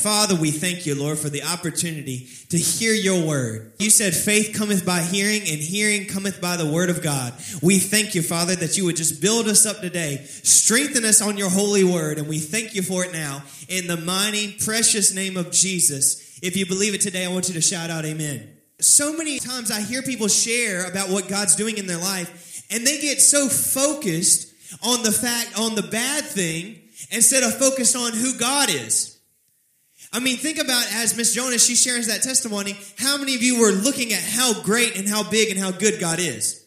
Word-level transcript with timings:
Father, 0.00 0.34
we 0.34 0.50
thank 0.50 0.86
you, 0.86 0.94
Lord, 0.94 1.18
for 1.18 1.28
the 1.28 1.42
opportunity 1.42 2.26
to 2.48 2.56
hear 2.56 2.94
your 2.94 3.26
word. 3.26 3.74
You 3.78 3.90
said 3.90 4.14
faith 4.14 4.54
cometh 4.56 4.86
by 4.86 5.00
hearing, 5.00 5.40
and 5.40 5.60
hearing 5.60 6.06
cometh 6.06 6.40
by 6.40 6.56
the 6.56 6.70
word 6.70 6.88
of 6.88 7.02
God. 7.02 7.34
We 7.62 7.78
thank 7.78 8.14
you, 8.14 8.22
Father, 8.22 8.56
that 8.56 8.78
you 8.78 8.86
would 8.86 8.96
just 8.96 9.20
build 9.20 9.46
us 9.46 9.66
up 9.66 9.80
today, 9.80 10.24
strengthen 10.42 11.04
us 11.04 11.20
on 11.20 11.36
your 11.36 11.50
holy 11.50 11.84
word, 11.84 12.16
and 12.16 12.28
we 12.28 12.38
thank 12.38 12.74
you 12.74 12.80
for 12.80 13.04
it 13.04 13.12
now. 13.12 13.42
In 13.68 13.86
the 13.86 13.98
mighty, 13.98 14.56
precious 14.64 15.14
name 15.14 15.36
of 15.36 15.50
Jesus. 15.50 16.38
If 16.42 16.56
you 16.56 16.64
believe 16.64 16.94
it 16.94 17.02
today, 17.02 17.26
I 17.26 17.28
want 17.28 17.48
you 17.48 17.54
to 17.54 17.60
shout 17.60 17.90
out, 17.90 18.06
Amen. 18.06 18.48
So 18.80 19.12
many 19.12 19.38
times 19.38 19.70
I 19.70 19.82
hear 19.82 20.00
people 20.00 20.28
share 20.28 20.88
about 20.88 21.10
what 21.10 21.28
God's 21.28 21.56
doing 21.56 21.76
in 21.76 21.86
their 21.86 21.98
life, 21.98 22.64
and 22.70 22.86
they 22.86 22.98
get 23.00 23.20
so 23.20 23.48
focused 23.48 24.50
on 24.82 25.02
the 25.02 25.12
fact, 25.12 25.58
on 25.58 25.74
the 25.74 25.82
bad 25.82 26.24
thing, 26.24 26.80
instead 27.10 27.42
of 27.42 27.58
focused 27.58 27.96
on 27.96 28.12
who 28.12 28.38
God 28.38 28.70
is. 28.70 29.09
I 30.12 30.18
mean, 30.18 30.36
think 30.36 30.58
about 30.58 30.86
as 30.94 31.16
Miss 31.16 31.34
Jonas, 31.34 31.64
she 31.64 31.76
shares 31.76 32.08
that 32.08 32.22
testimony, 32.22 32.76
how 32.98 33.16
many 33.16 33.36
of 33.36 33.42
you 33.42 33.60
were 33.60 33.70
looking 33.70 34.12
at 34.12 34.22
how 34.22 34.60
great 34.62 34.96
and 34.96 35.08
how 35.08 35.28
big 35.28 35.50
and 35.50 35.58
how 35.58 35.70
good 35.70 36.00
God 36.00 36.18
is? 36.18 36.60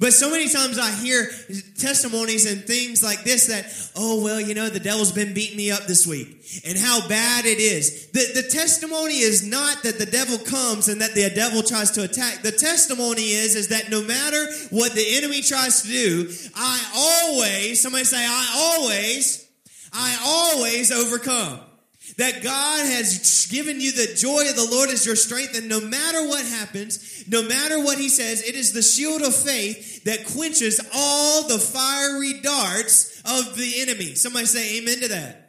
But 0.00 0.12
so 0.12 0.30
many 0.30 0.48
times 0.48 0.78
I 0.78 0.92
hear 0.92 1.28
testimonies 1.76 2.50
and 2.50 2.62
things 2.62 3.02
like 3.02 3.24
this 3.24 3.46
that, 3.46 3.66
oh, 3.96 4.22
well, 4.22 4.40
you 4.40 4.54
know, 4.54 4.68
the 4.68 4.78
devil's 4.78 5.10
been 5.10 5.34
beating 5.34 5.56
me 5.56 5.72
up 5.72 5.86
this 5.86 6.06
week 6.06 6.44
and 6.64 6.78
how 6.78 7.06
bad 7.08 7.46
it 7.46 7.58
is. 7.58 8.10
The, 8.12 8.42
the 8.42 8.48
testimony 8.48 9.18
is 9.18 9.44
not 9.44 9.82
that 9.82 9.98
the 9.98 10.06
devil 10.06 10.38
comes 10.38 10.86
and 10.86 11.00
that 11.00 11.14
the 11.14 11.30
devil 11.34 11.64
tries 11.64 11.90
to 11.92 12.04
attack. 12.04 12.42
The 12.42 12.52
testimony 12.52 13.22
is, 13.22 13.56
is 13.56 13.68
that 13.68 13.90
no 13.90 14.02
matter 14.02 14.46
what 14.70 14.92
the 14.92 15.16
enemy 15.16 15.42
tries 15.42 15.82
to 15.82 15.88
do, 15.88 16.30
I 16.54 16.92
always, 16.94 17.80
somebody 17.80 18.04
say, 18.04 18.24
I 18.24 18.76
always, 18.78 19.48
I 19.92 20.18
always 20.22 20.92
overcome 20.92 21.60
that 22.18 22.42
God 22.42 22.84
has 22.84 23.46
given 23.48 23.80
you 23.80 23.92
the 23.92 24.14
joy 24.14 24.50
of 24.50 24.56
the 24.56 24.68
Lord 24.70 24.90
is 24.90 25.06
your 25.06 25.16
strength. 25.16 25.56
And 25.56 25.68
no 25.68 25.80
matter 25.80 26.26
what 26.28 26.44
happens, 26.44 27.24
no 27.28 27.42
matter 27.42 27.82
what 27.82 27.96
he 27.96 28.08
says, 28.08 28.42
it 28.42 28.54
is 28.54 28.72
the 28.72 28.82
shield 28.82 29.22
of 29.22 29.34
faith 29.34 30.04
that 30.04 30.26
quenches 30.26 30.80
all 30.94 31.48
the 31.48 31.58
fiery 31.58 32.40
darts 32.42 33.22
of 33.24 33.56
the 33.56 33.80
enemy. 33.80 34.14
Somebody 34.14 34.46
say 34.46 34.78
amen 34.78 35.00
to 35.00 35.08
that. 35.08 35.44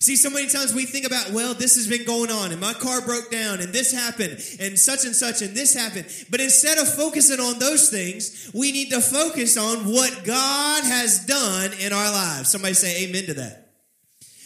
See, 0.00 0.16
so 0.16 0.30
many 0.30 0.48
times 0.48 0.74
we 0.74 0.84
think 0.84 1.06
about, 1.06 1.30
well, 1.30 1.54
this 1.54 1.76
has 1.76 1.86
been 1.86 2.04
going 2.04 2.32
on, 2.32 2.50
and 2.50 2.60
my 2.60 2.72
car 2.72 3.00
broke 3.02 3.30
down, 3.30 3.60
and 3.60 3.72
this 3.72 3.92
happened, 3.92 4.32
and 4.58 4.76
such 4.76 5.04
and 5.04 5.14
such, 5.14 5.42
and 5.42 5.56
this 5.56 5.74
happened. 5.74 6.06
But 6.28 6.40
instead 6.40 6.78
of 6.78 6.92
focusing 6.92 7.38
on 7.38 7.60
those 7.60 7.88
things, 7.88 8.50
we 8.52 8.72
need 8.72 8.90
to 8.90 9.00
focus 9.00 9.56
on 9.56 9.86
what 9.86 10.24
God 10.24 10.82
has 10.82 11.24
done 11.24 11.70
in 11.78 11.92
our 11.92 12.10
lives. 12.10 12.50
Somebody 12.50 12.74
say 12.74 13.04
amen 13.04 13.26
to 13.26 13.34
that. 13.34 13.61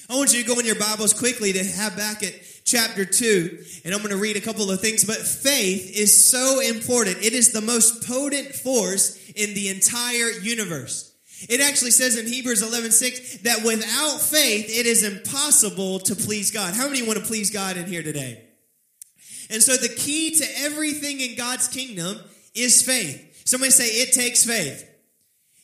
I 0.08 0.14
want 0.14 0.32
you 0.32 0.40
to 0.40 0.46
go 0.46 0.60
in 0.60 0.66
your 0.66 0.76
Bibles 0.76 1.12
quickly 1.12 1.52
to 1.52 1.64
Habakkuk 1.64 2.32
chapter 2.64 3.04
2, 3.04 3.64
and 3.84 3.92
I'm 3.92 3.98
going 3.98 4.12
to 4.12 4.16
read 4.16 4.36
a 4.36 4.40
couple 4.40 4.70
of 4.70 4.80
things. 4.80 5.04
But 5.04 5.16
faith 5.16 5.98
is 5.98 6.30
so 6.30 6.60
important. 6.60 7.24
It 7.24 7.32
is 7.32 7.50
the 7.50 7.60
most 7.60 8.06
potent 8.06 8.54
force 8.54 9.18
in 9.30 9.54
the 9.54 9.68
entire 9.68 10.30
universe. 10.30 11.12
It 11.48 11.60
actually 11.60 11.90
says 11.90 12.16
in 12.16 12.26
Hebrews 12.26 12.62
11 12.62 12.92
6 12.92 13.38
that 13.38 13.64
without 13.64 14.20
faith, 14.20 14.66
it 14.68 14.86
is 14.86 15.02
impossible 15.02 15.98
to 16.00 16.14
please 16.14 16.52
God. 16.52 16.74
How 16.74 16.86
many 16.86 17.02
want 17.02 17.18
to 17.18 17.24
please 17.24 17.50
God 17.50 17.76
in 17.76 17.86
here 17.86 18.04
today? 18.04 18.44
And 19.50 19.60
so 19.60 19.76
the 19.76 19.88
key 19.88 20.36
to 20.36 20.46
everything 20.58 21.20
in 21.20 21.36
God's 21.36 21.66
kingdom 21.66 22.20
is 22.54 22.80
faith. 22.80 23.42
Somebody 23.44 23.72
say, 23.72 23.86
it 23.86 24.12
takes 24.12 24.44
faith. 24.44 24.88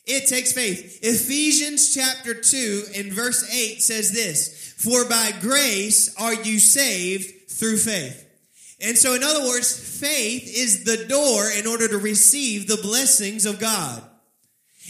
It 0.05 0.27
takes 0.27 0.51
faith. 0.51 0.99
Ephesians 1.01 1.93
chapter 1.93 2.33
2 2.33 2.85
and 2.95 3.13
verse 3.13 3.49
8 3.53 3.81
says 3.81 4.11
this 4.11 4.73
For 4.77 5.07
by 5.07 5.31
grace 5.39 6.13
are 6.19 6.33
you 6.33 6.59
saved 6.59 7.49
through 7.49 7.77
faith. 7.77 8.19
And 8.81 8.97
so, 8.97 9.13
in 9.13 9.23
other 9.23 9.47
words, 9.47 9.99
faith 9.99 10.43
is 10.43 10.83
the 10.83 11.05
door 11.05 11.49
in 11.49 11.67
order 11.67 11.87
to 11.87 11.97
receive 11.97 12.67
the 12.67 12.81
blessings 12.81 13.45
of 13.45 13.59
God. 13.59 14.03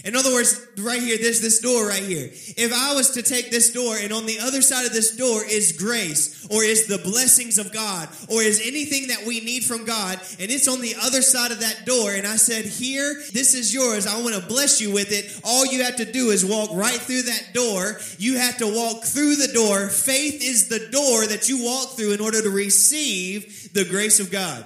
In 0.04 0.18
other 0.18 0.34
words, 0.34 0.68
right 0.80 1.02
here, 1.02 1.18
there's 1.18 1.40
this 1.40 1.60
door 1.60 1.88
right 1.88 2.04
here. 2.04 2.26
If 2.26 2.74
I 2.74 2.94
was 2.94 3.12
to 3.12 3.22
take 3.22 3.52
this 3.52 3.72
door 3.72 3.96
and 3.96 4.12
on 4.12 4.26
the 4.26 4.40
other 4.40 4.62
side 4.62 4.86
of 4.86 4.92
this 4.92 5.16
door 5.16 5.44
is 5.46 5.72
grace 5.72 6.46
or 6.52 6.62
is 6.62 6.88
the 6.88 6.98
blessings 6.98 7.58
of 7.58 7.72
God 7.72 8.10
or 8.28 8.42
is 8.42 8.62
anything 8.66 9.08
that 9.08 9.26
we 9.26 9.40
need 9.40 9.64
from 9.64 9.86
God 9.86 10.20
and 10.40 10.52
it's 10.52 10.68
on 10.68 10.82
the 10.82 10.96
other 11.02 11.22
side 11.22 11.52
of 11.52 11.62
that 11.62 11.86
door 11.86 12.12
and 12.12 12.28
I 12.28 12.36
said, 12.36 12.66
here, 12.66 13.14
this 13.32 13.54
is 13.54 13.74
yours. 13.74 14.06
I 14.06 14.22
want 14.22 14.36
to 14.36 14.46
bless 14.46 14.82
you 14.82 14.92
with 14.94 15.14
it. 15.14 15.40
All 15.46 15.66
you 15.66 15.84
have 15.86 15.96
to 15.96 16.12
do 16.12 16.32
is 16.32 16.46
walk 16.46 16.72
right 16.74 17.00
through 17.00 17.24
that 17.24 17.54
door. 17.54 17.98
You 18.18 18.38
have 18.40 18.58
to 18.58 18.68
walk 18.68 19.06
through 19.06 19.38
the 19.38 19.54
door. 19.54 19.88
Faith 19.88 20.44
is 20.44 20.68
the 20.68 20.90
door 20.92 21.26
that 21.28 21.48
you 21.48 21.64
walk 21.64 21.92
through 21.92 22.12
in 22.12 22.20
order 22.20 22.42
to 22.42 22.50
receive 22.50 23.72
the 23.74 23.86
grace 23.86 24.20
of 24.20 24.32
God. 24.32 24.66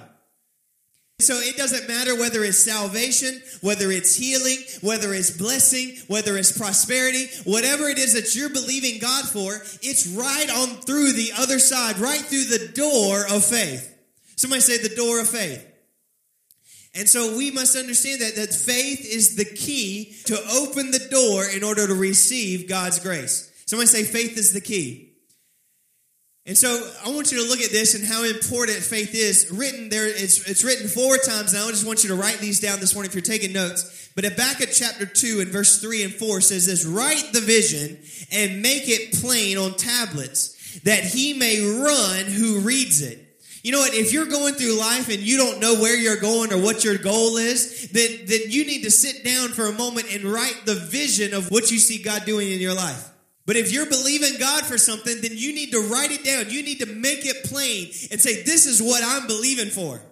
So 1.20 1.34
it 1.34 1.56
doesn't 1.56 1.88
matter 1.88 2.16
whether 2.16 2.44
it's 2.44 2.58
salvation, 2.58 3.42
whether 3.60 3.90
it's 3.90 4.14
healing, 4.14 4.58
whether 4.82 5.12
it's 5.12 5.32
blessing, 5.32 5.96
whether 6.06 6.36
it's 6.36 6.56
prosperity, 6.56 7.26
whatever 7.42 7.88
it 7.88 7.98
is 7.98 8.14
that 8.14 8.36
you're 8.36 8.48
believing 8.48 9.00
God 9.00 9.24
for, 9.24 9.54
it's 9.82 10.06
right 10.06 10.48
on 10.48 10.76
through 10.76 11.14
the 11.14 11.32
other 11.36 11.58
side, 11.58 11.98
right 11.98 12.20
through 12.20 12.44
the 12.44 12.70
door 12.72 13.24
of 13.34 13.44
faith. 13.44 13.96
Somebody 14.36 14.60
say 14.60 14.78
the 14.78 14.94
door 14.94 15.20
of 15.20 15.28
faith. 15.28 15.66
And 16.94 17.08
so 17.08 17.36
we 17.36 17.50
must 17.50 17.76
understand 17.76 18.20
that, 18.20 18.36
that 18.36 18.54
faith 18.54 19.04
is 19.04 19.34
the 19.34 19.44
key 19.44 20.14
to 20.26 20.38
open 20.52 20.92
the 20.92 21.08
door 21.10 21.46
in 21.46 21.64
order 21.64 21.88
to 21.88 21.94
receive 21.94 22.68
God's 22.68 23.00
grace. 23.00 23.52
Somebody 23.66 23.88
say 23.88 24.04
faith 24.04 24.38
is 24.38 24.52
the 24.52 24.60
key. 24.60 25.07
And 26.48 26.56
so 26.56 26.90
I 27.04 27.10
want 27.10 27.30
you 27.30 27.44
to 27.44 27.48
look 27.48 27.60
at 27.60 27.70
this 27.70 27.94
and 27.94 28.02
how 28.02 28.24
important 28.24 28.78
faith 28.78 29.14
is. 29.14 29.50
Written 29.52 29.90
there, 29.90 30.06
it's, 30.06 30.48
it's 30.48 30.64
written 30.64 30.88
four 30.88 31.18
times, 31.18 31.52
and 31.52 31.62
I 31.62 31.68
just 31.68 31.86
want 31.86 32.02
you 32.02 32.08
to 32.08 32.14
write 32.14 32.38
these 32.38 32.58
down 32.58 32.80
this 32.80 32.94
morning 32.94 33.10
if 33.10 33.14
you're 33.14 33.20
taking 33.20 33.52
notes. 33.52 34.10
But 34.14 34.24
Habakkuk 34.24 34.70
chapter 34.72 35.04
2 35.04 35.40
and 35.40 35.50
verse 35.50 35.78
3 35.78 36.04
and 36.04 36.14
4 36.14 36.40
says 36.40 36.64
this 36.64 36.86
Write 36.86 37.34
the 37.34 37.42
vision 37.42 37.98
and 38.32 38.62
make 38.62 38.88
it 38.88 39.20
plain 39.20 39.58
on 39.58 39.74
tablets, 39.74 40.80
that 40.84 41.04
he 41.04 41.34
may 41.34 41.60
run 41.60 42.24
who 42.24 42.60
reads 42.60 43.02
it. 43.02 43.18
You 43.62 43.72
know 43.72 43.80
what? 43.80 43.92
If 43.92 44.14
you're 44.14 44.24
going 44.24 44.54
through 44.54 44.78
life 44.78 45.10
and 45.10 45.18
you 45.18 45.36
don't 45.36 45.60
know 45.60 45.74
where 45.74 45.98
you're 45.98 46.16
going 46.16 46.50
or 46.50 46.62
what 46.62 46.82
your 46.82 46.96
goal 46.96 47.36
is, 47.36 47.90
then, 47.90 48.20
then 48.24 48.40
you 48.46 48.64
need 48.64 48.84
to 48.84 48.90
sit 48.90 49.22
down 49.22 49.50
for 49.50 49.66
a 49.66 49.72
moment 49.72 50.06
and 50.14 50.24
write 50.24 50.62
the 50.64 50.76
vision 50.76 51.34
of 51.34 51.50
what 51.50 51.70
you 51.70 51.78
see 51.78 52.02
God 52.02 52.24
doing 52.24 52.50
in 52.50 52.58
your 52.58 52.74
life. 52.74 53.06
But 53.48 53.56
if 53.56 53.72
you're 53.72 53.86
believing 53.86 54.38
God 54.38 54.66
for 54.66 54.76
something, 54.76 55.22
then 55.22 55.30
you 55.32 55.54
need 55.54 55.72
to 55.72 55.80
write 55.80 56.10
it 56.10 56.22
down. 56.22 56.50
You 56.50 56.62
need 56.62 56.80
to 56.80 56.86
make 56.86 57.24
it 57.24 57.44
plain 57.44 57.86
and 58.10 58.20
say, 58.20 58.42
This 58.42 58.66
is 58.66 58.82
what 58.82 59.02
I'm 59.02 59.26
believing 59.26 59.70
for. 59.70 60.02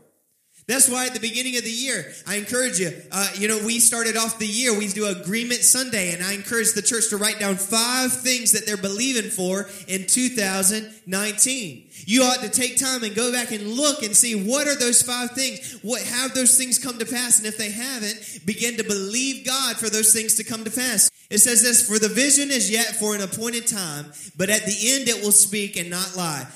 That's 0.66 0.88
why 0.88 1.04
at 1.04 1.12
the 1.12 1.20
beginning 1.20 1.58
of 1.58 1.62
the 1.62 1.70
year, 1.70 2.14
I 2.26 2.36
encourage 2.36 2.80
you. 2.80 2.90
Uh, 3.12 3.28
you 3.36 3.46
know, 3.46 3.58
we 3.64 3.78
started 3.78 4.16
off 4.16 4.38
the 4.38 4.46
year, 4.46 4.76
we 4.76 4.88
do 4.88 5.06
Agreement 5.06 5.60
Sunday, 5.60 6.14
and 6.14 6.24
I 6.24 6.32
encourage 6.32 6.72
the 6.72 6.80
church 6.80 7.10
to 7.10 7.18
write 7.18 7.38
down 7.38 7.56
five 7.56 8.10
things 8.10 8.52
that 8.52 8.64
they're 8.64 8.78
believing 8.78 9.30
for 9.30 9.68
in 9.86 10.06
2019. 10.06 11.85
You 12.06 12.22
ought 12.22 12.40
to 12.40 12.48
take 12.48 12.78
time 12.78 13.02
and 13.02 13.16
go 13.16 13.32
back 13.32 13.50
and 13.50 13.66
look 13.66 14.02
and 14.02 14.16
see 14.16 14.34
what 14.34 14.68
are 14.68 14.76
those 14.76 15.02
five 15.02 15.32
things? 15.32 15.78
What 15.82 16.02
have 16.02 16.34
those 16.34 16.56
things 16.56 16.78
come 16.78 16.98
to 16.98 17.04
pass? 17.04 17.38
And 17.38 17.46
if 17.46 17.58
they 17.58 17.70
haven't, 17.70 18.46
begin 18.46 18.76
to 18.76 18.84
believe 18.84 19.44
God 19.44 19.76
for 19.76 19.90
those 19.90 20.12
things 20.12 20.36
to 20.36 20.44
come 20.44 20.62
to 20.64 20.70
pass. 20.70 21.10
It 21.30 21.38
says 21.38 21.62
this, 21.62 21.86
for 21.86 21.98
the 21.98 22.08
vision 22.08 22.50
is 22.52 22.70
yet 22.70 22.94
for 22.96 23.16
an 23.16 23.22
appointed 23.22 23.66
time, 23.66 24.12
but 24.36 24.50
at 24.50 24.64
the 24.64 24.94
end 24.94 25.08
it 25.08 25.22
will 25.22 25.32
speak 25.32 25.76
and 25.76 25.90
not 25.90 26.16
lie. 26.16 26.46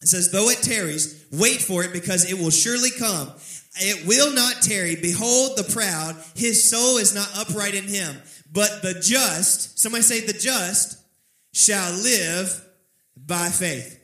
It 0.00 0.06
says, 0.06 0.30
though 0.30 0.48
it 0.48 0.62
tarries, 0.62 1.26
wait 1.32 1.60
for 1.60 1.82
it 1.82 1.92
because 1.92 2.30
it 2.30 2.38
will 2.38 2.50
surely 2.50 2.90
come. 2.90 3.32
It 3.76 4.06
will 4.06 4.32
not 4.32 4.62
tarry. 4.62 4.96
Behold 4.96 5.56
the 5.56 5.64
proud, 5.64 6.16
his 6.36 6.70
soul 6.70 6.98
is 6.98 7.14
not 7.14 7.28
upright 7.36 7.74
in 7.74 7.84
him. 7.84 8.16
But 8.52 8.82
the 8.82 8.94
just, 8.94 9.78
somebody 9.78 10.02
say 10.02 10.20
the 10.20 10.32
just, 10.32 10.98
shall 11.52 11.92
live 11.92 12.64
by 13.16 13.48
faith. 13.48 13.99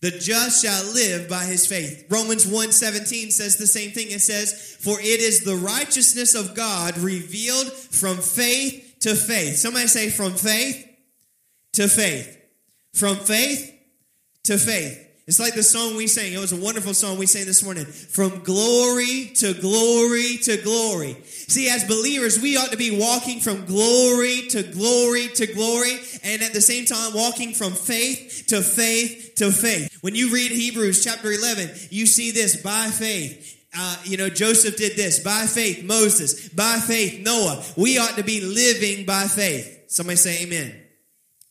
The 0.00 0.10
just 0.10 0.62
shall 0.62 0.84
live 0.92 1.28
by 1.28 1.44
his 1.44 1.66
faith. 1.66 2.04
Romans 2.10 2.46
1:17 2.46 3.30
says 3.30 3.56
the 3.56 3.66
same 3.66 3.92
thing. 3.92 4.10
It 4.10 4.20
says, 4.20 4.52
"For 4.80 5.00
it 5.00 5.20
is 5.20 5.40
the 5.40 5.56
righteousness 5.56 6.34
of 6.34 6.54
God 6.54 6.98
revealed 6.98 7.72
from 7.72 8.20
faith 8.20 8.84
to 9.00 9.16
faith." 9.16 9.58
Somebody 9.58 9.88
say 9.88 10.10
from 10.10 10.36
faith 10.36 10.86
to 11.72 11.88
faith. 11.88 12.36
From 12.92 13.24
faith 13.24 13.72
to 14.44 14.58
faith. 14.58 15.05
It's 15.26 15.40
like 15.40 15.54
the 15.54 15.62
song 15.64 15.96
we 15.96 16.06
sang. 16.06 16.32
It 16.32 16.38
was 16.38 16.52
a 16.52 16.56
wonderful 16.56 16.94
song 16.94 17.18
we 17.18 17.26
sang 17.26 17.46
this 17.46 17.64
morning. 17.64 17.84
From 17.84 18.44
glory 18.44 19.32
to 19.34 19.54
glory 19.54 20.36
to 20.44 20.56
glory. 20.62 21.16
See, 21.24 21.68
as 21.68 21.82
believers, 21.82 22.40
we 22.40 22.56
ought 22.56 22.70
to 22.70 22.76
be 22.76 22.96
walking 22.96 23.40
from 23.40 23.64
glory 23.64 24.46
to 24.50 24.62
glory 24.62 25.26
to 25.34 25.52
glory, 25.52 25.98
and 26.22 26.42
at 26.42 26.52
the 26.52 26.60
same 26.60 26.84
time, 26.84 27.12
walking 27.12 27.54
from 27.54 27.72
faith 27.72 28.44
to 28.48 28.62
faith 28.62 29.32
to 29.38 29.50
faith. 29.50 29.98
When 30.00 30.14
you 30.14 30.32
read 30.32 30.52
Hebrews 30.52 31.02
chapter 31.02 31.32
11, 31.32 31.70
you 31.90 32.06
see 32.06 32.30
this 32.30 32.62
by 32.62 32.86
faith. 32.86 33.66
Uh, 33.76 33.96
you 34.04 34.16
know, 34.16 34.28
Joseph 34.28 34.76
did 34.76 34.94
this 34.94 35.18
by 35.18 35.46
faith, 35.46 35.82
Moses, 35.82 36.50
by 36.50 36.78
faith, 36.78 37.24
Noah. 37.24 37.64
We 37.76 37.98
ought 37.98 38.14
to 38.16 38.22
be 38.22 38.42
living 38.42 39.04
by 39.04 39.24
faith. 39.24 39.86
Somebody 39.88 40.18
say 40.18 40.44
amen. 40.44 40.72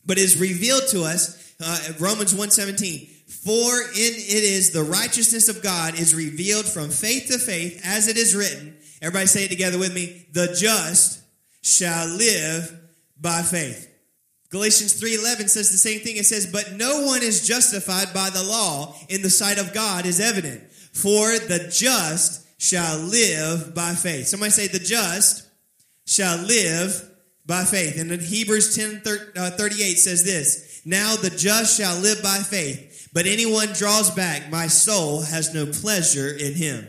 But 0.06 0.16
it's 0.16 0.38
revealed 0.38 0.84
to 0.92 1.02
us, 1.02 1.54
uh, 1.60 1.92
Romans 2.00 2.32
117 2.32 3.15
For 3.46 3.80
in 3.80 3.92
it 3.94 4.42
is 4.42 4.72
the 4.72 4.82
righteousness 4.82 5.48
of 5.48 5.62
God 5.62 5.96
is 5.96 6.16
revealed 6.16 6.66
from 6.66 6.90
faith 6.90 7.28
to 7.28 7.38
faith, 7.38 7.80
as 7.84 8.08
it 8.08 8.16
is 8.16 8.34
written. 8.34 8.76
Everybody 9.00 9.28
say 9.28 9.44
it 9.44 9.50
together 9.50 9.78
with 9.78 9.94
me. 9.94 10.26
The 10.32 10.52
just 10.58 11.20
shall 11.62 12.08
live 12.08 12.76
by 13.20 13.42
faith. 13.42 13.88
Galatians 14.50 14.94
3:11 14.94 15.48
says 15.48 15.70
the 15.70 15.78
same 15.78 16.00
thing. 16.00 16.16
It 16.16 16.26
says, 16.26 16.46
"But 16.46 16.72
no 16.72 17.02
one 17.02 17.22
is 17.22 17.46
justified 17.46 18.12
by 18.12 18.30
the 18.30 18.42
law 18.42 18.98
in 19.08 19.22
the 19.22 19.30
sight 19.30 19.58
of 19.58 19.72
God 19.72 20.06
is 20.06 20.18
evident, 20.18 20.62
for 20.92 21.38
the 21.38 21.70
just 21.72 22.40
shall 22.58 22.98
live 22.98 23.76
by 23.76 23.94
faith." 23.94 24.26
Somebody 24.26 24.50
say 24.50 24.66
the 24.66 24.80
just 24.80 25.42
shall 26.04 26.38
live 26.38 27.10
by 27.46 27.64
faith. 27.64 27.96
And 27.96 28.10
in 28.10 28.18
Hebrews 28.18 28.74
10 28.74 29.02
uh, 29.36 29.50
38 29.50 30.00
says 30.00 30.24
this, 30.24 30.80
"Now 30.84 31.14
the 31.14 31.30
just 31.30 31.76
shall 31.76 31.96
live 32.00 32.24
by 32.24 32.42
faith, 32.42 32.85
but 33.16 33.26
anyone 33.26 33.68
draws 33.72 34.10
back, 34.10 34.50
my 34.50 34.66
soul 34.66 35.22
has 35.22 35.54
no 35.54 35.64
pleasure 35.64 36.28
in 36.28 36.52
him." 36.52 36.86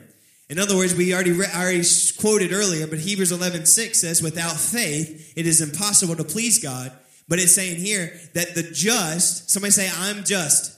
In 0.50 0.60
other 0.60 0.76
words, 0.76 0.94
we 0.94 1.14
already 1.14 1.32
re- 1.32 1.48
already 1.56 1.88
quoted 2.20 2.52
earlier, 2.52 2.86
but 2.86 3.00
Hebrews 3.00 3.32
11:6 3.32 4.02
says, 4.02 4.22
"Without 4.22 4.60
faith, 4.60 5.32
it 5.38 5.48
is 5.48 5.62
impossible 5.62 6.18
to 6.18 6.26
please 6.26 6.60
God." 6.60 6.92
But 7.30 7.40
it's 7.40 7.54
saying 7.54 7.78
here 7.78 8.20
that 8.34 8.56
the 8.56 8.64
just, 8.64 9.50
somebody 9.50 9.72
say, 9.72 9.90
I'm 9.98 10.24
just. 10.24 10.74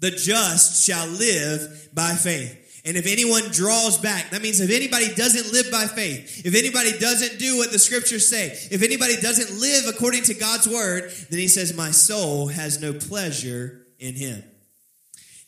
The 0.00 0.10
just 0.10 0.84
shall 0.84 1.06
live 1.06 1.88
by 1.92 2.14
faith. 2.14 2.58
And 2.84 2.96
if 2.96 3.06
anyone 3.06 3.44
draws 3.52 3.96
back, 3.98 4.30
that 4.30 4.42
means 4.42 4.60
if 4.60 4.70
anybody 4.70 5.14
doesn't 5.14 5.52
live 5.52 5.70
by 5.70 5.86
faith, 5.86 6.44
if 6.44 6.56
anybody 6.56 6.98
doesn't 6.98 7.38
do 7.38 7.58
what 7.58 7.70
the 7.70 7.78
scriptures 7.78 8.28
say, 8.28 8.46
if 8.72 8.82
anybody 8.82 9.14
doesn't 9.20 9.60
live 9.60 9.86
according 9.86 10.24
to 10.24 10.34
God's 10.34 10.66
word, 10.66 11.12
then 11.30 11.38
he 11.38 11.46
says, 11.46 11.76
My 11.76 11.92
soul 11.92 12.48
has 12.48 12.80
no 12.80 12.92
pleasure 12.92 13.86
in 14.00 14.16
him. 14.16 14.42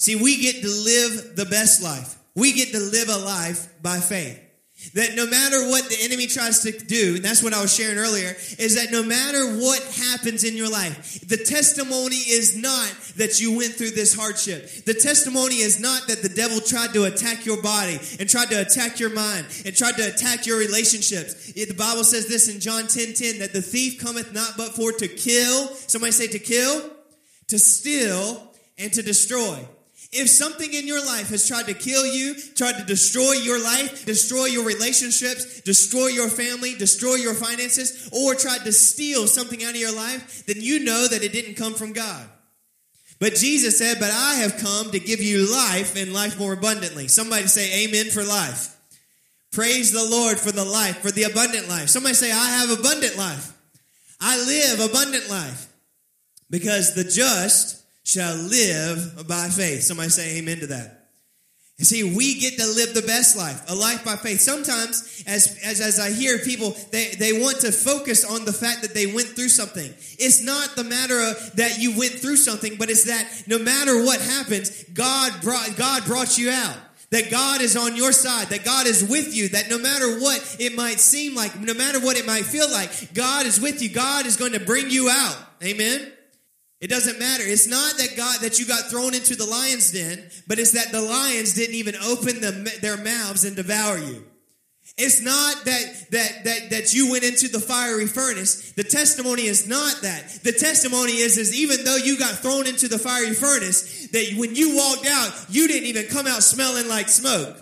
See, 0.04 0.16
we 0.16 0.36
get 0.36 0.60
to 0.60 0.68
live 0.68 1.34
the 1.34 1.46
best 1.46 1.82
life. 1.82 2.18
We 2.34 2.52
get 2.52 2.72
to 2.72 2.78
live 2.78 3.08
a 3.08 3.16
life 3.16 3.72
by 3.80 4.00
faith. 4.00 4.38
That 4.92 5.16
no 5.16 5.24
matter 5.24 5.70
what 5.70 5.88
the 5.88 5.96
enemy 6.02 6.26
tries 6.26 6.60
to 6.60 6.72
do, 6.72 7.14
and 7.16 7.24
that's 7.24 7.42
what 7.42 7.54
I 7.54 7.62
was 7.62 7.74
sharing 7.74 7.96
earlier, 7.96 8.36
is 8.58 8.74
that 8.74 8.92
no 8.92 9.02
matter 9.02 9.56
what 9.56 9.82
happens 9.82 10.44
in 10.44 10.58
your 10.58 10.68
life, 10.68 11.26
the 11.26 11.38
testimony 11.38 12.16
is 12.16 12.54
not 12.54 12.92
that 13.16 13.40
you 13.40 13.56
went 13.56 13.76
through 13.76 13.92
this 13.92 14.14
hardship. 14.14 14.84
The 14.84 14.92
testimony 14.92 15.60
is 15.64 15.80
not 15.80 16.06
that 16.08 16.20
the 16.20 16.28
devil 16.28 16.60
tried 16.60 16.92
to 16.92 17.04
attack 17.04 17.46
your 17.46 17.62
body 17.62 17.98
and 18.20 18.28
tried 18.28 18.50
to 18.50 18.60
attack 18.60 19.00
your 19.00 19.08
mind 19.08 19.46
and 19.64 19.74
tried 19.74 19.96
to 19.96 20.06
attack 20.06 20.44
your 20.44 20.58
relationships. 20.58 21.50
The 21.54 21.72
Bible 21.72 22.04
says 22.04 22.28
this 22.28 22.54
in 22.54 22.60
John 22.60 22.88
10 22.88 23.14
10 23.14 23.38
that 23.38 23.54
the 23.54 23.62
thief 23.62 23.98
cometh 23.98 24.34
not 24.34 24.58
but 24.58 24.76
for 24.76 24.92
to 24.92 25.08
kill. 25.08 25.68
Somebody 25.88 26.12
say 26.12 26.26
to 26.26 26.38
kill, 26.38 26.90
to 27.48 27.58
steal, 27.58 28.52
and 28.76 28.92
to 28.92 29.00
destroy. 29.00 29.66
If 30.16 30.28
something 30.28 30.72
in 30.72 30.86
your 30.86 31.04
life 31.04 31.28
has 31.30 31.46
tried 31.46 31.66
to 31.66 31.74
kill 31.74 32.06
you, 32.06 32.34
tried 32.54 32.78
to 32.78 32.84
destroy 32.84 33.32
your 33.32 33.62
life, 33.62 34.06
destroy 34.06 34.44
your 34.46 34.64
relationships, 34.64 35.60
destroy 35.62 36.06
your 36.06 36.28
family, 36.28 36.74
destroy 36.76 37.16
your 37.16 37.34
finances, 37.34 38.08
or 38.12 38.36
tried 38.36 38.64
to 38.64 38.72
steal 38.72 39.26
something 39.26 39.64
out 39.64 39.70
of 39.70 39.80
your 39.80 39.94
life, 39.94 40.46
then 40.46 40.60
you 40.60 40.84
know 40.84 41.08
that 41.08 41.24
it 41.24 41.32
didn't 41.32 41.56
come 41.56 41.74
from 41.74 41.92
God. 41.92 42.28
But 43.18 43.34
Jesus 43.34 43.78
said, 43.78 43.98
But 43.98 44.12
I 44.12 44.34
have 44.36 44.58
come 44.58 44.90
to 44.92 45.00
give 45.00 45.20
you 45.20 45.50
life 45.50 45.96
and 45.96 46.12
life 46.12 46.38
more 46.38 46.52
abundantly. 46.52 47.08
Somebody 47.08 47.46
say, 47.46 47.84
Amen 47.84 48.10
for 48.10 48.22
life. 48.22 48.76
Praise 49.50 49.92
the 49.92 50.04
Lord 50.04 50.38
for 50.38 50.52
the 50.52 50.64
life, 50.64 50.98
for 50.98 51.10
the 51.10 51.24
abundant 51.24 51.68
life. 51.68 51.88
Somebody 51.88 52.14
say, 52.14 52.30
I 52.30 52.50
have 52.50 52.78
abundant 52.78 53.16
life. 53.16 53.52
I 54.20 54.36
live 54.44 54.90
abundant 54.90 55.28
life. 55.30 55.72
Because 56.50 56.94
the 56.94 57.04
just 57.04 57.83
shall 58.04 58.34
live 58.36 59.26
by 59.26 59.48
faith. 59.48 59.82
Somebody 59.82 60.10
say 60.10 60.38
amen 60.38 60.60
to 60.60 60.66
that. 60.68 61.04
And 61.76 61.86
see, 61.86 62.04
we 62.04 62.38
get 62.38 62.56
to 62.58 62.66
live 62.66 62.94
the 62.94 63.02
best 63.02 63.36
life, 63.36 63.68
a 63.68 63.74
life 63.74 64.04
by 64.04 64.14
faith. 64.14 64.40
Sometimes, 64.40 65.24
as, 65.26 65.58
as, 65.64 65.80
as 65.80 65.98
I 65.98 66.12
hear 66.12 66.38
people, 66.38 66.76
they, 66.92 67.16
they 67.18 67.32
want 67.32 67.60
to 67.62 67.72
focus 67.72 68.24
on 68.24 68.44
the 68.44 68.52
fact 68.52 68.82
that 68.82 68.94
they 68.94 69.06
went 69.06 69.28
through 69.28 69.48
something. 69.48 69.92
It's 70.18 70.40
not 70.40 70.76
the 70.76 70.84
matter 70.84 71.20
of 71.20 71.56
that 71.56 71.80
you 71.80 71.98
went 71.98 72.12
through 72.12 72.36
something, 72.36 72.76
but 72.78 72.90
it's 72.90 73.04
that 73.04 73.28
no 73.48 73.58
matter 73.58 74.04
what 74.04 74.20
happens, 74.20 74.84
God 74.94 75.32
brought, 75.42 75.74
God 75.76 76.04
brought 76.04 76.38
you 76.38 76.50
out. 76.50 76.76
That 77.10 77.30
God 77.30 77.60
is 77.60 77.76
on 77.76 77.94
your 77.94 78.10
side, 78.10 78.48
that 78.48 78.64
God 78.64 78.86
is 78.88 79.04
with 79.04 79.36
you, 79.36 79.48
that 79.50 79.70
no 79.70 79.78
matter 79.78 80.18
what 80.18 80.56
it 80.58 80.74
might 80.74 80.98
seem 80.98 81.36
like, 81.36 81.58
no 81.60 81.74
matter 81.74 82.00
what 82.00 82.16
it 82.16 82.26
might 82.26 82.44
feel 82.44 82.68
like, 82.70 83.14
God 83.14 83.46
is 83.46 83.60
with 83.60 83.82
you. 83.82 83.88
God 83.88 84.26
is 84.26 84.36
going 84.36 84.52
to 84.52 84.60
bring 84.60 84.90
you 84.90 85.08
out. 85.10 85.36
Amen. 85.62 86.10
It 86.84 86.90
doesn't 86.90 87.18
matter. 87.18 87.42
It's 87.46 87.66
not 87.66 87.96
that 87.96 88.14
God 88.14 88.42
that 88.42 88.60
you 88.60 88.66
got 88.66 88.90
thrown 88.90 89.14
into 89.14 89.34
the 89.34 89.46
lion's 89.46 89.90
den, 89.90 90.22
but 90.46 90.58
it's 90.58 90.72
that 90.72 90.92
the 90.92 91.00
lions 91.00 91.54
didn't 91.54 91.76
even 91.76 91.94
open 91.96 92.42
the, 92.42 92.78
their 92.82 92.98
mouths 92.98 93.44
and 93.44 93.56
devour 93.56 93.96
you. 93.96 94.22
It's 94.98 95.22
not 95.22 95.64
that 95.64 96.10
that 96.10 96.44
that 96.44 96.70
that 96.70 96.92
you 96.92 97.10
went 97.10 97.24
into 97.24 97.48
the 97.48 97.58
fiery 97.58 98.06
furnace. 98.06 98.72
The 98.72 98.84
testimony 98.84 99.46
is 99.46 99.66
not 99.66 100.02
that. 100.02 100.28
The 100.42 100.52
testimony 100.52 101.12
is 101.12 101.38
is 101.38 101.58
even 101.58 101.86
though 101.86 101.96
you 101.96 102.18
got 102.18 102.34
thrown 102.34 102.66
into 102.66 102.86
the 102.86 102.98
fiery 102.98 103.32
furnace, 103.32 104.08
that 104.08 104.34
when 104.36 104.54
you 104.54 104.76
walked 104.76 105.06
out, 105.06 105.32
you 105.48 105.66
didn't 105.66 105.88
even 105.88 106.08
come 106.08 106.26
out 106.26 106.42
smelling 106.42 106.86
like 106.86 107.08
smoke. 107.08 107.56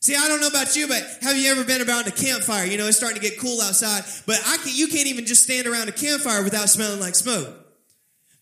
See, 0.00 0.16
I 0.16 0.26
don't 0.26 0.40
know 0.40 0.48
about 0.48 0.74
you, 0.74 0.88
but 0.88 1.04
have 1.22 1.36
you 1.36 1.52
ever 1.52 1.62
been 1.62 1.88
around 1.88 2.08
a 2.08 2.10
campfire? 2.10 2.66
You 2.66 2.78
know, 2.78 2.88
it's 2.88 2.96
starting 2.96 3.22
to 3.22 3.26
get 3.26 3.38
cool 3.38 3.60
outside, 3.60 4.02
but 4.26 4.42
I 4.44 4.56
can, 4.56 4.72
you 4.74 4.88
can't 4.88 5.06
even 5.06 5.24
just 5.24 5.44
stand 5.44 5.68
around 5.68 5.88
a 5.88 5.92
campfire 5.92 6.42
without 6.42 6.68
smelling 6.68 6.98
like 6.98 7.14
smoke. 7.14 7.60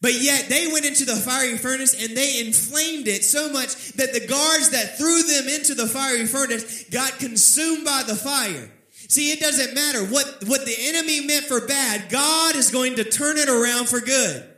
But 0.02 0.20
yet 0.20 0.48
they 0.48 0.66
went 0.66 0.84
into 0.84 1.04
the 1.04 1.14
fiery 1.14 1.56
furnace 1.56 1.94
and 1.94 2.16
they 2.16 2.40
inflamed 2.40 3.06
it 3.06 3.22
so 3.22 3.50
much 3.52 3.92
that 3.92 4.12
the 4.12 4.26
guards 4.26 4.70
that 4.70 4.98
threw 4.98 5.22
them 5.22 5.48
into 5.48 5.74
the 5.74 5.86
fiery 5.86 6.26
furnace 6.26 6.84
got 6.90 7.20
consumed 7.20 7.84
by 7.84 8.02
the 8.04 8.16
fire. 8.16 8.68
See, 9.08 9.30
it 9.30 9.38
doesn't 9.38 9.74
matter 9.74 10.04
what, 10.04 10.42
what 10.46 10.66
the 10.66 10.74
enemy 10.76 11.24
meant 11.24 11.44
for 11.44 11.66
bad, 11.66 12.10
God 12.10 12.56
is 12.56 12.72
going 12.72 12.96
to 12.96 13.04
turn 13.04 13.38
it 13.38 13.48
around 13.48 13.88
for 13.88 14.00
good. 14.00 14.48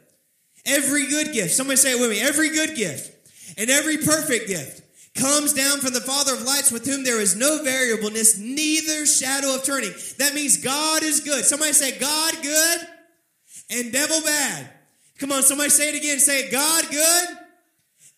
Every 0.65 1.09
good 1.09 1.35
gift, 1.35 1.51
somebody 1.51 1.77
say 1.77 1.93
it 1.93 2.01
with 2.01 2.09
me, 2.09 2.23
every 2.23 2.49
good 2.49 2.75
gift 2.75 3.13
and 3.59 3.69
every 3.69 3.99
perfect 3.99 4.49
gift 4.49 4.81
comes 5.15 5.53
down 5.53 5.79
from 5.81 5.93
the 5.93 6.01
Father 6.01 6.35
of 6.35 6.43
lights 6.43 6.73
with 6.73 6.87
whom 6.87 7.05
there 7.05 7.21
is 7.21 7.37
no 7.37 7.63
variableness, 7.63 8.39
neither 8.39 9.05
shadow 9.05 9.57
of 9.57 9.65
turning. 9.65 9.93
That 10.19 10.35
means 10.35 10.57
God 10.57 11.03
is 11.03 11.21
good. 11.21 11.45
Somebody 11.45 11.73
say 11.75 11.99
God 11.99 12.35
good 12.43 12.79
and 13.71 13.93
devil 13.93 14.23
bad. 14.23 14.71
Come 15.19 15.33
on, 15.33 15.43
somebody 15.43 15.71
say 15.71 15.91
it 15.91 15.97
again. 15.97 16.19
Say 16.19 16.51
God 16.51 16.85
good 16.91 17.29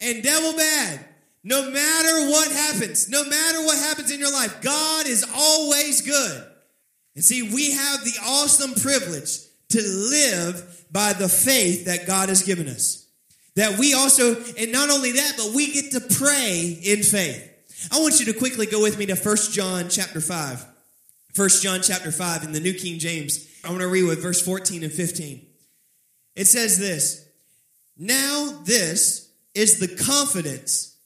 and 0.00 0.22
devil 0.22 0.56
bad. 0.56 1.00
No 1.44 1.70
matter 1.70 2.30
what 2.30 2.50
happens, 2.50 3.08
no 3.08 3.24
matter 3.24 3.64
what 3.64 3.78
happens 3.78 4.10
in 4.10 4.18
your 4.18 4.32
life, 4.32 4.60
God 4.62 5.06
is 5.06 5.24
always 5.34 6.00
good. 6.00 6.44
And 7.14 7.24
see, 7.24 7.42
we 7.42 7.72
have 7.72 8.04
the 8.04 8.18
awesome 8.24 8.74
privilege 8.74 9.38
to 9.68 9.80
live 9.80 10.84
by 10.90 11.12
the 11.12 11.28
faith 11.28 11.86
that 11.86 12.06
God 12.06 12.28
has 12.28 12.42
given 12.42 12.68
us. 12.68 13.06
That 13.54 13.78
we 13.78 13.94
also, 13.94 14.42
and 14.58 14.72
not 14.72 14.90
only 14.90 15.12
that, 15.12 15.34
but 15.36 15.54
we 15.54 15.72
get 15.72 15.92
to 15.92 16.00
pray 16.00 16.78
in 16.82 17.02
faith. 17.02 17.52
I 17.92 18.00
want 18.00 18.18
you 18.18 18.26
to 18.26 18.38
quickly 18.38 18.66
go 18.66 18.82
with 18.82 18.98
me 18.98 19.06
to 19.06 19.14
1 19.14 19.36
John 19.52 19.88
chapter 19.88 20.20
5. 20.20 20.66
1 21.34 21.48
John 21.60 21.80
chapter 21.82 22.10
5 22.10 22.44
in 22.44 22.52
the 22.52 22.60
New 22.60 22.74
King 22.74 22.98
James. 22.98 23.48
I 23.64 23.68
want 23.68 23.80
to 23.80 23.88
read 23.88 24.04
with 24.04 24.22
verse 24.22 24.42
14 24.42 24.82
and 24.82 24.92
15. 24.92 25.46
It 26.36 26.46
says 26.46 26.78
this 26.78 27.26
Now 27.98 28.60
this 28.64 29.30
is 29.54 29.80
the 29.80 29.88
confidence, 29.88 30.96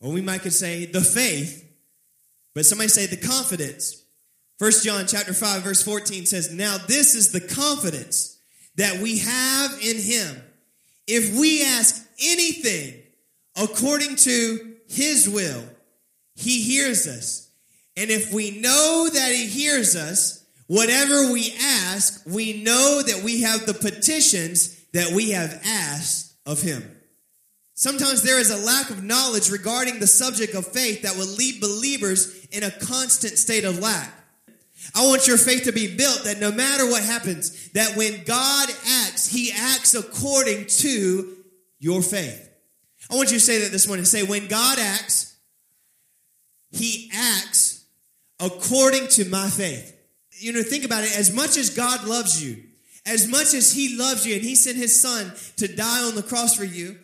or 0.00 0.12
we 0.12 0.20
might 0.20 0.42
could 0.42 0.52
say 0.52 0.86
the 0.86 1.00
faith, 1.00 1.68
but 2.54 2.64
somebody 2.64 2.88
say 2.88 3.06
the 3.06 3.16
confidence. 3.16 4.02
First 4.58 4.84
John 4.84 5.06
chapter 5.06 5.34
5 5.34 5.62
verse 5.62 5.82
14 5.82 6.26
says, 6.26 6.52
"Now 6.52 6.78
this 6.78 7.14
is 7.14 7.32
the 7.32 7.40
confidence 7.40 8.36
that 8.76 9.00
we 9.00 9.18
have 9.18 9.72
in 9.82 9.98
him. 9.98 10.42
If 11.06 11.38
we 11.38 11.64
ask 11.64 12.06
anything 12.20 13.02
according 13.56 14.16
to 14.16 14.76
his 14.88 15.28
will, 15.28 15.64
he 16.34 16.62
hears 16.62 17.06
us. 17.06 17.48
And 17.96 18.10
if 18.10 18.32
we 18.32 18.60
know 18.60 19.08
that 19.12 19.32
he 19.32 19.46
hears 19.46 19.96
us, 19.96 20.44
Whatever 20.66 21.32
we 21.32 21.54
ask, 21.62 22.22
we 22.26 22.62
know 22.62 23.02
that 23.02 23.22
we 23.22 23.42
have 23.42 23.66
the 23.66 23.74
petitions 23.74 24.76
that 24.92 25.12
we 25.12 25.30
have 25.30 25.60
asked 25.64 26.34
of 26.44 26.60
him. 26.60 26.82
Sometimes 27.74 28.22
there 28.22 28.40
is 28.40 28.50
a 28.50 28.64
lack 28.64 28.90
of 28.90 29.04
knowledge 29.04 29.50
regarding 29.50 30.00
the 30.00 30.06
subject 30.06 30.54
of 30.54 30.66
faith 30.66 31.02
that 31.02 31.16
will 31.16 31.26
leave 31.26 31.60
believers 31.60 32.46
in 32.46 32.62
a 32.64 32.70
constant 32.70 33.38
state 33.38 33.64
of 33.64 33.78
lack. 33.78 34.12
I 34.94 35.06
want 35.06 35.26
your 35.26 35.36
faith 35.36 35.64
to 35.64 35.72
be 35.72 35.94
built 35.94 36.24
that 36.24 36.40
no 36.40 36.50
matter 36.50 36.88
what 36.88 37.02
happens, 37.02 37.70
that 37.70 37.96
when 37.96 38.24
God 38.24 38.68
acts, 38.70 39.28
he 39.28 39.52
acts 39.52 39.94
according 39.94 40.66
to 40.66 41.36
your 41.78 42.02
faith. 42.02 42.48
I 43.10 43.16
want 43.16 43.30
you 43.30 43.38
to 43.38 43.44
say 43.44 43.60
that 43.60 43.72
this 43.72 43.86
morning. 43.86 44.04
Say, 44.04 44.22
when 44.22 44.48
God 44.48 44.78
acts, 44.78 45.36
he 46.70 47.10
acts 47.14 47.84
according 48.40 49.08
to 49.08 49.24
my 49.26 49.48
faith 49.48 49.95
you 50.38 50.52
know, 50.52 50.62
think 50.62 50.84
about 50.84 51.04
it. 51.04 51.16
As 51.16 51.34
much 51.34 51.56
as 51.56 51.70
God 51.70 52.06
loves 52.06 52.42
you, 52.42 52.62
as 53.04 53.28
much 53.28 53.54
as 53.54 53.72
He 53.72 53.96
loves 53.96 54.26
you, 54.26 54.34
and 54.34 54.42
He 54.42 54.54
sent 54.54 54.76
His 54.76 55.00
Son 55.00 55.32
to 55.56 55.68
die 55.68 56.02
on 56.02 56.14
the 56.14 56.22
cross 56.22 56.56
for 56.56 56.64
you, 56.64 56.98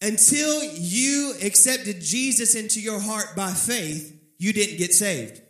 until 0.00 0.64
you 0.64 1.34
accepted 1.44 2.00
Jesus 2.00 2.54
into 2.54 2.80
your 2.80 3.00
heart 3.00 3.36
by 3.36 3.52
faith, 3.52 4.18
you 4.36 4.52
didn't 4.52 4.78
get 4.78 4.92
saved. 4.92 5.40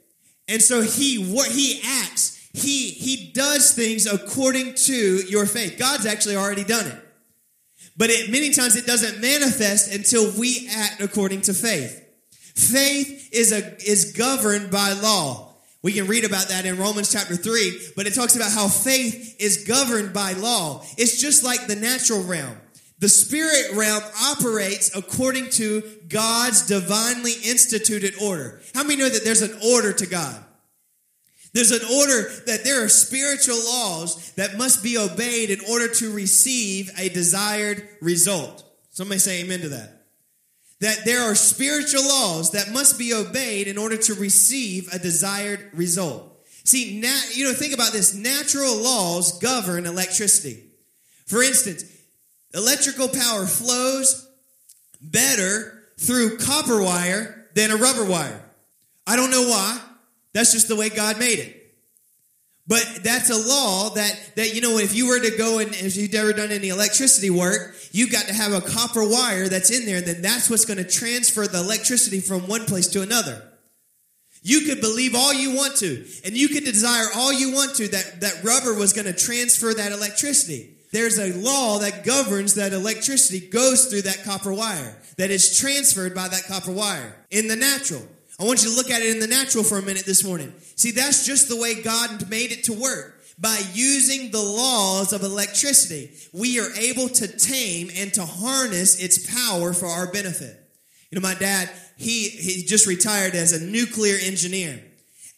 And 0.49 0.61
so 0.61 0.83
he 0.83 1.33
what 1.33 1.51
he 1.51 1.81
acts, 1.83 2.39
he 2.53 2.91
he 2.91 3.33
does 3.33 3.73
things 3.73 4.07
according 4.07 4.75
to 4.75 5.21
your 5.29 5.47
faith. 5.47 5.79
God's 5.79 6.05
actually 6.05 6.37
already 6.37 6.65
done 6.65 6.87
it. 6.87 6.99
But 7.97 8.11
it 8.11 8.31
many 8.31 8.51
times 8.51 8.77
it 8.77 8.87
doesn't 8.87 9.23
manifest 9.23 9.93
until 9.93 10.31
we 10.39 10.69
act 10.71 11.01
according 11.01 11.43
to 11.43 11.55
faith. 11.55 11.99
Faith 12.55 13.31
is 13.33 13.53
a 13.53 13.77
is 13.91 14.13
governed 14.13 14.71
by 14.71 14.93
law. 14.93 15.52
We 15.83 15.93
can 15.93 16.07
read 16.07 16.25
about 16.25 16.49
that 16.49 16.65
in 16.65 16.79
Romans 16.79 17.11
chapter 17.11 17.35
3, 17.35 17.93
but 17.97 18.07
it 18.07 18.15
talks 18.15 18.37
about 18.37 18.53
how 18.53 18.69
faith 18.69 19.37
is 19.41 19.65
governed 19.65 20.13
by 20.13 20.33
law. 20.33 20.85
It's 20.97 21.21
just 21.21 21.43
like 21.43 21.67
the 21.67 21.75
natural 21.75 22.23
realm. 22.23 22.57
The 23.01 23.09
spirit 23.09 23.73
realm 23.75 24.03
operates 24.23 24.97
according 24.97 25.51
to 25.51 25.83
God's 26.09 26.67
divinely 26.67 27.33
instituted 27.45 28.15
order. 28.23 28.63
How 28.75 28.85
many 28.85 28.95
know 28.95 29.09
that 29.09 29.25
there's 29.25 29.43
an 29.43 29.59
order 29.73 29.93
to 29.93 30.07
God? 30.07 30.41
There's 31.53 31.73
an 31.73 31.85
order 31.93 32.31
that 32.47 32.63
there 32.63 32.85
are 32.85 32.89
spiritual 32.89 33.57
laws 33.57 34.33
that 34.35 34.57
must 34.57 34.85
be 34.85 34.97
obeyed 34.97 35.51
in 35.51 35.59
order 35.69 35.89
to 35.89 36.13
receive 36.13 36.91
a 36.97 37.09
desired 37.09 37.89
result. 38.01 38.65
Somebody 38.91 39.19
say 39.19 39.43
amen 39.43 39.63
to 39.63 39.71
that. 39.71 40.02
That 40.83 41.05
there 41.05 41.23
are 41.23 41.35
spiritual 41.35 42.07
laws 42.07 42.53
that 42.53 42.71
must 42.71 42.99
be 42.99 43.15
obeyed 43.15 43.67
in 43.67 43.79
order 43.79 43.97
to 43.97 44.15
receive 44.15 44.93
a 44.93 44.99
desired 44.99 45.71
result. 45.73 46.29
See, 46.65 47.01
nat- 47.01 47.35
you 47.35 47.45
know, 47.45 47.55
think 47.55 47.75
about 47.75 47.93
this. 47.93 48.15
Natural 48.15 48.77
laws 48.77 49.39
govern 49.41 49.87
electricity. 49.87 50.65
For 51.27 51.43
instance, 51.43 51.85
Electrical 52.55 53.09
power 53.09 53.47
flows 53.47 54.29
better 55.01 55.85
through 55.99 56.37
copper 56.39 56.83
wire 56.83 57.49
than 57.55 57.71
a 57.71 57.77
rubber 57.77 58.05
wire. 58.05 58.45
I 59.07 59.17
don't 59.17 59.31
know 59.31 59.49
why. 59.49 59.81
That's 60.35 60.53
just 60.53 60.69
the 60.69 60.77
way 60.77 60.91
God 60.91 61.19
made 61.19 61.39
it. 61.39 61.62
But 62.67 63.01
that's 63.03 63.29
a 63.29 63.49
law 63.49 63.91
that, 63.91 64.33
that, 64.37 64.55
you 64.55 64.61
know, 64.61 64.79
if 64.79 64.95
you 64.95 65.09
were 65.09 65.19
to 65.19 65.37
go 65.37 65.59
and 65.59 65.71
if 65.75 65.97
you've 65.97 66.15
ever 66.15 66.33
done 66.33 66.53
any 66.53 66.69
electricity 66.69 67.29
work, 67.29 67.75
you've 67.91 68.13
got 68.13 68.27
to 68.27 68.35
have 68.35 68.53
a 68.53 68.61
copper 68.61 69.07
wire 69.07 69.49
that's 69.49 69.71
in 69.71 69.85
there, 69.85 69.99
and 69.99 70.07
then 70.07 70.23
that's 70.23 70.49
what's 70.49 70.65
going 70.65 70.79
to 70.79 70.89
transfer 70.89 71.47
the 71.47 71.59
electricity 71.59 72.21
from 72.21 72.47
one 72.47 72.65
place 72.65 72.87
to 72.89 73.03
another. 73.03 73.43
You 74.43 74.61
could 74.61 74.81
believe 74.81 75.15
all 75.15 75.35
you 75.35 75.55
want 75.55 75.77
to, 75.79 76.07
and 76.25 76.37
you 76.37 76.49
could 76.49 76.65
desire 76.65 77.07
all 77.17 77.33
you 77.33 77.53
want 77.53 77.75
to 77.77 77.89
that, 77.89 78.21
that 78.21 78.45
rubber 78.45 78.75
was 78.75 78.93
going 78.93 79.07
to 79.07 79.13
transfer 79.13 79.75
that 79.75 79.93
electricity 79.93 80.73
there's 80.93 81.19
a 81.19 81.33
law 81.33 81.79
that 81.79 82.05
governs 82.05 82.55
that 82.55 82.73
electricity 82.73 83.41
goes 83.49 83.87
through 83.87 84.03
that 84.03 84.23
copper 84.25 84.53
wire, 84.53 85.01
that 85.17 85.31
is 85.31 85.59
transferred 85.59 86.15
by 86.15 86.29
that 86.29 86.45
copper 86.47 86.71
wire 86.71 87.17
in 87.31 87.49
the 87.49 87.57
natural. 87.57 88.03
I 88.39 88.45
want 88.45 88.63
you 88.63 88.71
to 88.71 88.77
look 88.77 88.91
at 88.91 89.01
it 89.01 89.09
in 89.09 89.19
the 89.19 89.27
natural 89.27 89.65
for 89.65 89.79
a 89.79 89.83
minute 89.83 90.05
this 90.05 90.23
morning. 90.23 90.53
See, 90.77 90.91
that's 90.91 91.27
just 91.27 91.49
the 91.49 91.57
way 91.57 91.83
God 91.83 92.29
made 92.29 92.53
it 92.53 92.65
to 92.65 92.73
work. 92.73 93.21
By 93.39 93.61
using 93.73 94.31
the 94.31 94.43
laws 94.43 95.13
of 95.13 95.23
electricity, 95.23 96.11
we 96.33 96.61
are 96.61 96.71
able 96.73 97.09
to 97.09 97.27
tame 97.27 97.91
and 97.97 98.13
to 98.15 98.25
harness 98.25 99.03
its 99.03 99.35
power 99.35 99.73
for 99.73 99.87
our 99.87 100.13
benefit. 100.13 100.59
You 101.11 101.19
know, 101.21 101.27
my 101.27 101.35
dad, 101.35 101.71
he, 101.97 102.29
he 102.29 102.63
just 102.63 102.87
retired 102.87 103.35
as 103.35 103.53
a 103.53 103.65
nuclear 103.65 104.17
engineer. 104.23 104.83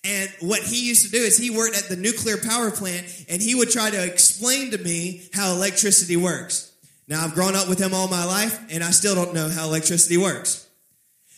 And 0.05 0.31
what 0.41 0.62
he 0.62 0.87
used 0.87 1.07
to 1.07 1.11
do 1.11 1.19
is 1.19 1.38
he 1.38 1.50
worked 1.50 1.76
at 1.76 1.88
the 1.88 1.97
nuclear 1.97 2.37
power 2.37 2.71
plant 2.71 3.07
and 3.29 3.41
he 3.41 3.55
would 3.55 3.71
try 3.71 3.91
to 3.91 4.05
explain 4.05 4.71
to 4.73 4.79
me 4.79 5.23
how 5.33 5.53
electricity 5.53 6.17
works. 6.17 6.73
Now, 7.09 7.25
I've 7.25 7.35
grown 7.35 7.57
up 7.57 7.69
with 7.69 7.79
him 7.79 7.95
all 7.95 8.09
my 8.09 8.25
life 8.25 8.59
and 8.71 8.85
I 8.85 8.91
still 8.91 9.14
don't 9.14 9.35
know 9.35 9.49
how 9.49 9.64
electricity 9.64 10.17
works. 10.17 10.69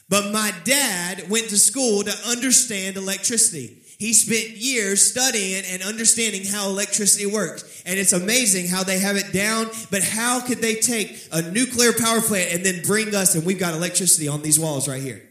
But 0.09 0.33
my 0.33 0.53
dad 0.65 1.29
went 1.31 1.49
to 1.49 1.59
school 1.59 2.03
to 2.03 2.29
understand 2.29 2.97
electricity. 2.97 3.83
He 3.99 4.12
spent 4.12 4.59
years 4.59 5.11
studying 5.11 5.65
and 5.71 5.83
understanding 5.83 6.45
how 6.45 6.69
electricity 6.69 7.26
works. 7.26 7.83
And 7.87 7.99
it's 7.99 8.12
amazing 8.12 8.69
how 8.69 8.83
they 8.83 8.99
have 8.99 9.17
it 9.17 9.33
down, 9.33 9.69
but 9.91 10.03
how 10.03 10.41
could 10.41 10.59
they 10.59 10.75
take 10.75 11.26
a 11.33 11.43
nuclear 11.43 11.93
power 11.93 12.21
plant 12.21 12.53
and 12.53 12.65
then 12.65 12.83
bring 12.83 13.15
us, 13.15 13.35
and 13.35 13.47
we've 13.47 13.59
got 13.59 13.75
electricity 13.75 14.29
on 14.29 14.43
these 14.43 14.61
walls 14.61 14.87
right 14.87 15.03
here? 15.03 15.23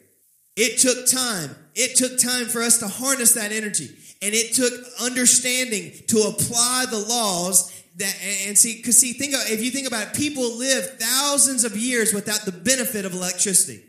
It 0.55 0.79
took 0.79 1.07
time. 1.07 1.55
It 1.75 1.95
took 1.95 2.17
time 2.17 2.45
for 2.45 2.61
us 2.61 2.79
to 2.79 2.87
harness 2.87 3.33
that 3.33 3.51
energy. 3.51 3.89
And 4.21 4.33
it 4.33 4.55
took 4.55 4.73
understanding 5.01 5.91
to 6.07 6.21
apply 6.21 6.85
the 6.89 6.97
laws 6.97 7.71
that, 7.97 8.15
and 8.47 8.57
see, 8.57 8.77
because 8.77 8.97
see, 8.97 9.13
think 9.13 9.35
of, 9.35 9.41
if 9.47 9.63
you 9.63 9.71
think 9.71 9.87
about 9.87 10.07
it, 10.07 10.13
people 10.15 10.57
live 10.57 10.97
thousands 10.97 11.63
of 11.65 11.77
years 11.77 12.13
without 12.13 12.45
the 12.45 12.51
benefit 12.51 13.05
of 13.05 13.13
electricity. 13.13 13.83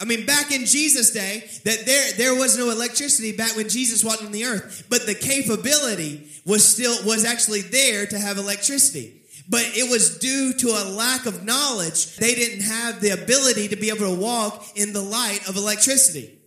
I 0.00 0.06
mean, 0.06 0.24
back 0.24 0.50
in 0.50 0.64
Jesus' 0.64 1.10
day, 1.10 1.44
that 1.64 1.84
there, 1.84 2.12
there 2.16 2.34
was 2.34 2.56
no 2.56 2.70
electricity 2.70 3.36
back 3.36 3.54
when 3.54 3.68
Jesus 3.68 4.02
walked 4.02 4.22
on 4.22 4.32
the 4.32 4.44
earth, 4.44 4.86
but 4.88 5.04
the 5.04 5.14
capability 5.14 6.26
was 6.46 6.66
still, 6.66 6.96
was 7.04 7.24
actually 7.24 7.60
there 7.60 8.06
to 8.06 8.18
have 8.18 8.38
electricity 8.38 9.20
but 9.50 9.64
it 9.74 9.90
was 9.90 10.18
due 10.18 10.52
to 10.52 10.68
a 10.68 10.88
lack 10.90 11.26
of 11.26 11.44
knowledge. 11.44 12.16
They 12.16 12.36
didn't 12.36 12.62
have 12.62 13.00
the 13.00 13.10
ability 13.10 13.68
to 13.68 13.76
be 13.76 13.88
able 13.88 14.14
to 14.14 14.20
walk 14.20 14.64
in 14.76 14.92
the 14.92 15.02
light 15.02 15.48
of 15.48 15.56
electricity. 15.56 16.38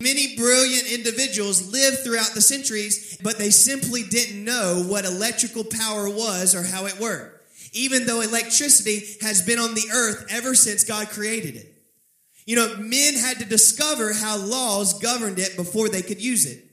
Many 0.00 0.36
brilliant 0.36 0.92
individuals 0.92 1.72
lived 1.72 1.98
throughout 2.04 2.34
the 2.34 2.42
centuries, 2.42 3.18
but 3.22 3.38
they 3.38 3.50
simply 3.50 4.02
didn't 4.02 4.44
know 4.44 4.84
what 4.86 5.06
electrical 5.06 5.64
power 5.64 6.08
was 6.08 6.54
or 6.54 6.62
how 6.62 6.84
it 6.84 7.00
worked, 7.00 7.50
even 7.72 8.06
though 8.06 8.20
electricity 8.20 9.00
has 9.22 9.42
been 9.42 9.58
on 9.58 9.74
the 9.74 9.90
earth 9.92 10.26
ever 10.30 10.54
since 10.54 10.84
God 10.84 11.08
created 11.08 11.56
it. 11.56 11.79
You 12.50 12.56
know, 12.56 12.76
men 12.78 13.14
had 13.14 13.38
to 13.38 13.44
discover 13.44 14.12
how 14.12 14.36
laws 14.36 14.98
governed 14.98 15.38
it 15.38 15.54
before 15.54 15.88
they 15.88 16.02
could 16.02 16.20
use 16.20 16.46
it. 16.46 16.64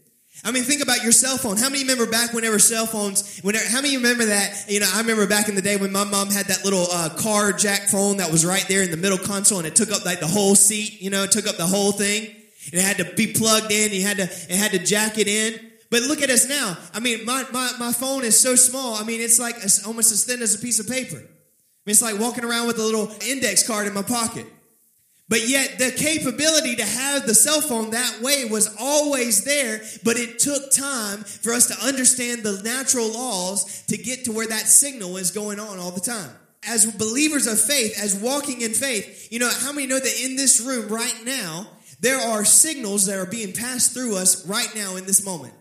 I 0.43 0.49
mean, 0.49 0.63
think 0.63 0.81
about 0.81 1.03
your 1.03 1.11
cell 1.11 1.37
phone. 1.37 1.55
How 1.55 1.69
many 1.69 1.83
remember 1.83 2.09
back 2.09 2.33
whenever 2.33 2.57
cell 2.57 2.87
phones, 2.87 3.41
whenever, 3.41 3.63
how 3.69 3.83
many 3.83 3.95
remember 3.95 4.25
that? 4.25 4.65
You 4.67 4.79
know, 4.79 4.89
I 4.91 5.01
remember 5.01 5.27
back 5.27 5.49
in 5.49 5.53
the 5.53 5.61
day 5.61 5.77
when 5.77 5.91
my 5.91 6.03
mom 6.03 6.31
had 6.31 6.47
that 6.47 6.65
little 6.65 6.87
uh, 6.91 7.09
car 7.09 7.53
jack 7.53 7.89
phone 7.89 8.17
that 8.17 8.31
was 8.31 8.43
right 8.43 8.65
there 8.67 8.81
in 8.81 8.89
the 8.89 8.97
middle 8.97 9.19
console 9.19 9.59
and 9.59 9.67
it 9.67 9.75
took 9.75 9.91
up 9.91 10.03
like 10.03 10.19
the 10.19 10.25
whole 10.25 10.55
seat, 10.55 10.99
you 10.99 11.11
know, 11.11 11.21
it 11.21 11.31
took 11.31 11.45
up 11.45 11.57
the 11.57 11.67
whole 11.67 11.91
thing. 11.91 12.23
And 12.25 12.73
it 12.73 12.81
had 12.81 12.97
to 12.97 13.13
be 13.13 13.33
plugged 13.33 13.71
in. 13.71 13.91
You 13.91 14.01
had 14.01 14.17
to, 14.17 14.23
it 14.23 14.57
had 14.57 14.71
to 14.71 14.79
jack 14.79 15.19
it 15.19 15.27
in. 15.27 15.59
But 15.91 16.01
look 16.01 16.23
at 16.23 16.31
us 16.31 16.49
now. 16.49 16.75
I 16.95 17.01
mean, 17.01 17.23
my, 17.23 17.45
my, 17.53 17.71
my 17.77 17.93
phone 17.93 18.23
is 18.23 18.39
so 18.39 18.55
small. 18.55 18.95
I 18.95 19.03
mean, 19.03 19.21
it's 19.21 19.39
like 19.39 19.57
almost 19.85 20.11
as 20.11 20.23
thin 20.23 20.41
as 20.41 20.55
a 20.55 20.59
piece 20.59 20.79
of 20.79 20.87
paper. 20.87 21.17
I 21.17 21.19
mean, 21.19 21.27
it's 21.85 22.01
like 22.01 22.19
walking 22.19 22.45
around 22.45 22.65
with 22.65 22.79
a 22.79 22.83
little 22.83 23.11
index 23.21 23.61
card 23.61 23.85
in 23.85 23.93
my 23.93 24.01
pocket. 24.01 24.47
But 25.29 25.47
yet, 25.47 25.77
the 25.77 25.91
capability 25.91 26.77
to 26.77 26.85
have 26.85 27.27
the 27.27 27.35
cell 27.35 27.59
phone 27.59 27.89
that 27.89 28.21
way 28.21 28.45
was 28.45 28.73
always 28.79 29.43
there, 29.43 29.81
but 30.03 30.15
it 30.15 30.39
took 30.39 30.71
time 30.71 31.19
for 31.23 31.51
us 31.51 31.67
to 31.67 31.85
understand 31.85 32.43
the 32.43 32.61
natural 32.63 33.11
laws 33.11 33.83
to 33.87 33.97
get 33.97 34.23
to 34.25 34.31
where 34.31 34.47
that 34.47 34.67
signal 34.67 35.17
is 35.17 35.31
going 35.31 35.59
on 35.59 35.79
all 35.79 35.91
the 35.91 35.99
time. 35.99 36.31
As 36.65 36.85
believers 36.95 37.45
of 37.45 37.59
faith, 37.59 38.01
as 38.01 38.15
walking 38.15 38.61
in 38.61 38.71
faith, 38.71 39.27
you 39.31 39.39
know, 39.39 39.51
how 39.59 39.73
many 39.73 39.85
know 39.87 39.99
that 39.99 40.21
in 40.23 40.37
this 40.37 40.61
room 40.61 40.87
right 40.87 41.15
now, 41.25 41.67
there 41.99 42.19
are 42.19 42.45
signals 42.45 43.05
that 43.07 43.19
are 43.19 43.25
being 43.25 43.51
passed 43.51 43.93
through 43.93 44.15
us 44.15 44.47
right 44.47 44.69
now 44.75 44.95
in 44.95 45.05
this 45.05 45.25
moment? 45.25 45.53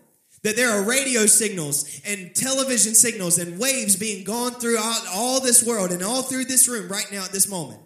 That 0.43 0.55
there 0.55 0.71
are 0.71 0.83
radio 0.83 1.25
signals 1.25 2.01
and 2.05 2.33
television 2.33 2.95
signals 2.95 3.37
and 3.37 3.59
waves 3.59 3.97
being 3.97 4.23
gone 4.23 4.51
throughout 4.53 5.01
all 5.13 5.41
this 5.41 5.65
world 5.65 5.91
and 5.91 6.03
all 6.03 6.21
through 6.21 6.45
this 6.45 6.69
room 6.69 6.87
right 6.87 7.07
now 7.11 7.25
at 7.25 7.31
this 7.31 7.49
moment. 7.49 7.81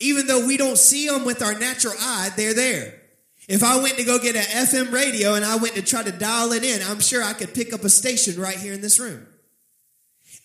Even 0.00 0.26
though 0.26 0.46
we 0.46 0.56
don't 0.56 0.78
see 0.78 1.08
them 1.08 1.24
with 1.24 1.42
our 1.42 1.58
natural 1.58 1.94
eye, 1.98 2.30
they're 2.36 2.54
there. 2.54 3.00
If 3.48 3.62
I 3.62 3.80
went 3.80 3.96
to 3.96 4.04
go 4.04 4.18
get 4.18 4.34
an 4.34 4.42
FM 4.42 4.92
radio 4.92 5.34
and 5.34 5.44
I 5.44 5.56
went 5.56 5.74
to 5.76 5.82
try 5.82 6.02
to 6.02 6.12
dial 6.12 6.52
it 6.52 6.64
in, 6.64 6.82
I'm 6.82 7.00
sure 7.00 7.22
I 7.22 7.32
could 7.32 7.54
pick 7.54 7.72
up 7.72 7.84
a 7.84 7.88
station 7.88 8.40
right 8.40 8.56
here 8.56 8.72
in 8.72 8.80
this 8.80 8.98
room. 8.98 9.26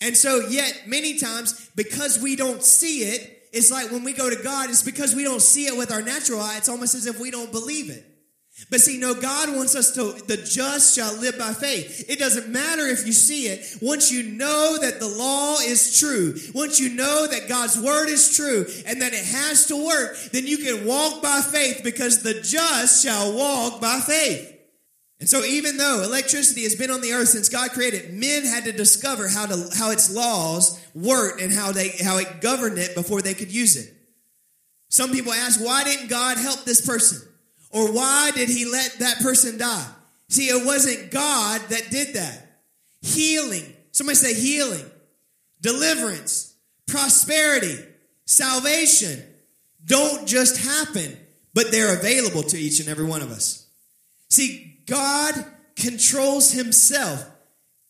And 0.00 0.16
so, 0.16 0.40
yet, 0.48 0.82
many 0.86 1.18
times, 1.18 1.70
because 1.76 2.18
we 2.18 2.36
don't 2.36 2.62
see 2.62 3.02
it, 3.02 3.48
it's 3.52 3.70
like 3.70 3.90
when 3.90 4.04
we 4.04 4.12
go 4.12 4.30
to 4.30 4.42
God, 4.42 4.70
it's 4.70 4.82
because 4.82 5.14
we 5.14 5.24
don't 5.24 5.42
see 5.42 5.66
it 5.66 5.76
with 5.76 5.92
our 5.92 6.02
natural 6.02 6.40
eye. 6.40 6.56
It's 6.56 6.68
almost 6.68 6.94
as 6.94 7.06
if 7.06 7.20
we 7.20 7.30
don't 7.30 7.52
believe 7.52 7.90
it. 7.90 8.04
But 8.70 8.80
see, 8.80 8.98
no, 8.98 9.14
God 9.14 9.54
wants 9.54 9.74
us 9.74 9.92
to, 9.92 10.12
the 10.26 10.36
just 10.36 10.94
shall 10.94 11.14
live 11.18 11.38
by 11.38 11.52
faith. 11.52 12.04
It 12.08 12.18
doesn't 12.18 12.48
matter 12.48 12.86
if 12.86 13.06
you 13.06 13.12
see 13.12 13.46
it. 13.46 13.78
Once 13.82 14.10
you 14.10 14.22
know 14.22 14.78
that 14.80 14.98
the 14.98 15.08
law 15.08 15.56
is 15.60 15.98
true, 15.98 16.36
once 16.54 16.80
you 16.80 16.94
know 16.94 17.26
that 17.26 17.48
God's 17.48 17.78
word 17.78 18.08
is 18.08 18.34
true 18.34 18.66
and 18.86 19.02
that 19.02 19.12
it 19.12 19.24
has 19.24 19.66
to 19.66 19.76
work, 19.76 20.16
then 20.32 20.46
you 20.46 20.58
can 20.58 20.86
walk 20.86 21.22
by 21.22 21.40
faith 21.40 21.82
because 21.84 22.22
the 22.22 22.40
just 22.40 23.04
shall 23.04 23.36
walk 23.36 23.80
by 23.80 24.00
faith. 24.00 24.48
And 25.20 25.28
so 25.28 25.44
even 25.44 25.76
though 25.76 26.02
electricity 26.02 26.64
has 26.64 26.74
been 26.74 26.90
on 26.90 27.00
the 27.00 27.12
earth 27.12 27.28
since 27.28 27.48
God 27.48 27.70
created, 27.70 28.12
men 28.12 28.44
had 28.44 28.64
to 28.64 28.72
discover 28.72 29.28
how 29.28 29.46
to, 29.46 29.68
how 29.76 29.92
its 29.92 30.12
laws 30.12 30.84
worked 30.94 31.40
and 31.40 31.52
how 31.52 31.70
they, 31.70 31.90
how 31.90 32.18
it 32.18 32.40
governed 32.40 32.78
it 32.78 32.96
before 32.96 33.22
they 33.22 33.34
could 33.34 33.52
use 33.52 33.76
it. 33.76 33.94
Some 34.88 35.12
people 35.12 35.32
ask, 35.32 35.64
why 35.64 35.84
didn't 35.84 36.08
God 36.08 36.38
help 36.38 36.64
this 36.64 36.84
person? 36.84 37.20
Or 37.72 37.90
why 37.92 38.30
did 38.34 38.48
he 38.48 38.64
let 38.64 38.98
that 38.98 39.20
person 39.20 39.58
die? 39.58 39.86
See, 40.28 40.46
it 40.46 40.64
wasn't 40.64 41.10
God 41.10 41.60
that 41.70 41.90
did 41.90 42.14
that. 42.14 42.60
Healing. 43.00 43.64
Somebody 43.92 44.16
say 44.16 44.34
healing. 44.34 44.84
Deliverance. 45.60 46.54
Prosperity. 46.86 47.78
Salvation. 48.26 49.22
don't 49.84 50.28
just 50.28 50.58
happen, 50.58 51.18
but 51.54 51.70
they're 51.70 51.98
available 51.98 52.42
to 52.44 52.56
each 52.56 52.78
and 52.80 52.88
every 52.88 53.04
one 53.04 53.20
of 53.20 53.30
us. 53.30 53.66
See, 54.28 54.78
God 54.86 55.34
controls 55.76 56.52
himself 56.52 57.24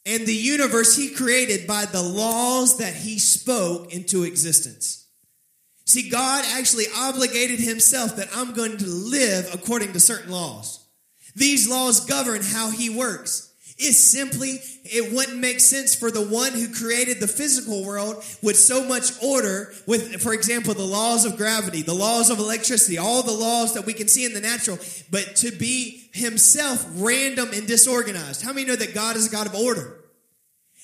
and 0.05 0.27
the 0.27 0.35
universe 0.35 0.97
he 0.97 1.11
created 1.11 1.67
by 1.67 1.85
the 1.85 2.03
laws 2.03 2.79
that 2.79 2.95
he 2.95 3.19
spoke 3.19 3.93
into 3.93 4.25
existence. 4.25 5.01
See, 5.92 6.08
God 6.08 6.46
actually 6.56 6.87
obligated 6.96 7.61
himself 7.61 8.16
that 8.16 8.28
I'm 8.34 8.54
going 8.54 8.78
to 8.78 8.87
live 8.87 9.50
according 9.52 9.92
to 9.92 10.00
certain 10.00 10.32
laws. 10.32 10.88
These 11.37 11.68
laws 11.68 12.06
govern 12.06 12.40
how 12.40 12.70
he 12.70 12.88
works. 12.88 13.52
It's 13.76 13.99
simply, 13.99 14.61
it 14.84 15.12
wouldn't 15.12 15.38
make 15.38 15.61
sense 15.61 15.94
for 15.94 16.11
the 16.11 16.26
one 16.26 16.52
who 16.52 16.72
created 16.72 17.20
the 17.20 17.28
physical 17.28 17.84
world 17.84 18.25
with 18.42 18.56
so 18.56 18.88
much 18.88 19.22
order, 19.22 19.75
with, 19.87 20.18
for 20.22 20.32
example, 20.32 20.72
the 20.72 20.82
laws 20.82 21.26
of 21.26 21.37
gravity, 21.37 21.82
the 21.82 21.92
laws 21.92 22.30
of 22.30 22.38
electricity, 22.38 22.96
all 22.96 23.22
the 23.22 23.30
laws 23.30 23.75
that 23.75 23.84
we 23.84 23.92
can 23.92 24.08
see 24.08 24.25
in 24.25 24.32
the 24.32 24.40
natural, 24.40 24.78
but 25.11 25.37
to 25.37 25.50
be 25.50 26.08
himself 26.14 26.87
random 26.94 27.50
and 27.52 27.66
disorganized. 27.66 28.40
How 28.40 28.54
many 28.54 28.66
know 28.66 28.76
that 28.76 28.94
God 28.94 29.16
is 29.16 29.28
a 29.28 29.30
God 29.30 29.46
of 29.46 29.54
order? 29.54 29.99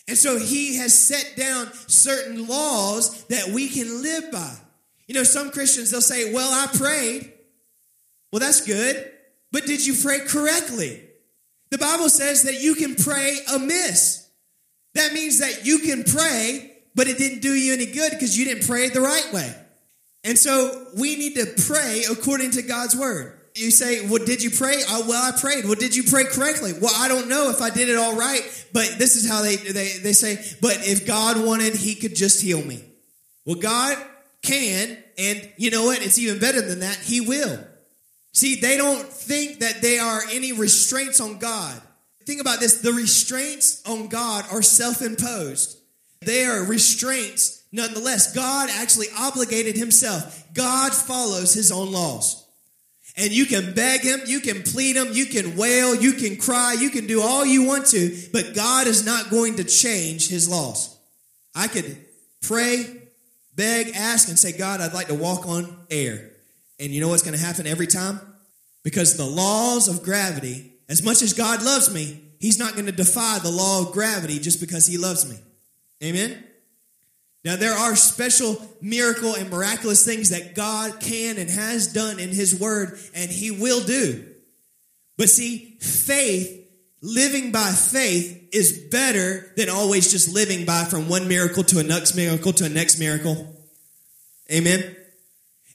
And 0.07 0.19
so 0.19 0.39
he 0.39 0.77
has 0.77 1.07
set 1.07 1.33
down 1.35 1.73
certain 1.87 2.47
laws 2.47 3.25
that 3.29 3.49
we 3.49 3.71
can 3.71 4.03
live 4.03 4.31
by. 4.31 4.55
You 5.09 5.15
know, 5.15 5.25
some 5.25 5.51
Christians, 5.51 5.91
they'll 5.91 6.01
say, 6.01 6.33
Well, 6.33 6.53
I 6.53 6.67
prayed. 6.77 7.33
Well, 8.31 8.41
that's 8.41 8.65
good. 8.65 9.11
But 9.51 9.65
did 9.65 9.85
you 9.85 9.95
pray 10.01 10.21
correctly? 10.21 11.03
The 11.71 11.79
Bible 11.79 12.11
says 12.11 12.43
that 12.43 12.61
you 12.61 12.75
can 12.75 12.95
pray 12.95 13.39
amiss. 13.53 14.29
That 14.95 15.13
means 15.13 15.41
that 15.41 15.67
you 15.67 15.79
can 15.81 16.05
pray, 16.05 16.73
but 16.95 17.09
it 17.09 17.19
didn't 17.19 17.41
do 17.41 17.55
you 17.55 17.73
any 17.73 17.87
good 17.87 18.13
because 18.13 18.39
you 18.39 18.45
didn't 18.45 18.67
pray 18.67 18.89
the 18.91 19.01
right 19.01 19.33
way. 19.33 19.55
And 20.25 20.39
so 20.39 20.89
we 20.97 21.17
need 21.17 21.37
to 21.37 21.47
pray 21.67 22.05
according 22.11 22.53
to 22.53 22.63
God's 22.63 22.95
word. 22.95 23.39
You 23.55 23.71
say, 23.71 24.07
Well, 24.07 24.25
did 24.25 24.43
you 24.43 24.51
pray? 24.51 24.83
Oh, 24.89 25.07
well, 25.09 25.33
I 25.33 25.39
prayed. 25.39 25.65
Well, 25.65 25.75
did 25.75 25.97
you 25.97 26.03
pray 26.03 26.25
correctly? 26.25 26.75
Well, 26.79 26.95
I 26.95 27.09
don't 27.09 27.29
know 27.29 27.49
if 27.49 27.63
I 27.63 27.71
did 27.71 27.89
it 27.89 27.97
all 27.97 28.15
right, 28.15 28.43
but 28.75 28.97
this 28.99 29.17
is 29.17 29.29
how 29.29 29.41
they, 29.41 29.57
they, 29.57 29.99
they 30.03 30.13
say, 30.13 30.37
But 30.61 30.87
if 30.87 31.07
God 31.07 31.43
wanted, 31.43 31.75
He 31.75 31.95
could 31.95 32.15
just 32.15 32.43
heal 32.43 32.63
me. 32.63 32.85
Well, 33.47 33.57
God 33.57 33.97
can, 34.43 34.97
and 35.17 35.51
you 35.57 35.71
know 35.71 35.85
what? 35.85 36.03
It's 36.03 36.19
even 36.19 36.39
better 36.39 36.61
than 36.61 36.81
that. 36.81 36.97
He 36.97 37.21
will. 37.21 37.59
See, 38.33 38.57
they 38.57 38.77
don't 38.77 39.07
think 39.07 39.61
that 39.61 39.83
there 39.83 40.03
are 40.03 40.23
any 40.31 40.53
restraints 40.53 41.21
on 41.21 41.39
God. 41.39 41.81
Think 42.25 42.41
about 42.41 42.61
this 42.61 42.83
the 42.83 42.93
restraints 42.93 43.83
on 43.87 44.09
God 44.09 44.45
are 44.53 44.63
self 44.63 45.03
imposed, 45.03 45.79
they 46.21 46.45
are 46.45 46.63
restraints 46.63 47.65
nonetheless. 47.73 48.35
God 48.35 48.71
actually 48.71 49.07
obligated 49.19 49.77
himself, 49.77 50.45
God 50.55 50.95
follows 50.95 51.55
his 51.55 51.73
own 51.73 51.91
laws. 51.91 52.45
And 53.17 53.33
you 53.33 53.47
can 53.47 53.75
beg 53.75 54.03
him, 54.03 54.21
you 54.27 54.39
can 54.39 54.63
plead 54.63 54.95
him, 54.95 55.09
you 55.11 55.27
can 55.27 55.57
wail, 55.57 55.93
you 55.93 56.13
can 56.13 56.37
cry, 56.37 56.77
you 56.79 56.89
can 56.89 57.09
do 57.09 57.21
all 57.21 57.45
you 57.45 57.65
want 57.65 57.87
to, 57.87 58.17
but 58.33 58.55
God 58.55 58.87
is 58.87 59.05
not 59.05 59.29
going 59.31 59.57
to 59.57 59.65
change 59.65 60.29
his 60.29 60.49
laws. 60.49 60.97
I 61.53 61.67
could 61.67 61.97
pray, 62.43 62.98
beg, 63.59 63.89
ask, 63.95 64.29
and 64.29 64.39
say, 64.39 64.57
God, 64.57 64.81
I'd 64.81 64.95
like 64.95 65.09
to 65.09 65.15
walk 65.15 65.47
on 65.47 65.77
air. 65.91 66.31
And 66.81 66.93
you 66.93 67.01
know 67.03 67.09
what's 67.09 67.25
going 67.25 67.37
to 67.37 67.45
happen 67.45 67.67
every 67.67 67.89
time? 67.89 68.21
Because 68.85 69.17
the 69.17 69.27
laws 69.27 69.89
of 69.89 70.03
gravity, 70.03 70.73
as 70.89 71.03
much 71.05 71.21
as 71.21 71.35
God 71.35 71.63
loves 71.63 71.93
me, 71.93 72.23
He's 72.41 72.59
not 72.59 72.75
going 72.75 72.87
to 72.87 72.93
defy 72.93 73.41
the 73.41 73.51
law 73.51 73.83
of 73.83 73.93
gravity 73.93 74.39
just 74.39 74.61
because 74.61 74.87
He 74.87 74.97
loves 74.97 75.29
me. 75.29 75.37
Amen? 76.03 76.43
Now, 77.45 77.57
there 77.57 77.75
are 77.75 77.97
special 77.97 78.57
miracle 78.81 79.35
and 79.35 79.51
miraculous 79.51 80.05
things 80.05 80.31
that 80.31 80.55
God 80.55 81.01
can 81.01 81.37
and 81.37 81.51
has 81.51 81.93
done 81.93 82.21
in 82.21 82.29
His 82.29 82.59
Word, 82.59 82.99
and 83.15 83.29
He 83.29 83.51
will 83.51 83.85
do. 83.85 84.25
But 85.17 85.31
see, 85.31 85.77
faith, 85.81 86.58
living 87.01 87.53
by 87.53 87.71
faith, 87.71 88.49
is 88.53 88.87
better 88.91 89.53
than 89.57 89.69
always 89.69 90.11
just 90.11 90.33
living 90.33 90.65
by 90.65 90.85
from 90.85 91.09
one 91.09 91.29
miracle 91.29 91.63
to 91.65 91.79
a 91.79 91.83
next 91.83 92.17
miracle 92.17 92.53
to 92.55 92.65
a 92.65 92.69
next 92.69 92.99
miracle. 92.99 93.55
Amen? 94.51 94.97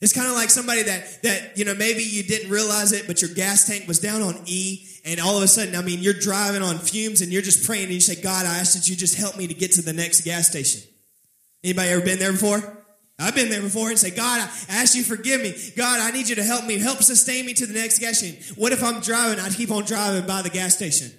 It's 0.00 0.12
kind 0.12 0.28
of 0.28 0.34
like 0.34 0.50
somebody 0.50 0.82
that 0.82 1.22
that 1.22 1.56
you 1.56 1.64
know 1.64 1.74
maybe 1.74 2.02
you 2.02 2.22
didn't 2.24 2.50
realize 2.50 2.92
it, 2.92 3.06
but 3.06 3.22
your 3.22 3.30
gas 3.30 3.66
tank 3.66 3.88
was 3.88 4.00
down 4.00 4.20
on 4.20 4.42
E, 4.44 4.86
and 5.04 5.18
all 5.18 5.36
of 5.36 5.42
a 5.42 5.48
sudden, 5.48 5.74
I 5.74 5.82
mean, 5.82 6.00
you're 6.00 6.12
driving 6.12 6.62
on 6.62 6.78
fumes, 6.78 7.22
and 7.22 7.32
you're 7.32 7.42
just 7.42 7.64
praying, 7.64 7.84
and 7.84 7.94
you 7.94 8.00
say, 8.00 8.20
"God, 8.20 8.44
I 8.44 8.58
ask 8.58 8.74
that 8.74 8.88
you 8.88 8.96
just 8.96 9.14
help 9.14 9.36
me 9.36 9.46
to 9.46 9.54
get 9.54 9.72
to 9.72 9.82
the 9.82 9.94
next 9.94 10.20
gas 10.22 10.48
station." 10.48 10.82
Anybody 11.62 11.88
ever 11.88 12.04
been 12.04 12.18
there 12.18 12.32
before? 12.32 12.83
I've 13.18 13.34
been 13.34 13.48
there 13.48 13.62
before 13.62 13.90
and 13.90 13.98
say, 13.98 14.10
God, 14.10 14.40
I 14.40 14.44
ask 14.68 14.96
you 14.96 15.04
forgive 15.04 15.40
me. 15.40 15.54
God, 15.76 16.00
I 16.00 16.10
need 16.10 16.28
you 16.28 16.34
to 16.36 16.42
help 16.42 16.64
me, 16.64 16.78
help 16.78 17.02
sustain 17.02 17.46
me 17.46 17.54
to 17.54 17.66
the 17.66 17.74
next 17.74 18.00
gas 18.00 18.18
station. 18.18 18.42
What 18.56 18.72
if 18.72 18.82
I'm 18.82 19.00
driving? 19.00 19.38
I 19.38 19.48
keep 19.50 19.70
on 19.70 19.84
driving 19.84 20.26
by 20.26 20.42
the 20.42 20.50
gas 20.50 20.74
station. 20.74 21.12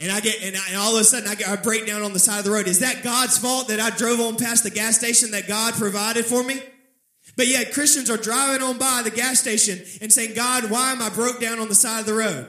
And 0.00 0.10
I 0.10 0.20
get, 0.20 0.42
and, 0.42 0.56
I, 0.56 0.60
and 0.68 0.76
all 0.78 0.94
of 0.94 1.00
a 1.00 1.04
sudden 1.04 1.28
I, 1.28 1.34
get, 1.34 1.48
I 1.48 1.56
break 1.56 1.86
down 1.86 2.02
on 2.02 2.14
the 2.14 2.18
side 2.18 2.38
of 2.38 2.44
the 2.44 2.50
road. 2.50 2.66
Is 2.66 2.80
that 2.80 3.02
God's 3.04 3.36
fault 3.36 3.68
that 3.68 3.80
I 3.80 3.90
drove 3.90 4.18
on 4.18 4.36
past 4.36 4.64
the 4.64 4.70
gas 4.70 4.98
station 4.98 5.32
that 5.32 5.46
God 5.46 5.74
provided 5.74 6.24
for 6.24 6.42
me? 6.42 6.60
But 7.36 7.46
yet 7.46 7.72
Christians 7.72 8.10
are 8.10 8.16
driving 8.16 8.62
on 8.62 8.78
by 8.78 9.02
the 9.04 9.10
gas 9.10 9.40
station 9.40 9.78
and 10.00 10.12
saying, 10.12 10.34
God, 10.34 10.70
why 10.70 10.92
am 10.92 11.02
I 11.02 11.10
broke 11.10 11.40
down 11.40 11.58
on 11.58 11.68
the 11.68 11.74
side 11.74 12.00
of 12.00 12.06
the 12.06 12.14
road? 12.14 12.48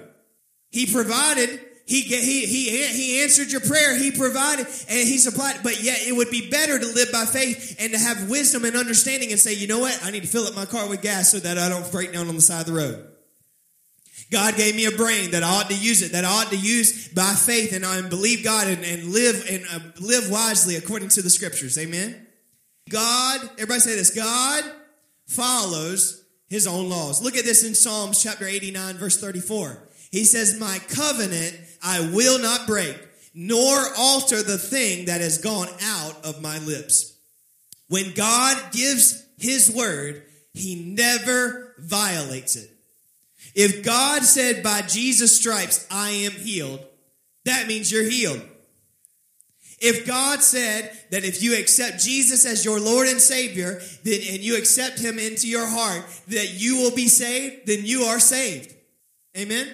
He 0.72 0.92
provided, 0.92 1.60
he, 1.86 2.02
he, 2.02 2.46
he, 2.46 2.88
he 2.88 3.24
answered 3.24 3.52
your 3.52 3.60
prayer, 3.60 3.98
he 3.98 4.12
provided, 4.12 4.68
and 4.88 5.08
he 5.08 5.18
supplied. 5.18 5.60
But 5.64 5.84
yet 5.84 6.00
it 6.08 6.16
would 6.16 6.30
be 6.30 6.50
better 6.50 6.80
to 6.80 6.86
live 6.86 7.12
by 7.12 7.26
faith 7.26 7.76
and 7.78 7.92
to 7.92 8.00
have 8.00 8.30
wisdom 8.30 8.64
and 8.64 8.76
understanding 8.76 9.32
and 9.32 9.40
say, 9.40 9.54
you 9.54 9.68
know 9.68 9.80
what? 9.80 10.00
I 10.04 10.12
need 10.12 10.24
to 10.24 10.30
fill 10.30 10.46
up 10.46 10.56
my 10.56 10.66
car 10.66 10.88
with 10.88 11.02
gas 11.02 11.32
so 11.32 11.40
that 11.40 11.58
I 11.58 11.68
don't 11.68 11.90
break 11.92 12.14
down 12.14 12.30
on 12.30 12.36
the 12.36 12.42
side 12.42 12.62
of 12.62 12.68
the 12.68 12.74
road. 12.74 13.10
God 14.32 14.56
gave 14.56 14.76
me 14.76 14.86
a 14.86 14.92
brain 14.92 15.32
that 15.32 15.44
I 15.44 15.50
ought 15.50 15.70
to 15.70 15.78
use 15.78 16.02
it, 16.02 16.14
that 16.14 16.24
I 16.24 16.30
ought 16.30 16.50
to 16.52 16.58
use 16.58 17.10
by 17.10 17.34
faith 17.34 17.74
and, 17.74 17.86
I 17.86 18.02
believe 18.08 18.44
God 18.44 18.68
and, 18.68 18.84
and 18.84 19.10
live 19.12 19.46
and 19.50 19.64
uh, 19.72 19.80
live 20.00 20.32
wisely 20.32 20.76
according 20.78 21.10
to 21.10 21.22
the 21.22 21.30
scriptures. 21.30 21.78
Amen. 21.78 22.26
God, 22.90 23.42
everybody 23.54 23.82
say 23.82 23.96
this 23.96 24.16
God 24.16 24.64
follows 25.28 26.26
his 26.48 26.66
own 26.66 26.90
laws. 26.90 27.22
Look 27.22 27.36
at 27.36 27.46
this 27.46 27.64
in 27.64 27.76
Psalms 27.76 28.24
chapter 28.24 28.46
89, 28.46 28.96
verse 28.96 29.20
34. 29.20 29.90
He 30.12 30.26
says, 30.26 30.60
My 30.60 30.80
covenant 30.90 31.60
I 31.84 32.10
will 32.14 32.40
not 32.40 32.66
break, 32.66 32.98
nor 33.34 33.78
alter 33.98 34.42
the 34.42 34.58
thing 34.58 35.06
that 35.06 35.22
has 35.22 35.38
gone 35.38 35.68
out 35.82 36.26
of 36.26 36.42
my 36.42 36.60
lips. 36.60 37.18
When 37.90 38.14
God 38.14 38.72
gives 38.72 39.26
his 39.38 39.70
word, 39.70 40.24
he 40.54 40.96
never 40.96 41.76
violates 41.78 42.56
it. 42.56 42.70
If 43.56 43.84
God 43.84 44.24
said, 44.24 44.64
By 44.64 44.82
Jesus' 44.82 45.38
stripes 45.38 45.86
I 45.92 46.10
am 46.10 46.32
healed, 46.32 46.80
that 47.46 47.68
means 47.68 47.92
you're 47.92 48.10
healed. 48.10 48.42
If 49.80 50.08
God 50.08 50.42
said 50.42 50.98
that 51.12 51.26
if 51.26 51.44
you 51.44 51.60
accept 51.60 52.02
Jesus 52.02 52.46
as 52.46 52.64
your 52.64 52.80
Lord 52.80 53.10
and 53.10 53.20
Savior, 53.20 53.82
then 54.04 54.22
and 54.30 54.40
you 54.40 54.58
accept 54.58 54.98
him 55.00 55.20
into 55.20 55.48
your 55.48 55.68
heart, 55.68 56.06
that 56.30 56.54
you 56.54 56.78
will 56.78 56.96
be 56.96 57.10
saved, 57.10 57.68
then 57.68 57.80
you 57.86 58.04
are 58.04 58.20
saved. 58.20 58.74
Amen. 59.38 59.68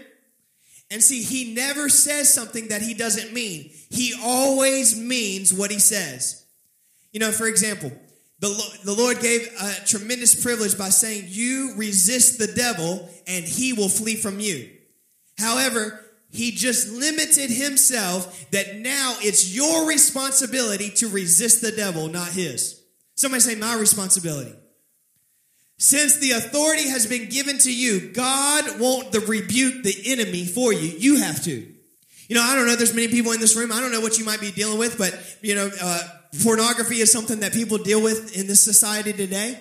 And 0.91 1.03
see, 1.03 1.21
he 1.21 1.53
never 1.53 1.87
says 1.87 2.33
something 2.33 2.69
that 2.69 2.81
he 2.81 2.93
doesn't 2.93 3.33
mean. 3.33 3.71
He 3.89 4.13
always 4.23 4.99
means 4.99 5.53
what 5.53 5.71
he 5.71 5.79
says. 5.79 6.45
You 7.11 7.19
know, 7.19 7.31
for 7.31 7.47
example, 7.47 7.91
the, 8.39 8.79
the 8.85 8.93
Lord 8.93 9.19
gave 9.19 9.47
a 9.61 9.85
tremendous 9.85 10.41
privilege 10.41 10.77
by 10.77 10.89
saying, 10.89 11.25
You 11.27 11.73
resist 11.75 12.39
the 12.39 12.47
devil 12.47 13.09
and 13.27 13.45
he 13.45 13.73
will 13.73 13.89
flee 13.89 14.15
from 14.15 14.39
you. 14.39 14.69
However, 15.37 16.05
he 16.31 16.51
just 16.51 16.89
limited 16.89 17.49
himself 17.49 18.49
that 18.51 18.77
now 18.77 19.15
it's 19.19 19.53
your 19.53 19.87
responsibility 19.87 20.89
to 20.91 21.09
resist 21.09 21.61
the 21.61 21.71
devil, 21.71 22.07
not 22.07 22.29
his. 22.29 22.81
Somebody 23.15 23.41
say, 23.41 23.55
My 23.55 23.75
responsibility. 23.75 24.53
Since 25.79 26.17
the 26.17 26.31
authority 26.31 26.89
has 26.89 27.07
been 27.07 27.29
given 27.29 27.57
to 27.59 27.73
you, 27.73 28.11
God 28.11 28.81
won't 28.81 29.13
the 29.13 29.21
rebuke 29.21 29.81
the 29.83 29.95
enemy 30.11 30.45
for 30.45 30.73
you. 30.73 30.89
You 30.89 31.17
have 31.17 31.41
to. 31.45 31.51
You 32.27 32.35
know, 32.35 32.43
I 32.43 32.53
don't 32.53 32.67
know. 32.67 32.75
There's 32.75 32.93
many 32.93 33.07
people 33.07 33.31
in 33.31 33.39
this 33.39 33.55
room. 33.55 33.71
I 33.71 33.79
don't 33.79 33.93
know 33.93 34.01
what 34.01 34.19
you 34.19 34.25
might 34.25 34.41
be 34.41 34.51
dealing 34.51 34.77
with, 34.77 34.97
but 34.97 35.17
you 35.41 35.55
know, 35.55 35.69
uh, 35.81 36.01
pornography 36.43 36.95
is 36.99 37.11
something 37.11 37.39
that 37.39 37.53
people 37.53 37.77
deal 37.77 38.03
with 38.03 38.37
in 38.37 38.45
this 38.45 38.61
society 38.61 39.13
today. 39.13 39.57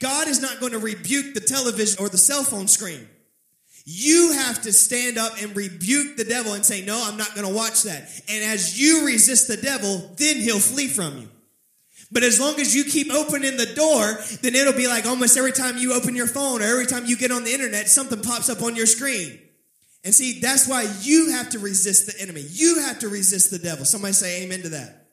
God 0.00 0.26
is 0.26 0.40
not 0.40 0.58
going 0.58 0.72
to 0.72 0.78
rebuke 0.78 1.34
the 1.34 1.40
television 1.40 2.02
or 2.02 2.08
the 2.08 2.18
cell 2.18 2.44
phone 2.44 2.66
screen. 2.66 3.06
You 3.84 4.32
have 4.32 4.62
to 4.62 4.72
stand 4.72 5.18
up 5.18 5.34
and 5.40 5.54
rebuke 5.54 6.16
the 6.16 6.24
devil 6.24 6.54
and 6.54 6.64
say, 6.64 6.82
No, 6.82 6.98
I'm 7.06 7.18
not 7.18 7.34
going 7.34 7.46
to 7.46 7.54
watch 7.54 7.82
that. 7.82 8.08
And 8.26 8.42
as 8.42 8.80
you 8.80 9.04
resist 9.04 9.48
the 9.48 9.58
devil, 9.58 10.14
then 10.16 10.36
he'll 10.36 10.60
flee 10.60 10.88
from 10.88 11.18
you. 11.18 11.28
But 12.10 12.22
as 12.22 12.40
long 12.40 12.58
as 12.58 12.74
you 12.74 12.84
keep 12.84 13.12
opening 13.12 13.56
the 13.56 13.74
door, 13.74 14.18
then 14.40 14.54
it'll 14.54 14.72
be 14.72 14.88
like 14.88 15.04
almost 15.04 15.36
every 15.36 15.52
time 15.52 15.76
you 15.76 15.92
open 15.92 16.16
your 16.16 16.26
phone 16.26 16.62
or 16.62 16.64
every 16.64 16.86
time 16.86 17.04
you 17.04 17.16
get 17.16 17.30
on 17.30 17.44
the 17.44 17.52
internet, 17.52 17.88
something 17.88 18.22
pops 18.22 18.48
up 18.48 18.62
on 18.62 18.76
your 18.76 18.86
screen. 18.86 19.38
And 20.04 20.14
see, 20.14 20.40
that's 20.40 20.66
why 20.66 20.86
you 21.02 21.32
have 21.32 21.50
to 21.50 21.58
resist 21.58 22.06
the 22.06 22.20
enemy. 22.22 22.44
You 22.48 22.80
have 22.80 23.00
to 23.00 23.08
resist 23.08 23.50
the 23.50 23.58
devil. 23.58 23.84
Somebody 23.84 24.14
say 24.14 24.42
amen 24.42 24.62
to 24.62 24.68
that. 24.70 25.06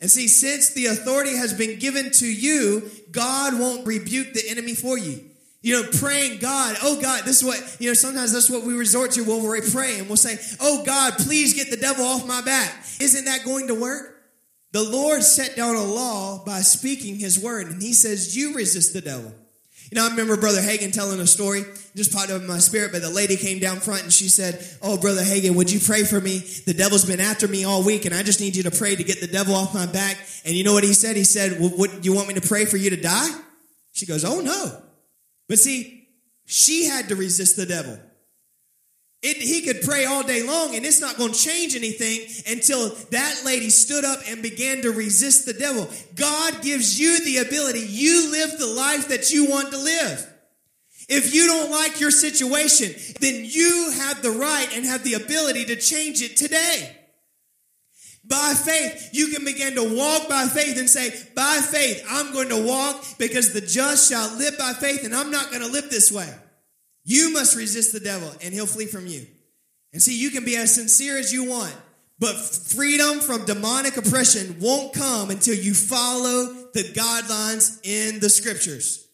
And 0.00 0.10
see, 0.10 0.28
since 0.28 0.70
the 0.74 0.86
authority 0.86 1.36
has 1.36 1.52
been 1.52 1.78
given 1.78 2.10
to 2.12 2.26
you, 2.26 2.90
God 3.10 3.58
won't 3.58 3.86
rebuke 3.86 4.32
the 4.32 4.48
enemy 4.48 4.74
for 4.74 4.96
you. 4.96 5.24
You 5.60 5.82
know, 5.82 5.88
praying 5.98 6.38
God, 6.38 6.76
oh 6.82 7.00
God, 7.00 7.24
this 7.24 7.42
is 7.42 7.44
what, 7.44 7.76
you 7.80 7.90
know, 7.90 7.94
sometimes 7.94 8.32
that's 8.32 8.48
what 8.48 8.62
we 8.62 8.74
resort 8.74 9.10
to 9.12 9.22
when 9.22 9.42
we 9.42 9.60
pray 9.72 9.98
and 9.98 10.06
we'll 10.06 10.16
say, 10.16 10.38
oh 10.60 10.84
God, 10.84 11.14
please 11.14 11.52
get 11.52 11.70
the 11.70 11.76
devil 11.76 12.04
off 12.04 12.26
my 12.26 12.40
back. 12.42 12.72
Isn't 13.00 13.24
that 13.24 13.44
going 13.44 13.66
to 13.66 13.74
work? 13.74 14.17
The 14.72 14.82
Lord 14.82 15.22
set 15.22 15.56
down 15.56 15.76
a 15.76 15.84
law 15.84 16.44
by 16.44 16.60
speaking 16.60 17.16
his 17.16 17.38
word, 17.42 17.68
and 17.68 17.80
he 17.80 17.92
says, 17.92 18.36
you 18.36 18.54
resist 18.54 18.92
the 18.92 19.00
devil. 19.00 19.34
You 19.90 19.96
know, 19.96 20.06
I 20.06 20.10
remember 20.10 20.36
Brother 20.36 20.60
Hagin 20.60 20.92
telling 20.92 21.18
a 21.18 21.26
story, 21.26 21.64
just 21.96 22.12
popped 22.12 22.30
up 22.30 22.42
in 22.42 22.46
my 22.46 22.58
spirit, 22.58 22.92
but 22.92 23.00
the 23.00 23.08
lady 23.08 23.36
came 23.36 23.58
down 23.58 23.80
front 23.80 24.02
and 24.02 24.12
she 24.12 24.28
said, 24.28 24.62
Oh, 24.82 24.98
Brother 24.98 25.22
Hagin, 25.22 25.56
would 25.56 25.72
you 25.72 25.80
pray 25.80 26.04
for 26.04 26.20
me? 26.20 26.40
The 26.66 26.74
devil's 26.74 27.06
been 27.06 27.20
after 27.20 27.48
me 27.48 27.64
all 27.64 27.82
week 27.82 28.04
and 28.04 28.14
I 28.14 28.22
just 28.22 28.38
need 28.38 28.54
you 28.54 28.64
to 28.64 28.70
pray 28.70 28.94
to 28.94 29.02
get 29.02 29.22
the 29.22 29.26
devil 29.26 29.54
off 29.54 29.72
my 29.72 29.86
back. 29.86 30.18
And 30.44 30.54
you 30.54 30.62
know 30.62 30.74
what 30.74 30.84
he 30.84 30.92
said? 30.92 31.16
He 31.16 31.24
said, 31.24 31.58
well, 31.58 31.70
what, 31.70 32.04
you 32.04 32.12
want 32.12 32.28
me 32.28 32.34
to 32.34 32.46
pray 32.46 32.66
for 32.66 32.76
you 32.76 32.90
to 32.90 33.00
die? 33.00 33.30
She 33.92 34.04
goes, 34.04 34.24
Oh, 34.24 34.40
no. 34.40 34.82
But 35.48 35.58
see, 35.58 36.08
she 36.44 36.86
had 36.86 37.08
to 37.08 37.16
resist 37.16 37.56
the 37.56 37.66
devil. 37.66 37.98
It, 39.20 39.38
he 39.38 39.62
could 39.62 39.82
pray 39.82 40.04
all 40.04 40.22
day 40.22 40.44
long 40.46 40.76
and 40.76 40.86
it's 40.86 41.00
not 41.00 41.16
going 41.16 41.32
to 41.32 41.38
change 41.38 41.74
anything 41.74 42.20
until 42.46 42.90
that 43.10 43.42
lady 43.44 43.68
stood 43.68 44.04
up 44.04 44.20
and 44.28 44.42
began 44.42 44.82
to 44.82 44.92
resist 44.92 45.44
the 45.44 45.54
devil. 45.54 45.88
God 46.14 46.62
gives 46.62 47.00
you 47.00 47.24
the 47.24 47.38
ability. 47.38 47.80
You 47.80 48.30
live 48.30 48.58
the 48.58 48.68
life 48.68 49.08
that 49.08 49.32
you 49.32 49.50
want 49.50 49.72
to 49.72 49.78
live. 49.78 50.34
If 51.08 51.34
you 51.34 51.46
don't 51.46 51.70
like 51.70 52.00
your 52.00 52.12
situation, 52.12 52.94
then 53.20 53.44
you 53.44 53.92
have 53.96 54.22
the 54.22 54.30
right 54.30 54.68
and 54.76 54.84
have 54.84 55.02
the 55.02 55.14
ability 55.14 55.64
to 55.64 55.76
change 55.76 56.22
it 56.22 56.36
today. 56.36 56.94
By 58.24 58.54
faith, 58.54 59.08
you 59.12 59.28
can 59.28 59.44
begin 59.44 59.74
to 59.76 59.96
walk 59.96 60.28
by 60.28 60.46
faith 60.46 60.78
and 60.78 60.88
say, 60.88 61.08
by 61.34 61.60
faith, 61.72 62.04
I'm 62.08 62.32
going 62.32 62.50
to 62.50 62.62
walk 62.62 63.02
because 63.18 63.54
the 63.54 63.62
just 63.62 64.10
shall 64.10 64.36
live 64.36 64.58
by 64.58 64.74
faith 64.74 65.02
and 65.04 65.14
I'm 65.14 65.30
not 65.30 65.50
going 65.50 65.62
to 65.62 65.68
live 65.72 65.88
this 65.90 66.12
way. 66.12 66.32
You 67.08 67.32
must 67.32 67.56
resist 67.56 67.94
the 67.94 68.00
devil 68.00 68.30
and 68.44 68.52
he'll 68.52 68.66
flee 68.66 68.84
from 68.84 69.06
you. 69.06 69.26
And 69.94 70.02
see, 70.02 70.20
you 70.20 70.30
can 70.30 70.44
be 70.44 70.56
as 70.56 70.74
sincere 70.74 71.16
as 71.16 71.32
you 71.32 71.48
want, 71.48 71.74
but 72.18 72.36
freedom 72.36 73.20
from 73.20 73.46
demonic 73.46 73.96
oppression 73.96 74.56
won't 74.60 74.92
come 74.92 75.30
until 75.30 75.54
you 75.54 75.72
follow 75.72 76.68
the 76.74 76.82
guidelines 76.82 77.80
in 77.82 78.20
the 78.20 78.28
scriptures. 78.28 79.08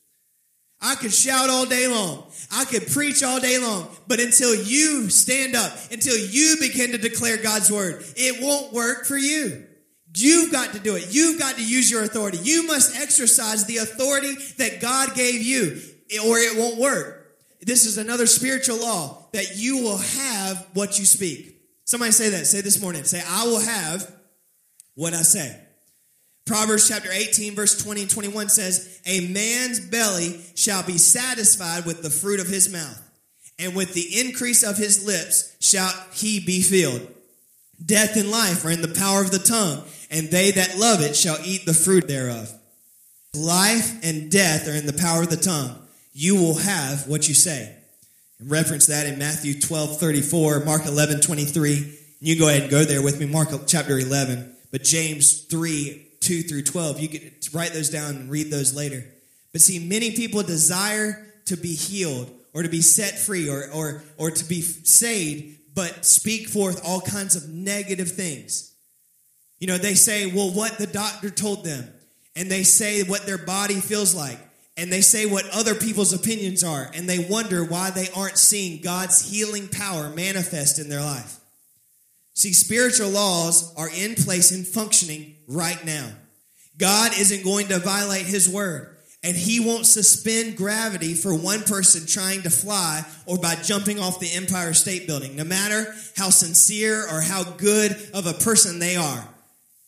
I 0.80 0.96
could 0.96 1.12
shout 1.12 1.50
all 1.50 1.66
day 1.66 1.86
long. 1.86 2.24
I 2.50 2.64
could 2.64 2.88
preach 2.88 3.22
all 3.22 3.38
day 3.38 3.58
long. 3.58 3.88
But 4.08 4.18
until 4.18 4.56
you 4.56 5.08
stand 5.08 5.54
up, 5.54 5.72
until 5.92 6.18
you 6.18 6.56
begin 6.60 6.90
to 6.90 6.98
declare 6.98 7.36
God's 7.36 7.70
word, 7.70 8.04
it 8.16 8.42
won't 8.42 8.72
work 8.72 9.06
for 9.06 9.16
you. 9.16 9.66
You've 10.16 10.50
got 10.50 10.72
to 10.72 10.80
do 10.80 10.96
it. 10.96 11.06
You've 11.10 11.38
got 11.38 11.54
to 11.58 11.64
use 11.64 11.92
your 11.92 12.02
authority. 12.02 12.38
You 12.38 12.66
must 12.66 13.00
exercise 13.00 13.66
the 13.66 13.76
authority 13.76 14.34
that 14.58 14.80
God 14.80 15.14
gave 15.14 15.42
you, 15.42 15.80
or 16.26 16.38
it 16.38 16.58
won't 16.58 16.78
work. 16.78 17.23
This 17.64 17.86
is 17.86 17.98
another 17.98 18.26
spiritual 18.26 18.78
law 18.78 19.26
that 19.32 19.56
you 19.56 19.78
will 19.78 19.96
have 19.96 20.66
what 20.74 20.98
you 20.98 21.04
speak. 21.04 21.60
Somebody 21.84 22.12
say 22.12 22.30
that. 22.30 22.46
Say 22.46 22.60
this 22.60 22.80
morning. 22.80 23.04
Say, 23.04 23.22
I 23.26 23.44
will 23.46 23.60
have 23.60 24.10
what 24.94 25.14
I 25.14 25.22
say. 25.22 25.60
Proverbs 26.46 26.88
chapter 26.88 27.10
18, 27.10 27.54
verse 27.54 27.82
20 27.82 28.02
and 28.02 28.10
21 28.10 28.50
says, 28.50 29.00
A 29.06 29.28
man's 29.28 29.80
belly 29.80 30.40
shall 30.54 30.82
be 30.82 30.98
satisfied 30.98 31.86
with 31.86 32.02
the 32.02 32.10
fruit 32.10 32.38
of 32.38 32.48
his 32.48 32.70
mouth, 32.70 33.00
and 33.58 33.74
with 33.74 33.94
the 33.94 34.20
increase 34.20 34.62
of 34.62 34.76
his 34.76 35.06
lips 35.06 35.56
shall 35.60 35.90
he 36.12 36.40
be 36.40 36.60
filled. 36.60 37.08
Death 37.84 38.16
and 38.16 38.30
life 38.30 38.62
are 38.64 38.70
in 38.70 38.82
the 38.82 38.94
power 38.94 39.22
of 39.22 39.30
the 39.30 39.38
tongue, 39.38 39.84
and 40.10 40.28
they 40.28 40.50
that 40.50 40.76
love 40.76 41.00
it 41.00 41.16
shall 41.16 41.38
eat 41.42 41.64
the 41.64 41.72
fruit 41.72 42.06
thereof. 42.06 42.52
Life 43.34 44.04
and 44.04 44.30
death 44.30 44.68
are 44.68 44.74
in 44.74 44.86
the 44.86 44.92
power 44.92 45.22
of 45.22 45.30
the 45.30 45.36
tongue 45.36 45.83
you 46.14 46.36
will 46.36 46.54
have 46.54 47.06
what 47.08 47.28
you 47.28 47.34
say. 47.34 47.74
And 48.38 48.50
reference 48.50 48.86
that 48.86 49.06
in 49.06 49.18
Matthew 49.18 49.60
12, 49.60 49.98
34, 49.98 50.60
Mark 50.60 50.86
11, 50.86 51.20
23. 51.20 51.98
You 52.20 52.38
go 52.38 52.48
ahead 52.48 52.62
and 52.62 52.70
go 52.70 52.84
there 52.84 53.02
with 53.02 53.20
me, 53.20 53.26
Mark 53.26 53.48
chapter 53.66 53.98
11. 53.98 54.54
But 54.70 54.84
James 54.84 55.42
3, 55.42 56.06
2 56.20 56.42
through 56.42 56.62
12, 56.62 57.00
you 57.00 57.08
can 57.08 57.30
write 57.52 57.72
those 57.72 57.90
down 57.90 58.14
and 58.14 58.30
read 58.30 58.50
those 58.50 58.74
later. 58.74 59.04
But 59.52 59.60
see, 59.60 59.78
many 59.78 60.12
people 60.12 60.42
desire 60.42 61.26
to 61.46 61.56
be 61.56 61.74
healed 61.74 62.30
or 62.54 62.62
to 62.62 62.68
be 62.68 62.80
set 62.80 63.18
free 63.18 63.50
or, 63.50 63.68
or, 63.72 64.04
or 64.16 64.30
to 64.30 64.44
be 64.44 64.62
saved, 64.62 65.58
but 65.74 66.06
speak 66.06 66.48
forth 66.48 66.80
all 66.86 67.00
kinds 67.00 67.34
of 67.34 67.48
negative 67.48 68.10
things. 68.12 68.72
You 69.58 69.66
know, 69.66 69.78
they 69.78 69.94
say, 69.94 70.26
well, 70.26 70.50
what 70.50 70.78
the 70.78 70.86
doctor 70.86 71.30
told 71.30 71.64
them, 71.64 71.88
and 72.36 72.50
they 72.50 72.62
say 72.62 73.02
what 73.02 73.26
their 73.26 73.38
body 73.38 73.80
feels 73.80 74.14
like 74.14 74.38
and 74.76 74.92
they 74.92 75.00
say 75.00 75.24
what 75.26 75.48
other 75.50 75.74
people's 75.74 76.12
opinions 76.12 76.64
are, 76.64 76.90
and 76.94 77.08
they 77.08 77.18
wonder 77.18 77.64
why 77.64 77.90
they 77.90 78.08
aren't 78.16 78.38
seeing 78.38 78.80
God's 78.80 79.30
healing 79.30 79.68
power 79.68 80.08
manifest 80.10 80.78
in 80.78 80.88
their 80.88 81.00
life. 81.00 81.38
See, 82.34 82.52
spiritual 82.52 83.10
laws 83.10 83.72
are 83.76 83.88
in 83.88 84.16
place 84.16 84.50
and 84.50 84.66
functioning 84.66 85.36
right 85.46 85.84
now. 85.84 86.10
God 86.76 87.12
isn't 87.16 87.44
going 87.44 87.68
to 87.68 87.78
violate 87.78 88.26
his 88.26 88.48
word, 88.48 88.96
and 89.22 89.36
he 89.36 89.60
won't 89.60 89.86
suspend 89.86 90.56
gravity 90.56 91.14
for 91.14 91.32
one 91.32 91.62
person 91.62 92.04
trying 92.04 92.42
to 92.42 92.50
fly 92.50 93.04
or 93.26 93.38
by 93.38 93.54
jumping 93.54 94.00
off 94.00 94.18
the 94.18 94.32
Empire 94.32 94.74
State 94.74 95.06
Building, 95.06 95.36
no 95.36 95.44
matter 95.44 95.94
how 96.16 96.30
sincere 96.30 97.06
or 97.08 97.20
how 97.20 97.44
good 97.44 97.92
of 98.12 98.26
a 98.26 98.32
person 98.32 98.80
they 98.80 98.96
are. 98.96 99.28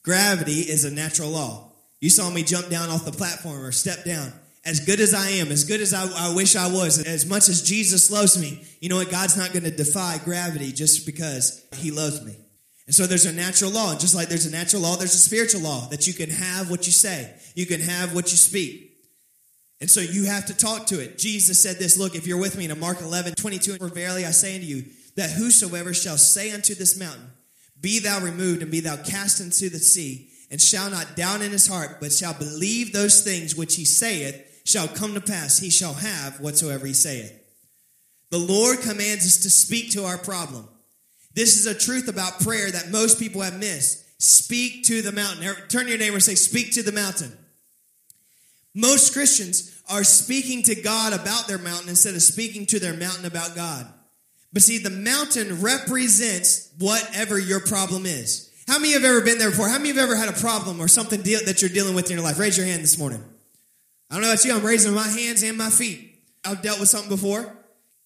Gravity 0.05 0.61
is 0.61 0.85
a 0.85 0.94
natural 0.94 1.31
law. 1.31 1.72
You 2.01 2.11
saw 2.11 2.31
me 2.31 2.44
jump 2.44 2.68
down 2.68 2.88
off 2.88 3.05
the 3.05 3.11
platform 3.11 3.64
or 3.64 3.72
step 3.72 4.05
down 4.05 4.33
as 4.66 4.81
good 4.81 4.98
as 4.98 5.14
I 5.14 5.31
am, 5.31 5.52
as 5.52 5.62
good 5.62 5.81
as 5.81 5.94
I, 5.94 6.11
I, 6.29 6.35
wish 6.35 6.57
I 6.57 6.66
was, 6.66 7.02
as 7.02 7.24
much 7.24 7.48
as 7.48 7.62
Jesus 7.62 8.11
loves 8.11 8.38
me, 8.38 8.64
you 8.81 8.88
know 8.88 8.96
what? 8.96 9.11
God's 9.11 9.37
not 9.37 9.52
going 9.52 9.62
to 9.62 9.70
defy 9.70 10.18
gravity 10.24 10.72
just 10.72 11.07
because 11.07 11.64
he 11.76 11.92
loves 11.92 12.24
me. 12.24 12.35
And 12.87 12.94
so 12.94 13.07
there's 13.07 13.26
a 13.26 13.33
natural 13.33 13.70
law. 13.70 13.96
Just 13.96 14.14
like 14.14 14.29
there's 14.29 14.46
a 14.46 14.50
natural 14.50 14.83
law, 14.83 14.96
there's 14.96 15.14
a 15.14 15.18
spiritual 15.18 15.61
law 15.61 15.87
that 15.88 16.09
you 16.09 16.12
can 16.12 16.31
have 16.31 16.68
what 16.68 16.85
you 16.87 16.92
say, 16.92 17.33
you 17.55 17.64
can 17.64 17.81
have 17.81 18.12
what 18.12 18.33
you 18.33 18.37
speak. 18.37 18.83
And 19.81 19.90
so 19.90 20.00
you 20.00 20.24
have 20.24 20.46
to 20.46 20.57
talk 20.57 20.87
to 20.87 21.00
it. 21.00 21.18
Jesus 21.18 21.62
said 21.62 21.76
this 21.76 21.96
Look, 21.96 22.16
if 22.16 22.26
you're 22.26 22.40
with 22.40 22.59
me 22.59 22.68
in 22.68 22.81
Mark 22.81 23.00
11, 23.00 23.35
22, 23.35 23.76
for 23.76 23.88
verily 23.88 24.24
I 24.24 24.33
say 24.33 24.57
unto 24.57 24.66
you, 24.66 24.85
that 25.14 25.31
whosoever 25.31 25.94
shall 25.94 26.16
say 26.16 26.50
unto 26.50 26.74
this 26.74 26.98
mountain, 26.98 27.31
Be 27.81 28.00
thou 28.00 28.20
removed 28.20 28.62
and 28.62 28.70
be 28.70 28.81
thou 28.81 28.96
cast 28.96 29.40
into 29.40 29.68
the 29.68 29.79
sea, 29.79 30.29
and 30.50 30.61
shall 30.61 30.90
not 30.90 31.14
doubt 31.14 31.42
in 31.42 31.52
his 31.52 31.66
heart, 31.66 31.98
but 32.00 32.12
shall 32.12 32.35
believe 32.35 32.92
those 32.92 33.22
things 33.22 33.55
which 33.55 33.76
he 33.76 33.85
saith, 33.85 34.42
shall 34.66 34.88
come 34.88 35.14
to 35.14 35.20
pass. 35.20 35.59
He 35.59 35.70
shall 35.70 35.94
have 35.94 36.40
whatsoever 36.40 36.87
he 36.87 36.92
saith. 36.92 37.33
The 38.31 38.38
Lord 38.38 38.81
commands 38.81 39.24
us 39.24 39.38
to 39.38 39.50
speak 39.50 39.92
to 39.92 40.05
our 40.05 40.18
problem. 40.18 40.68
This 41.35 41.57
is 41.57 41.66
a 41.66 41.79
truth 41.79 42.09
about 42.09 42.40
prayer 42.40 42.70
that 42.70 42.90
most 42.90 43.20
people 43.20 43.42
have 43.42 43.59
missed. 43.59 44.02
Speak 44.20 44.85
to 44.85 45.02
the 45.02 45.12
mountain. 45.12 45.44
Turn 45.68 45.85
to 45.85 45.90
your 45.90 45.98
neighbor 45.98 46.14
and 46.14 46.22
say, 46.22 46.35
Speak 46.35 46.72
to 46.72 46.83
the 46.83 46.92
mountain. 46.92 47.33
Most 48.74 49.12
Christians 49.12 49.81
are 49.88 50.05
speaking 50.05 50.62
to 50.64 50.74
God 50.74 51.12
about 51.12 51.46
their 51.46 51.59
mountain 51.59 51.88
instead 51.88 52.14
of 52.14 52.22
speaking 52.22 52.66
to 52.66 52.81
their 52.81 52.94
mountain 52.94 53.24
about 53.24 53.55
God. 53.55 53.87
But 54.52 54.62
see, 54.62 54.79
the 54.79 54.90
mountain 54.90 55.61
represents 55.61 56.70
whatever 56.79 57.38
your 57.38 57.61
problem 57.61 58.05
is. 58.05 58.50
How 58.66 58.79
many 58.79 58.94
have 58.94 59.05
ever 59.05 59.20
been 59.20 59.38
there 59.38 59.50
before? 59.50 59.68
How 59.68 59.79
many 59.79 59.90
have 59.90 59.98
ever 59.98 60.16
had 60.16 60.29
a 60.29 60.40
problem 60.40 60.81
or 60.81 60.88
something 60.88 61.22
that 61.22 61.62
you're 61.62 61.70
dealing 61.70 61.94
with 61.94 62.11
in 62.11 62.16
your 62.16 62.24
life? 62.24 62.38
Raise 62.38 62.57
your 62.57 62.66
hand 62.66 62.83
this 62.83 62.98
morning. 62.98 63.22
I 64.11 64.14
don't 64.14 64.23
know 64.23 64.33
about 64.33 64.45
you, 64.45 64.55
I'm 64.55 64.64
raising 64.64 64.95
my 64.95 65.09
hands 65.09 65.42
and 65.42 65.59
my 65.59 65.71
feet. 65.71 66.23
I've 66.45 66.62
dealt 66.62 66.81
with 66.81 66.88
something 66.88 67.11
before. 67.11 67.57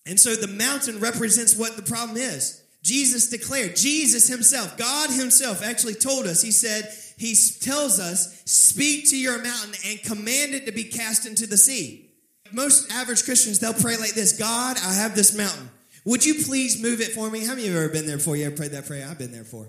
And 0.06 0.18
so 0.18 0.34
the 0.34 0.48
mountain 0.48 0.98
represents 0.98 1.56
what 1.56 1.76
the 1.76 1.82
problem 1.82 2.16
is. 2.16 2.62
Jesus 2.82 3.28
declared, 3.28 3.76
Jesus 3.76 4.26
himself, 4.26 4.78
God 4.78 5.10
himself 5.10 5.62
actually 5.62 5.94
told 5.94 6.26
us, 6.26 6.40
he 6.40 6.50
said, 6.50 6.90
he 7.18 7.34
tells 7.60 8.00
us, 8.00 8.42
speak 8.46 9.10
to 9.10 9.16
your 9.18 9.42
mountain 9.42 9.74
and 9.86 10.02
command 10.02 10.54
it 10.54 10.64
to 10.64 10.72
be 10.72 10.84
cast 10.84 11.26
into 11.26 11.46
the 11.46 11.58
sea. 11.58 12.10
Most 12.52 12.90
average 12.90 13.24
Christians, 13.24 13.58
they'll 13.58 13.74
pray 13.74 13.98
like 13.98 14.14
this 14.14 14.38
God, 14.38 14.78
I 14.82 14.94
have 14.94 15.14
this 15.14 15.36
mountain. 15.36 15.70
Would 16.06 16.24
you 16.24 16.42
please 16.44 16.82
move 16.82 17.02
it 17.02 17.12
for 17.12 17.30
me? 17.30 17.40
How 17.44 17.54
many 17.54 17.66
of 17.66 17.68
you 17.68 17.74
have 17.74 17.84
ever 17.84 17.92
been 17.92 18.06
there 18.06 18.16
before? 18.16 18.36
You 18.36 18.46
ever 18.46 18.56
prayed 18.56 18.70
that 18.70 18.86
prayer? 18.86 19.06
I've 19.08 19.18
been 19.18 19.32
there 19.32 19.42
before. 19.42 19.68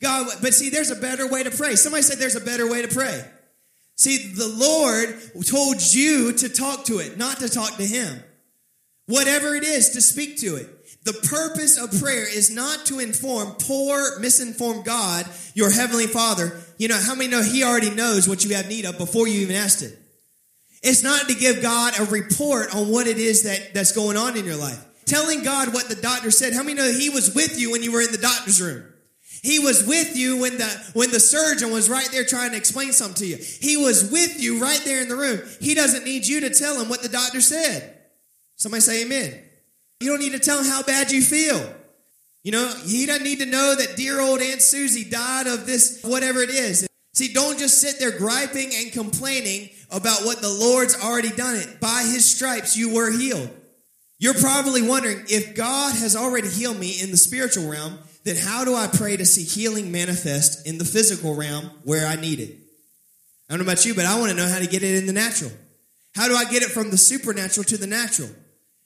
God, 0.00 0.28
but 0.40 0.54
see, 0.54 0.70
there's 0.70 0.92
a 0.92 0.96
better 0.96 1.26
way 1.26 1.42
to 1.42 1.50
pray. 1.50 1.74
Somebody 1.74 2.02
said 2.02 2.18
there's 2.18 2.36
a 2.36 2.40
better 2.40 2.70
way 2.70 2.82
to 2.82 2.88
pray. 2.88 3.24
See, 3.98 4.32
the 4.32 4.46
Lord 4.46 5.44
told 5.44 5.82
you 5.92 6.32
to 6.32 6.48
talk 6.48 6.84
to 6.84 7.00
it, 7.00 7.18
not 7.18 7.40
to 7.40 7.48
talk 7.48 7.76
to 7.78 7.84
Him. 7.84 8.22
Whatever 9.06 9.56
it 9.56 9.64
is, 9.64 9.90
to 9.90 10.00
speak 10.00 10.38
to 10.38 10.54
it. 10.54 11.04
The 11.04 11.14
purpose 11.14 11.76
of 11.76 12.00
prayer 12.00 12.22
is 12.22 12.48
not 12.48 12.86
to 12.86 13.00
inform 13.00 13.54
poor, 13.58 14.20
misinformed 14.20 14.84
God, 14.84 15.26
your 15.54 15.72
heavenly 15.72 16.06
Father. 16.06 16.60
You 16.76 16.86
know, 16.86 17.00
how 17.00 17.16
many 17.16 17.28
know 17.28 17.42
He 17.42 17.64
already 17.64 17.90
knows 17.90 18.28
what 18.28 18.44
you 18.44 18.54
have 18.54 18.68
need 18.68 18.84
of 18.84 18.98
before 18.98 19.26
you 19.26 19.40
even 19.40 19.56
asked 19.56 19.82
it? 19.82 19.98
It's 20.80 21.02
not 21.02 21.26
to 21.28 21.34
give 21.34 21.60
God 21.60 21.98
a 21.98 22.04
report 22.04 22.72
on 22.76 22.88
what 22.90 23.08
it 23.08 23.18
is 23.18 23.42
that, 23.42 23.74
that's 23.74 23.90
going 23.90 24.16
on 24.16 24.36
in 24.36 24.44
your 24.44 24.56
life. 24.56 24.78
Telling 25.06 25.42
God 25.42 25.74
what 25.74 25.88
the 25.88 25.96
doctor 25.96 26.30
said. 26.30 26.52
How 26.52 26.62
many 26.62 26.74
know 26.74 26.92
He 26.92 27.10
was 27.10 27.34
with 27.34 27.58
you 27.58 27.72
when 27.72 27.82
you 27.82 27.90
were 27.90 28.02
in 28.02 28.12
the 28.12 28.18
doctor's 28.18 28.62
room? 28.62 28.84
He 29.42 29.58
was 29.58 29.86
with 29.86 30.16
you 30.16 30.38
when 30.40 30.58
the 30.58 30.90
when 30.94 31.10
the 31.10 31.20
surgeon 31.20 31.70
was 31.70 31.88
right 31.88 32.08
there 32.10 32.24
trying 32.24 32.50
to 32.52 32.56
explain 32.56 32.92
something 32.92 33.16
to 33.16 33.26
you. 33.26 33.36
He 33.36 33.76
was 33.76 34.10
with 34.10 34.40
you 34.40 34.60
right 34.60 34.80
there 34.84 35.00
in 35.00 35.08
the 35.08 35.16
room. 35.16 35.40
He 35.60 35.74
doesn't 35.74 36.04
need 36.04 36.26
you 36.26 36.40
to 36.40 36.50
tell 36.50 36.80
him 36.80 36.88
what 36.88 37.02
the 37.02 37.08
doctor 37.08 37.40
said. 37.40 37.96
Somebody 38.56 38.80
say 38.80 39.02
amen. 39.04 39.42
You 40.00 40.10
don't 40.10 40.20
need 40.20 40.32
to 40.32 40.38
tell 40.38 40.58
him 40.58 40.66
how 40.66 40.82
bad 40.82 41.10
you 41.10 41.22
feel. 41.22 41.74
You 42.44 42.52
know, 42.52 42.72
he 42.84 43.06
doesn't 43.06 43.24
need 43.24 43.40
to 43.40 43.46
know 43.46 43.74
that 43.76 43.96
dear 43.96 44.20
old 44.20 44.40
Aunt 44.40 44.62
Susie 44.62 45.08
died 45.08 45.46
of 45.46 45.66
this, 45.66 46.02
whatever 46.02 46.40
it 46.40 46.50
is. 46.50 46.86
See, 47.14 47.32
don't 47.32 47.58
just 47.58 47.80
sit 47.80 47.98
there 47.98 48.16
griping 48.16 48.70
and 48.74 48.92
complaining 48.92 49.70
about 49.90 50.24
what 50.24 50.40
the 50.40 50.48
Lord's 50.48 50.94
already 50.94 51.30
done 51.30 51.56
it. 51.56 51.80
By 51.80 52.02
his 52.02 52.24
stripes, 52.24 52.76
you 52.76 52.94
were 52.94 53.10
healed. 53.10 53.50
You're 54.20 54.34
probably 54.34 54.82
wondering 54.82 55.24
if 55.28 55.54
God 55.54 55.96
has 55.96 56.14
already 56.14 56.48
healed 56.48 56.78
me 56.78 57.00
in 57.00 57.10
the 57.10 57.16
spiritual 57.16 57.68
realm, 57.68 57.98
then 58.24 58.36
how 58.36 58.64
do 58.64 58.74
I 58.74 58.86
pray 58.86 59.16
to 59.16 59.24
see 59.24 59.44
healing 59.44 59.90
manifest 59.90 60.66
in 60.66 60.78
the 60.78 60.84
physical 60.84 61.34
realm 61.34 61.70
where 61.84 62.06
I 62.06 62.16
need 62.16 62.40
it? 62.40 62.56
I 63.48 63.54
don't 63.54 63.64
know 63.64 63.70
about 63.70 63.84
you, 63.86 63.94
but 63.94 64.04
I 64.04 64.18
want 64.18 64.30
to 64.30 64.36
know 64.36 64.48
how 64.48 64.58
to 64.58 64.66
get 64.66 64.82
it 64.82 64.96
in 64.96 65.06
the 65.06 65.12
natural. 65.12 65.50
How 66.14 66.28
do 66.28 66.34
I 66.34 66.44
get 66.44 66.62
it 66.62 66.70
from 66.70 66.90
the 66.90 66.96
supernatural 66.96 67.64
to 67.64 67.76
the 67.76 67.86
natural? 67.86 68.28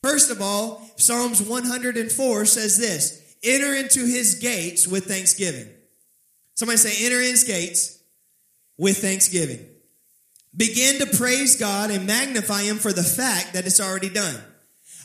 First 0.03 0.31
of 0.31 0.41
all, 0.41 0.83
Psalms 0.97 1.43
104 1.43 2.45
says 2.45 2.79
this 2.79 3.21
enter 3.43 3.75
into 3.75 4.07
his 4.07 4.37
gates 4.37 4.87
with 4.87 5.07
thanksgiving. 5.07 5.69
Somebody 6.55 6.79
say, 6.79 7.07
enter 7.07 7.21
his 7.21 7.45
gates 7.45 7.99
with 8.79 8.99
thanksgiving. 8.99 9.67
Begin 10.57 10.99
to 10.99 11.17
praise 11.17 11.57
God 11.57 11.91
and 11.91 12.07
magnify 12.07 12.63
him 12.63 12.77
for 12.77 12.93
the 12.93 13.03
fact 13.03 13.55
that 13.55 13.67
it's 13.67 13.81
already 13.81 14.11
done. 14.11 14.39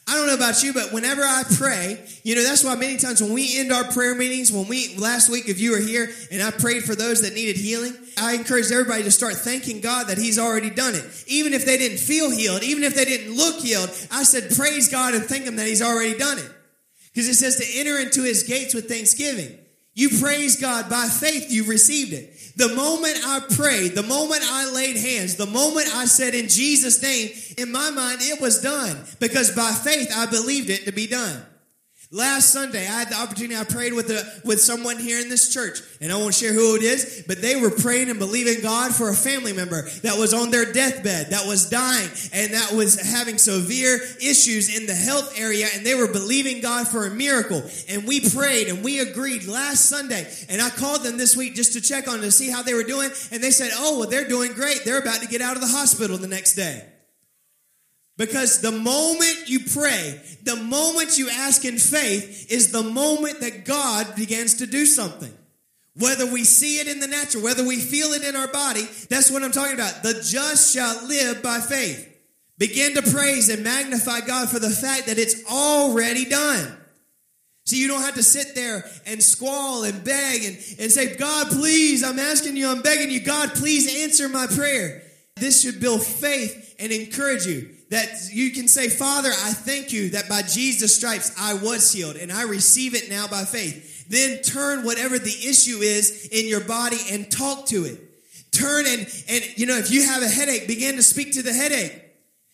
I 0.09 0.13
don't 0.13 0.27
know 0.27 0.35
about 0.35 0.63
you, 0.63 0.71
but 0.73 0.93
whenever 0.93 1.21
I 1.21 1.43
pray, 1.57 2.01
you 2.23 2.35
know, 2.35 2.43
that's 2.43 2.63
why 2.63 2.75
many 2.75 2.95
times 2.95 3.21
when 3.21 3.33
we 3.33 3.59
end 3.59 3.73
our 3.73 3.83
prayer 3.83 4.15
meetings, 4.15 4.53
when 4.53 4.65
we, 4.69 4.95
last 4.95 5.29
week, 5.29 5.49
if 5.49 5.59
you 5.59 5.71
were 5.71 5.79
here 5.79 6.09
and 6.31 6.41
I 6.41 6.51
prayed 6.51 6.83
for 6.83 6.95
those 6.95 7.23
that 7.23 7.33
needed 7.33 7.57
healing, 7.57 7.93
I 8.17 8.35
encouraged 8.35 8.71
everybody 8.71 9.03
to 9.03 9.11
start 9.11 9.33
thanking 9.33 9.81
God 9.81 10.07
that 10.07 10.17
He's 10.17 10.39
already 10.39 10.69
done 10.69 10.95
it. 10.95 11.03
Even 11.27 11.53
if 11.53 11.65
they 11.65 11.77
didn't 11.77 11.97
feel 11.97 12.31
healed, 12.31 12.63
even 12.63 12.83
if 12.83 12.95
they 12.95 13.03
didn't 13.03 13.35
look 13.35 13.59
healed, 13.59 13.89
I 14.09 14.23
said, 14.23 14.55
praise 14.55 14.87
God 14.87 15.13
and 15.13 15.25
thank 15.25 15.43
Him 15.43 15.57
that 15.57 15.67
He's 15.67 15.81
already 15.81 16.17
done 16.17 16.37
it. 16.37 16.51
Because 17.13 17.27
it 17.27 17.35
says 17.35 17.57
to 17.57 17.79
enter 17.79 17.99
into 17.99 18.23
His 18.23 18.43
gates 18.43 18.73
with 18.73 18.87
thanksgiving. 18.87 19.57
You 19.93 20.09
praise 20.21 20.61
God 20.61 20.89
by 20.89 21.07
faith, 21.07 21.51
you 21.51 21.65
received 21.65 22.13
it. 22.13 22.37
The 22.57 22.73
moment 22.73 23.19
I 23.23 23.39
prayed, 23.55 23.93
the 23.93 24.01
moment 24.01 24.41
I 24.43 24.71
laid 24.71 24.97
hands, 24.97 25.35
the 25.35 25.45
moment 25.45 25.93
I 25.93 26.05
said 26.05 26.33
in 26.33 26.47
Jesus' 26.47 26.99
name, 27.03 27.29
in 27.55 27.71
my 27.71 27.91
mind, 27.91 28.17
it 28.21 28.41
was 28.41 28.59
done 28.59 28.97
because 29.19 29.51
by 29.51 29.71
faith 29.71 30.11
I 30.13 30.25
believed 30.25 30.71
it 30.71 30.85
to 30.85 30.91
be 30.91 31.05
done. 31.05 31.43
Last 32.09 32.53
Sunday, 32.53 32.87
I 32.87 32.99
had 32.99 33.09
the 33.09 33.19
opportunity. 33.19 33.57
I 33.57 33.65
prayed 33.65 33.91
with 33.91 34.09
a, 34.09 34.41
with 34.45 34.61
someone 34.61 34.97
here 34.97 35.19
in 35.19 35.27
this 35.27 35.53
church, 35.53 35.81
and 35.99 36.09
I 36.09 36.15
won't 36.15 36.33
share 36.33 36.53
who 36.53 36.77
it 36.77 36.81
is, 36.81 37.25
but 37.27 37.41
they 37.41 37.59
were 37.59 37.69
praying 37.69 38.09
and 38.09 38.17
believing 38.17 38.61
God 38.61 38.95
for 38.95 39.09
a 39.09 39.13
family 39.13 39.51
member 39.51 39.89
that 40.03 40.17
was 40.17 40.33
on 40.33 40.49
their 40.49 40.71
deathbed, 40.71 41.31
that 41.31 41.45
was 41.45 41.69
dying, 41.69 42.07
and 42.31 42.53
that 42.53 42.71
was 42.71 42.97
having 43.11 43.37
severe 43.37 43.99
issues 44.21 44.73
in 44.73 44.85
the 44.85 44.95
health 44.95 45.37
area, 45.37 45.67
and 45.75 45.85
they 45.85 45.95
were 45.95 46.07
believing 46.07 46.61
God 46.61 46.87
for 46.87 47.05
a 47.05 47.09
miracle. 47.09 47.61
And 47.89 48.07
we 48.07 48.21
prayed 48.21 48.69
and 48.69 48.85
we 48.85 48.99
agreed 48.99 49.45
last 49.45 49.87
Sunday, 49.87 50.31
and 50.47 50.61
I 50.61 50.69
called 50.69 51.03
them 51.03 51.17
this 51.17 51.35
week 51.35 51.55
just 51.55 51.73
to 51.73 51.81
check 51.81 52.07
on 52.07 52.21
to 52.21 52.31
see 52.31 52.49
how 52.49 52.61
they 52.63 52.73
were 52.73 52.83
doing, 52.83 53.09
and 53.33 53.43
they 53.43 53.51
said, 53.51 53.71
"Oh, 53.75 53.99
well, 53.99 54.09
they're 54.09 54.29
doing 54.29 54.53
great. 54.53 54.85
They're 54.85 54.99
about 54.99 55.19
to 55.19 55.27
get 55.27 55.41
out 55.41 55.55
of 55.55 55.61
the 55.61 55.67
hospital 55.67 56.17
the 56.17 56.27
next 56.27 56.53
day." 56.53 56.85
Because 58.17 58.62
the 58.62 58.71
moment 58.71 59.47
you 59.47 59.60
pray, 59.60 60.19
the 60.43 60.56
moment 60.56 61.19
you 61.19 61.30
ask 61.30 61.63
in 61.65 61.77
faith 61.77 62.51
is 62.51 62.71
the 62.71 62.82
moment 62.82 63.41
that 63.41 63.63
God 63.63 64.15
begins 64.15 64.56
to 64.56 64.65
do 64.65 64.86
something. 64.88 65.32
Whether 65.95 66.32
we 66.32 66.43
see 66.43 66.80
it 66.80 66.88
in 66.88 66.99
the 66.99 67.08
natural, 67.08 67.43
whether 67.43 67.65
we 67.65 67.77
feel 67.77 68.10
it 68.10 68.23
in 68.23 68.36
our 68.36 68.47
body, 68.47 68.88
that's 69.10 69.32
what 69.32 69.43
I'm 69.43 69.51
talking 69.51 69.75
about. 69.75 70.03
The 70.03 70.25
just 70.27 70.73
shall 70.73 71.08
live 71.08 71.43
by 71.43 71.60
faith. 71.60 72.15
Begin 72.58 72.95
to 72.95 73.03
praise 73.03 73.49
and 73.49 73.63
magnify 73.63 74.21
God 74.21 74.49
for 74.49 74.60
the 74.60 74.69
fact 74.69 75.08
that 75.08 75.19
it's 75.19 75.43
already 75.51 76.25
done. 76.25 76.75
So 77.65 77.75
you 77.75 77.88
don't 77.88 78.01
have 78.01 78.15
to 78.15 78.23
sit 78.23 78.56
there 78.56 78.89
and 79.06 79.21
squall 79.21 79.84
and 79.84 80.03
beg 80.03 80.43
and, 80.43 80.58
and 80.80 80.91
say, 80.91 81.17
God, 81.17 81.49
please, 81.49 82.03
I'm 82.03 82.17
asking 82.17 82.58
you, 82.58 82.69
I'm 82.69 82.82
begging 82.82 83.12
you, 83.12 83.19
God, 83.19 83.53
please 83.53 84.03
answer 84.03 84.30
my 84.30 84.47
prayer. 84.47 85.03
This 85.36 85.62
should 85.62 85.80
build 85.80 86.01
faith 86.01 86.75
and 86.80 86.91
encourage 86.91 87.45
you 87.45 87.76
that 87.89 88.30
you 88.32 88.52
can 88.52 88.67
say, 88.67 88.89
Father, 88.89 89.30
I 89.30 89.54
thank 89.54 89.93
you 89.93 90.10
that 90.10 90.28
by 90.28 90.41
Jesus' 90.41 90.95
stripes 90.95 91.32
I 91.39 91.54
was 91.54 91.91
healed 91.91 92.15
and 92.15 92.32
I 92.32 92.43
receive 92.43 92.95
it 92.95 93.10
now 93.10 93.28
by 93.28 93.43
faith. 93.45 94.10
Then 94.10 94.41
turn 94.41 94.84
whatever 94.84 95.19
the 95.19 95.36
issue 95.47 95.80
is 95.80 96.28
in 96.32 96.47
your 96.47 96.62
body 96.62 96.97
and 97.12 97.30
talk 97.30 97.65
to 97.67 97.86
it. 97.86 98.04
Turn 98.52 98.86
and, 98.88 99.02
and, 99.30 99.58
you 99.58 99.65
know, 99.65 99.78
if 99.78 99.91
you 99.91 100.06
have 100.06 100.23
a 100.23 100.28
headache, 100.28 100.67
begin 100.67 100.95
to 100.95 101.04
speak 101.04 101.34
to 101.34 101.43
the 101.43 101.54
headache. 101.54 102.06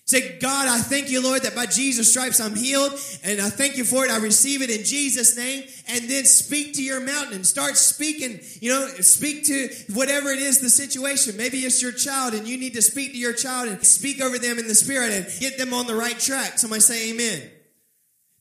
Say, 0.06 0.38
God, 0.38 0.68
I 0.68 0.80
thank 0.80 1.10
you, 1.10 1.24
Lord, 1.24 1.44
that 1.44 1.56
by 1.56 1.66
Jesus' 1.66 2.12
stripes 2.12 2.42
I'm 2.42 2.56
healed, 2.56 2.92
and 3.24 3.40
I 3.40 3.50
thank 3.50 3.78
you 3.78 3.86
for 3.86 4.04
it. 4.04 4.12
I 4.12 4.18
receive 4.18 4.62
it 4.62 4.70
in 4.70 4.84
Jesus' 4.84 5.38
name. 5.38 5.64
And 5.88 6.10
then 6.10 6.26
speak 6.26 6.74
to 6.74 6.84
your 6.84 7.00
mountain 7.00 7.36
and 7.36 7.48
start 7.48 7.78
speaking, 7.78 8.42
you 8.60 8.70
know, 8.70 8.88
speak 9.00 9.46
to 9.46 9.70
whatever 9.94 10.30
it 10.30 10.40
is 10.40 10.60
the 10.60 10.70
situation. 10.70 11.38
Maybe 11.38 11.60
it's 11.60 11.82
your 11.82 11.94
child, 11.94 12.34
and 12.34 12.46
you 12.46 12.58
need 12.58 12.74
to 12.74 12.82
speak 12.82 13.14
to 13.14 13.18
your 13.18 13.32
child 13.32 13.70
and 13.70 13.82
speak 13.86 14.22
over 14.22 14.38
them 14.38 14.60
in 14.60 14.68
the 14.68 14.76
spirit 14.76 15.14
and 15.14 15.26
get 15.40 15.58
them 15.58 15.74
on 15.74 15.88
the 15.88 15.96
right 15.96 16.20
track. 16.20 16.60
Somebody 16.60 16.82
say, 16.82 17.12
Amen. 17.12 17.50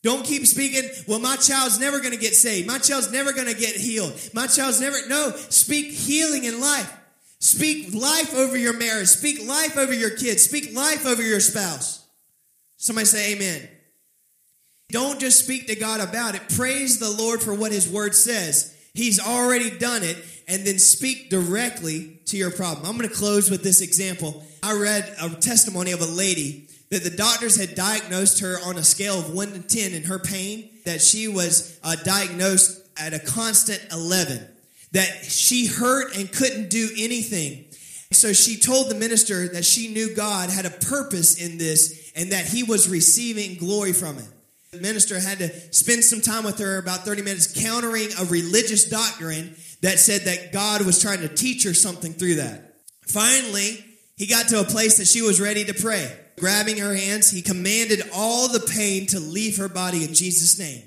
Don't 0.02 0.24
keep 0.24 0.44
speaking, 0.46 0.90
well, 1.06 1.20
my 1.20 1.36
child's 1.36 1.78
never 1.78 2.00
going 2.00 2.10
to 2.10 2.18
get 2.18 2.34
saved. 2.34 2.66
My 2.66 2.78
child's 2.78 3.12
never 3.12 3.32
going 3.32 3.46
to 3.46 3.54
get 3.54 3.76
healed. 3.76 4.12
My 4.34 4.48
child's 4.48 4.80
never, 4.80 4.96
no, 5.06 5.30
speak 5.30 5.92
healing 5.92 6.42
in 6.42 6.60
life. 6.60 6.92
Speak 7.42 7.92
life 7.92 8.36
over 8.36 8.56
your 8.56 8.78
marriage. 8.78 9.08
Speak 9.08 9.44
life 9.44 9.76
over 9.76 9.92
your 9.92 10.10
kids. 10.10 10.44
Speak 10.44 10.72
life 10.76 11.04
over 11.04 11.20
your 11.20 11.40
spouse. 11.40 12.06
Somebody 12.76 13.06
say 13.06 13.32
amen. 13.32 13.68
Don't 14.90 15.18
just 15.18 15.42
speak 15.42 15.66
to 15.66 15.74
God 15.74 16.00
about 16.00 16.36
it. 16.36 16.48
Praise 16.50 17.00
the 17.00 17.10
Lord 17.10 17.42
for 17.42 17.52
what 17.52 17.72
his 17.72 17.88
word 17.88 18.14
says. 18.14 18.72
He's 18.94 19.18
already 19.18 19.76
done 19.76 20.04
it 20.04 20.18
and 20.46 20.64
then 20.64 20.78
speak 20.78 21.30
directly 21.30 22.20
to 22.26 22.36
your 22.36 22.52
problem. 22.52 22.86
I'm 22.86 22.96
going 22.96 23.08
to 23.08 23.14
close 23.14 23.50
with 23.50 23.64
this 23.64 23.80
example. 23.80 24.46
I 24.62 24.74
read 24.74 25.12
a 25.20 25.30
testimony 25.30 25.90
of 25.90 26.00
a 26.00 26.06
lady 26.06 26.68
that 26.90 27.02
the 27.02 27.10
doctors 27.10 27.56
had 27.56 27.74
diagnosed 27.74 28.38
her 28.38 28.58
on 28.64 28.76
a 28.76 28.84
scale 28.84 29.18
of 29.18 29.34
1 29.34 29.52
to 29.54 29.62
10 29.62 29.94
in 29.94 30.04
her 30.04 30.20
pain, 30.20 30.70
that 30.84 31.02
she 31.02 31.26
was 31.26 31.76
uh, 31.82 31.96
diagnosed 32.04 32.86
at 32.96 33.14
a 33.14 33.18
constant 33.18 33.84
11 33.90 34.46
that 34.92 35.24
she 35.24 35.66
hurt 35.66 36.16
and 36.16 36.30
couldn't 36.30 36.70
do 36.70 36.88
anything. 36.98 37.66
So 38.12 38.32
she 38.32 38.58
told 38.58 38.90
the 38.90 38.94
minister 38.94 39.48
that 39.48 39.64
she 39.64 39.88
knew 39.88 40.14
God 40.14 40.50
had 40.50 40.66
a 40.66 40.70
purpose 40.70 41.42
in 41.42 41.58
this 41.58 42.12
and 42.14 42.32
that 42.32 42.46
he 42.46 42.62
was 42.62 42.88
receiving 42.88 43.56
glory 43.56 43.92
from 43.92 44.18
it. 44.18 44.28
The 44.70 44.80
minister 44.80 45.18
had 45.20 45.38
to 45.38 45.50
spend 45.72 46.04
some 46.04 46.20
time 46.20 46.44
with 46.44 46.58
her, 46.58 46.78
about 46.78 47.00
30 47.00 47.22
minutes, 47.22 47.60
countering 47.60 48.08
a 48.18 48.24
religious 48.24 48.88
doctrine 48.88 49.54
that 49.82 49.98
said 49.98 50.22
that 50.22 50.52
God 50.52 50.86
was 50.86 51.00
trying 51.00 51.20
to 51.20 51.28
teach 51.28 51.64
her 51.64 51.74
something 51.74 52.12
through 52.12 52.36
that. 52.36 52.76
Finally, 53.06 53.84
he 54.16 54.26
got 54.26 54.48
to 54.48 54.60
a 54.60 54.64
place 54.64 54.98
that 54.98 55.06
she 55.06 55.20
was 55.20 55.40
ready 55.40 55.64
to 55.64 55.74
pray. 55.74 56.10
Grabbing 56.38 56.78
her 56.78 56.94
hands, 56.94 57.30
he 57.30 57.42
commanded 57.42 58.02
all 58.14 58.48
the 58.48 58.60
pain 58.60 59.06
to 59.08 59.20
leave 59.20 59.58
her 59.58 59.68
body 59.68 60.04
in 60.04 60.14
Jesus' 60.14 60.58
name. 60.58 60.82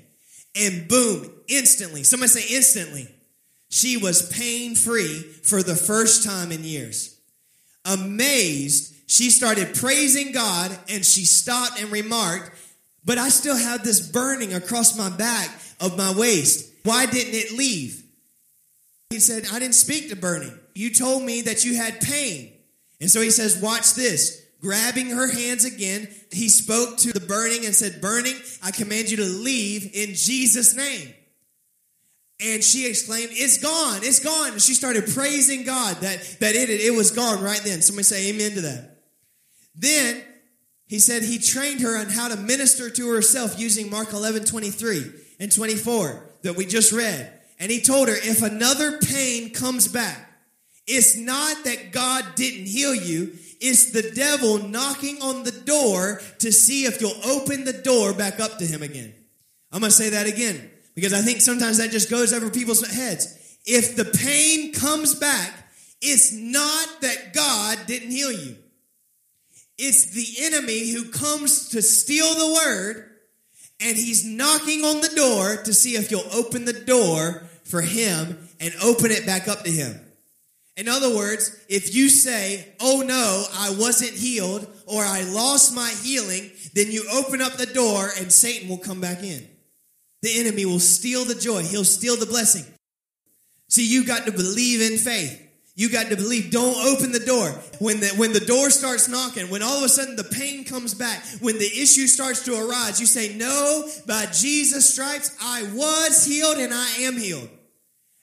And 0.56 0.88
boom, 0.88 1.30
instantly, 1.46 2.02
somebody 2.02 2.28
say 2.28 2.56
instantly, 2.56 3.08
she 3.68 3.96
was 3.96 4.28
pain 4.30 4.74
free 4.74 5.22
for 5.42 5.62
the 5.62 5.76
first 5.76 6.24
time 6.24 6.52
in 6.52 6.64
years. 6.64 7.18
Amazed, 7.84 8.94
she 9.06 9.30
started 9.30 9.74
praising 9.74 10.32
God 10.32 10.76
and 10.88 11.04
she 11.04 11.24
stopped 11.24 11.80
and 11.80 11.90
remarked, 11.90 12.50
But 13.04 13.18
I 13.18 13.28
still 13.28 13.56
have 13.56 13.84
this 13.84 14.08
burning 14.10 14.54
across 14.54 14.98
my 14.98 15.10
back 15.10 15.50
of 15.80 15.96
my 15.96 16.12
waist. 16.16 16.72
Why 16.84 17.06
didn't 17.06 17.34
it 17.34 17.52
leave? 17.52 18.02
He 19.10 19.20
said, 19.20 19.44
I 19.52 19.58
didn't 19.58 19.74
speak 19.74 20.08
to 20.10 20.16
burning. 20.16 20.58
You 20.74 20.92
told 20.92 21.22
me 21.22 21.42
that 21.42 21.64
you 21.64 21.76
had 21.76 22.00
pain. 22.00 22.52
And 23.00 23.10
so 23.10 23.20
he 23.20 23.30
says, 23.30 23.60
Watch 23.60 23.94
this. 23.94 24.44
Grabbing 24.60 25.10
her 25.10 25.30
hands 25.30 25.64
again, 25.64 26.08
he 26.32 26.48
spoke 26.48 26.96
to 26.98 27.12
the 27.12 27.20
burning 27.20 27.66
and 27.66 27.74
said, 27.74 28.00
Burning, 28.00 28.34
I 28.62 28.70
command 28.70 29.10
you 29.10 29.18
to 29.18 29.24
leave 29.24 29.90
in 29.94 30.14
Jesus' 30.14 30.74
name. 30.74 31.14
And 32.38 32.62
she 32.62 32.86
exclaimed, 32.86 33.30
It's 33.32 33.58
gone, 33.58 34.00
it's 34.02 34.20
gone. 34.20 34.52
And 34.52 34.62
she 34.62 34.74
started 34.74 35.06
praising 35.06 35.64
God 35.64 35.96
that, 35.96 36.36
that 36.40 36.54
it, 36.54 36.68
it 36.68 36.94
was 36.94 37.10
gone 37.10 37.42
right 37.42 37.60
then. 37.64 37.80
Somebody 37.80 38.04
say 38.04 38.28
amen 38.28 38.52
to 38.52 38.60
that. 38.62 38.98
Then 39.74 40.22
he 40.86 40.98
said 40.98 41.22
he 41.22 41.38
trained 41.38 41.80
her 41.80 41.96
on 41.98 42.06
how 42.06 42.28
to 42.28 42.36
minister 42.36 42.90
to 42.90 43.08
herself 43.08 43.58
using 43.58 43.90
Mark 43.90 44.12
11, 44.12 44.44
23 44.44 45.12
and 45.40 45.50
24 45.50 46.30
that 46.42 46.56
we 46.56 46.66
just 46.66 46.92
read. 46.92 47.32
And 47.58 47.70
he 47.70 47.80
told 47.80 48.08
her, 48.08 48.14
if 48.14 48.42
another 48.42 48.98
pain 48.98 49.50
comes 49.50 49.88
back, 49.88 50.30
it's 50.86 51.16
not 51.16 51.64
that 51.64 51.90
God 51.90 52.24
didn't 52.36 52.66
heal 52.66 52.94
you. 52.94 53.32
It's 53.60 53.90
the 53.90 54.10
devil 54.14 54.58
knocking 54.58 55.20
on 55.22 55.42
the 55.42 55.50
door 55.50 56.20
to 56.40 56.52
see 56.52 56.84
if 56.84 57.00
you'll 57.00 57.18
open 57.24 57.64
the 57.64 57.72
door 57.72 58.12
back 58.12 58.38
up 58.38 58.58
to 58.58 58.66
him 58.66 58.82
again. 58.82 59.12
I'm 59.72 59.80
going 59.80 59.90
to 59.90 59.96
say 59.96 60.10
that 60.10 60.26
again 60.26 60.70
because 60.96 61.12
I 61.12 61.20
think 61.20 61.40
sometimes 61.40 61.76
that 61.78 61.92
just 61.92 62.10
goes 62.10 62.32
over 62.32 62.50
people's 62.50 62.84
heads. 62.84 63.58
if 63.64 63.94
the 63.94 64.04
pain 64.04 64.72
comes 64.72 65.14
back, 65.14 65.52
it's 66.00 66.32
not 66.32 67.00
that 67.02 67.34
God 67.34 67.78
didn't 67.86 68.10
heal 68.10 68.32
you. 68.32 68.56
It's 69.78 70.06
the 70.06 70.44
enemy 70.44 70.90
who 70.90 71.10
comes 71.10 71.68
to 71.70 71.82
steal 71.82 72.32
the 72.34 72.54
word 72.54 73.10
and 73.78 73.96
he's 73.96 74.24
knocking 74.24 74.84
on 74.84 75.02
the 75.02 75.12
door 75.14 75.62
to 75.64 75.74
see 75.74 75.96
if 75.96 76.10
you'll 76.10 76.32
open 76.32 76.64
the 76.64 76.72
door 76.72 77.46
for 77.64 77.82
him 77.82 78.48
and 78.58 78.72
open 78.82 79.10
it 79.10 79.26
back 79.26 79.48
up 79.48 79.64
to 79.64 79.70
him. 79.70 80.00
In 80.76 80.88
other 80.88 81.14
words, 81.14 81.58
if 81.68 81.94
you 81.94 82.08
say, 82.08 82.72
Oh 82.80 83.02
no, 83.06 83.44
I 83.54 83.70
wasn't 83.78 84.12
healed 84.12 84.66
or 84.86 85.02
I 85.02 85.22
lost 85.24 85.74
my 85.74 85.90
healing, 86.02 86.50
then 86.74 86.90
you 86.90 87.04
open 87.12 87.42
up 87.42 87.54
the 87.54 87.66
door 87.66 88.08
and 88.18 88.32
Satan 88.32 88.68
will 88.68 88.78
come 88.78 89.00
back 89.00 89.22
in. 89.22 89.46
The 90.22 90.40
enemy 90.40 90.64
will 90.64 90.80
steal 90.80 91.24
the 91.24 91.34
joy, 91.34 91.62
he'll 91.62 91.84
steal 91.84 92.16
the 92.16 92.26
blessing. 92.26 92.64
See, 93.68 93.86
you 93.86 94.06
got 94.06 94.26
to 94.26 94.32
believe 94.32 94.80
in 94.80 94.98
faith. 94.98 95.42
You 95.76 95.90
got 95.90 96.06
to 96.06 96.16
believe. 96.16 96.50
Don't 96.50 96.76
open 96.86 97.12
the 97.12 97.20
door. 97.20 97.50
When 97.80 98.00
the, 98.00 98.08
when 98.16 98.32
the 98.32 98.40
door 98.40 98.70
starts 98.70 99.08
knocking, 99.08 99.50
when 99.50 99.62
all 99.62 99.76
of 99.76 99.84
a 99.84 99.88
sudden 99.90 100.16
the 100.16 100.24
pain 100.24 100.64
comes 100.64 100.94
back, 100.94 101.22
when 101.40 101.58
the 101.58 101.66
issue 101.66 102.06
starts 102.06 102.44
to 102.46 102.54
arise, 102.54 102.98
you 102.98 103.06
say, 103.06 103.36
No, 103.36 103.86
by 104.06 104.24
Jesus' 104.26 104.94
stripes, 104.94 105.36
I 105.42 105.64
was 105.74 106.24
healed 106.24 106.56
and 106.56 106.72
I 106.72 106.88
am 107.00 107.18
healed. 107.18 107.50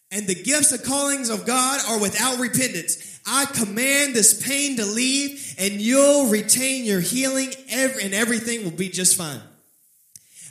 And 0.10 0.26
the 0.26 0.36
gifts 0.36 0.72
and 0.72 0.84
callings 0.84 1.30
of 1.30 1.46
God 1.46 1.80
are 1.88 2.00
without 2.00 2.40
repentance. 2.40 3.20
I 3.26 3.46
command 3.46 4.16
this 4.16 4.46
pain 4.46 4.78
to 4.78 4.86
leave 4.86 5.56
and 5.60 5.74
you'll 5.74 6.30
retain 6.30 6.86
your 6.86 7.00
healing 7.02 7.52
and 7.72 8.14
everything 8.14 8.64
will 8.64 8.72
be 8.72 8.90
just 8.90 9.16
fine. 9.16 9.42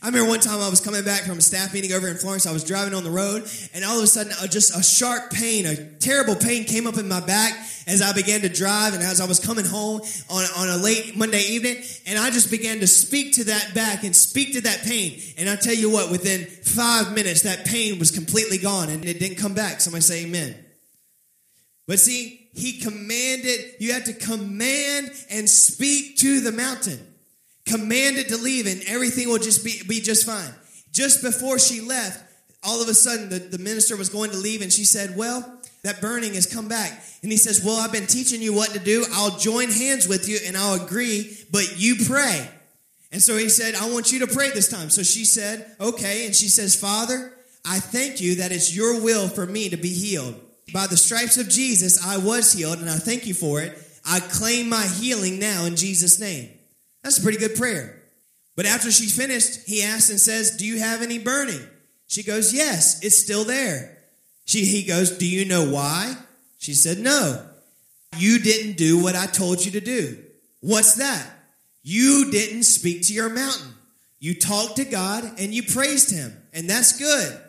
I 0.03 0.07
remember 0.07 0.31
one 0.31 0.41
time 0.41 0.61
I 0.61 0.69
was 0.69 0.81
coming 0.81 1.05
back 1.05 1.23
from 1.23 1.39
a 1.39 1.41
staff 1.41 1.73
meeting 1.73 1.93
over 1.93 2.09
in 2.09 2.17
Florence. 2.17 2.45
I 2.45 2.53
was 2.53 2.65
driving 2.65 2.93
on 2.93 3.05
the 3.05 3.11
road, 3.11 3.49
and 3.73 3.85
all 3.85 3.99
of 3.99 4.03
a 4.03 4.09
sudden, 4.09 4.33
just 4.51 4.77
a 4.77 4.83
sharp 4.83 5.31
pain, 5.31 5.65
a 5.65 5.77
terrible 6.01 6.35
pain 6.35 6.65
came 6.65 6.89
up 6.89 6.99
in 6.99 7.07
my 7.07 7.21
back 7.21 7.53
as 7.87 8.03
I 8.03 8.13
began 8.13 8.41
to 8.41 8.49
drive 8.49 8.95
and 8.95 9.03
as 9.03 9.21
I 9.21 9.27
was 9.27 9.39
coming 9.39 9.65
home 9.65 10.01
on, 10.29 10.45
on 10.57 10.69
a 10.71 10.77
late 10.83 11.17
Monday 11.17 11.43
evening. 11.43 11.77
And 12.09 12.19
I 12.19 12.31
just 12.31 12.51
began 12.51 12.81
to 12.81 12.89
speak 12.89 13.35
to 13.35 13.45
that 13.45 13.75
back 13.77 14.03
and 14.03 14.15
speak 14.15 14.55
to 14.55 14.63
that 14.63 14.83
pain. 14.83 15.21
And 15.39 15.49
I 15.49 15.55
tell 15.55 15.75
you 15.75 15.89
what, 15.89 16.11
within 16.11 16.47
five 16.47 17.15
minutes, 17.15 17.43
that 17.43 17.65
pain 17.65 18.01
was 18.01 18.11
completely 18.11 18.59
gone 18.59 18.89
and 18.89 19.05
it 19.05 19.21
didn't 19.21 19.39
come 19.39 19.55
back. 19.55 19.81
Somebody 19.81 20.03
say 20.03 20.25
amen. 20.25 20.57
But 21.87 22.01
see, 22.01 22.49
he 22.55 22.81
commanded, 22.81 23.77
you 23.79 23.93
have 23.93 24.05
to 24.05 24.15
command 24.15 25.13
and 25.31 25.49
speak 25.49 26.17
to 26.19 26.41
the 26.41 26.51
mountain. 26.51 27.12
Command 27.67 28.17
it 28.17 28.29
to 28.29 28.37
leave 28.37 28.67
and 28.67 28.83
everything 28.87 29.29
will 29.29 29.39
just 29.39 29.65
be, 29.65 29.83
be 29.87 30.01
just 30.01 30.27
fine. 30.27 30.55
Just 30.93 31.23
before 31.23 31.59
she 31.59 31.81
left, 31.81 32.23
all 32.65 32.83
of 32.83 32.89
a 32.89 32.95
sudden 32.95 33.29
the, 33.29 33.39
the 33.39 33.59
minister 33.59 33.97
was 33.97 34.09
going 34.09 34.31
to 34.31 34.37
leave 34.37 34.63
and 34.63 34.73
she 34.73 34.85
said, 34.85 35.17
Well, 35.17 35.61
that 35.85 36.01
burning 36.01 36.35
has 36.35 36.47
come 36.47 36.69
back. 36.69 36.93
And 37.23 37.31
he 37.31 37.39
says, 37.39 37.65
Well, 37.65 37.77
I've 37.77 37.93
been 37.93 38.07
teaching 38.07 38.43
you 38.43 38.53
what 38.53 38.71
to 38.71 38.79
do. 38.79 39.05
I'll 39.13 39.39
join 39.39 39.71
hands 39.71 40.07
with 40.09 40.29
you 40.29 40.39
and 40.45 40.57
I'll 40.57 40.83
agree, 40.85 41.37
but 41.51 41.75
you 41.79 41.97
pray. 42.07 42.49
And 43.11 43.23
so 43.23 43.37
he 43.37 43.49
said, 43.49 43.75
I 43.75 43.91
want 43.93 44.11
you 44.11 44.21
to 44.21 44.27
pray 44.27 44.51
this 44.51 44.69
time. 44.69 44.91
So 44.91 45.03
she 45.03 45.25
said, 45.25 45.75
Okay. 45.81 46.27
And 46.27 46.35
she 46.35 46.49
says, 46.49 46.75
Father, 46.75 47.33
I 47.65 47.79
thank 47.79 48.21
you 48.21 48.37
that 48.37 48.53
it's 48.53 48.75
your 48.75 49.01
will 49.03 49.29
for 49.29 49.47
me 49.47 49.69
to 49.69 49.77
be 49.77 49.91
healed. 49.91 50.35
By 50.73 50.87
the 50.87 50.97
stripes 50.97 51.37
of 51.37 51.49
Jesus, 51.49 52.05
I 52.05 52.17
was 52.17 52.53
healed, 52.53 52.79
and 52.79 52.89
I 52.89 52.97
thank 52.97 53.27
you 53.27 53.35
for 53.35 53.61
it. 53.61 53.79
I 54.07 54.21
claim 54.21 54.69
my 54.69 54.85
healing 54.85 55.39
now 55.39 55.65
in 55.65 55.77
Jesus' 55.77 56.19
name. 56.19 56.49
That's 57.03 57.19
a 57.19 57.23
pretty 57.23 57.39
good 57.39 57.57
prayer. 57.57 58.03
But 58.57 58.67
after 58.67 58.91
she 58.91 59.07
finished, 59.07 59.67
he 59.67 59.83
asks 59.83 60.11
and 60.11 60.21
says, 60.21 60.57
Do 60.57 60.67
you 60.67 60.79
have 60.79 61.03
any 61.03 61.19
burning? 61.19 61.63
She 62.07 62.23
goes, 62.23 62.53
Yes, 62.55 63.03
it's 63.03 63.19
still 63.19 63.45
there. 63.45 63.99
She, 64.45 64.65
he 64.65 64.85
goes, 64.85 65.11
Do 65.17 65.29
you 65.29 65.45
know 65.45 65.71
why? 65.71 66.17
She 66.59 66.75
said, 66.75 66.99
No. 66.99 67.47
You 68.19 68.39
didn't 68.39 68.77
do 68.77 69.03
what 69.03 69.17
I 69.17 69.27
told 69.27 69.65
you 69.65 69.73
to 69.73 69.81
do. 69.81 70.19
What's 70.61 70.95
that? 70.97 71.27
You 71.83 72.31
didn't 72.31 72.65
speak 72.65 73.07
to 73.07 73.15
your 73.15 73.31
mountain. 73.31 73.75
You 74.21 74.39
talked 74.39 74.77
to 74.77 74.85
God 74.85 75.25
and 75.39 75.53
you 75.53 75.63
praised 75.63 76.15
him, 76.15 76.37
and 76.53 76.69
that's 76.69 76.99
good. 76.99 77.41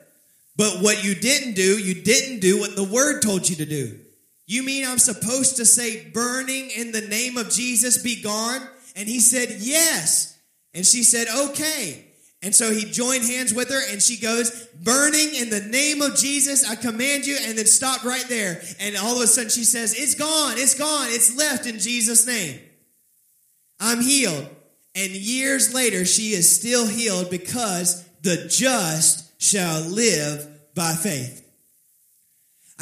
But 0.55 0.81
what 0.81 1.03
you 1.03 1.15
didn't 1.15 1.53
do, 1.53 1.77
you 1.77 2.01
didn't 2.01 2.39
do 2.39 2.59
what 2.59 2.75
the 2.75 2.83
word 2.83 3.21
told 3.21 3.49
you 3.49 3.57
to 3.57 3.65
do. 3.65 3.99
You 4.45 4.63
mean 4.63 4.85
I'm 4.85 4.99
supposed 4.99 5.57
to 5.57 5.65
say, 5.65 6.09
burning 6.09 6.69
in 6.69 6.91
the 6.91 7.01
name 7.01 7.37
of 7.37 7.49
Jesus 7.49 7.97
be 8.01 8.21
gone? 8.21 8.61
And 8.95 9.07
he 9.07 9.19
said, 9.19 9.57
Yes. 9.59 10.37
And 10.73 10.85
she 10.85 11.03
said, 11.03 11.27
Okay. 11.49 12.05
And 12.41 12.53
so 12.53 12.71
he 12.71 12.83
joined 12.83 13.23
hands 13.23 13.53
with 13.53 13.69
her 13.69 13.81
and 13.91 14.01
she 14.01 14.17
goes, 14.17 14.67
Burning 14.83 15.33
in 15.35 15.49
the 15.49 15.61
name 15.61 16.01
of 16.01 16.17
Jesus, 16.17 16.69
I 16.69 16.75
command 16.75 17.25
you, 17.25 17.37
and 17.41 17.57
then 17.57 17.65
stopped 17.65 18.03
right 18.03 18.25
there. 18.27 18.61
And 18.79 18.97
all 18.97 19.15
of 19.15 19.21
a 19.21 19.27
sudden 19.27 19.49
she 19.49 19.63
says, 19.63 19.93
It's 19.97 20.15
gone, 20.15 20.55
it's 20.57 20.77
gone, 20.77 21.07
it's 21.09 21.37
left 21.37 21.65
in 21.65 21.79
Jesus' 21.79 22.27
name. 22.27 22.59
I'm 23.79 24.01
healed. 24.01 24.47
And 24.95 25.11
years 25.11 25.73
later, 25.73 26.05
she 26.05 26.33
is 26.33 26.53
still 26.53 26.87
healed 26.87 27.29
because 27.29 28.03
the 28.21 28.47
just 28.47 29.41
shall 29.41 29.81
live 29.81 30.47
by 30.75 30.93
faith. 30.93 31.42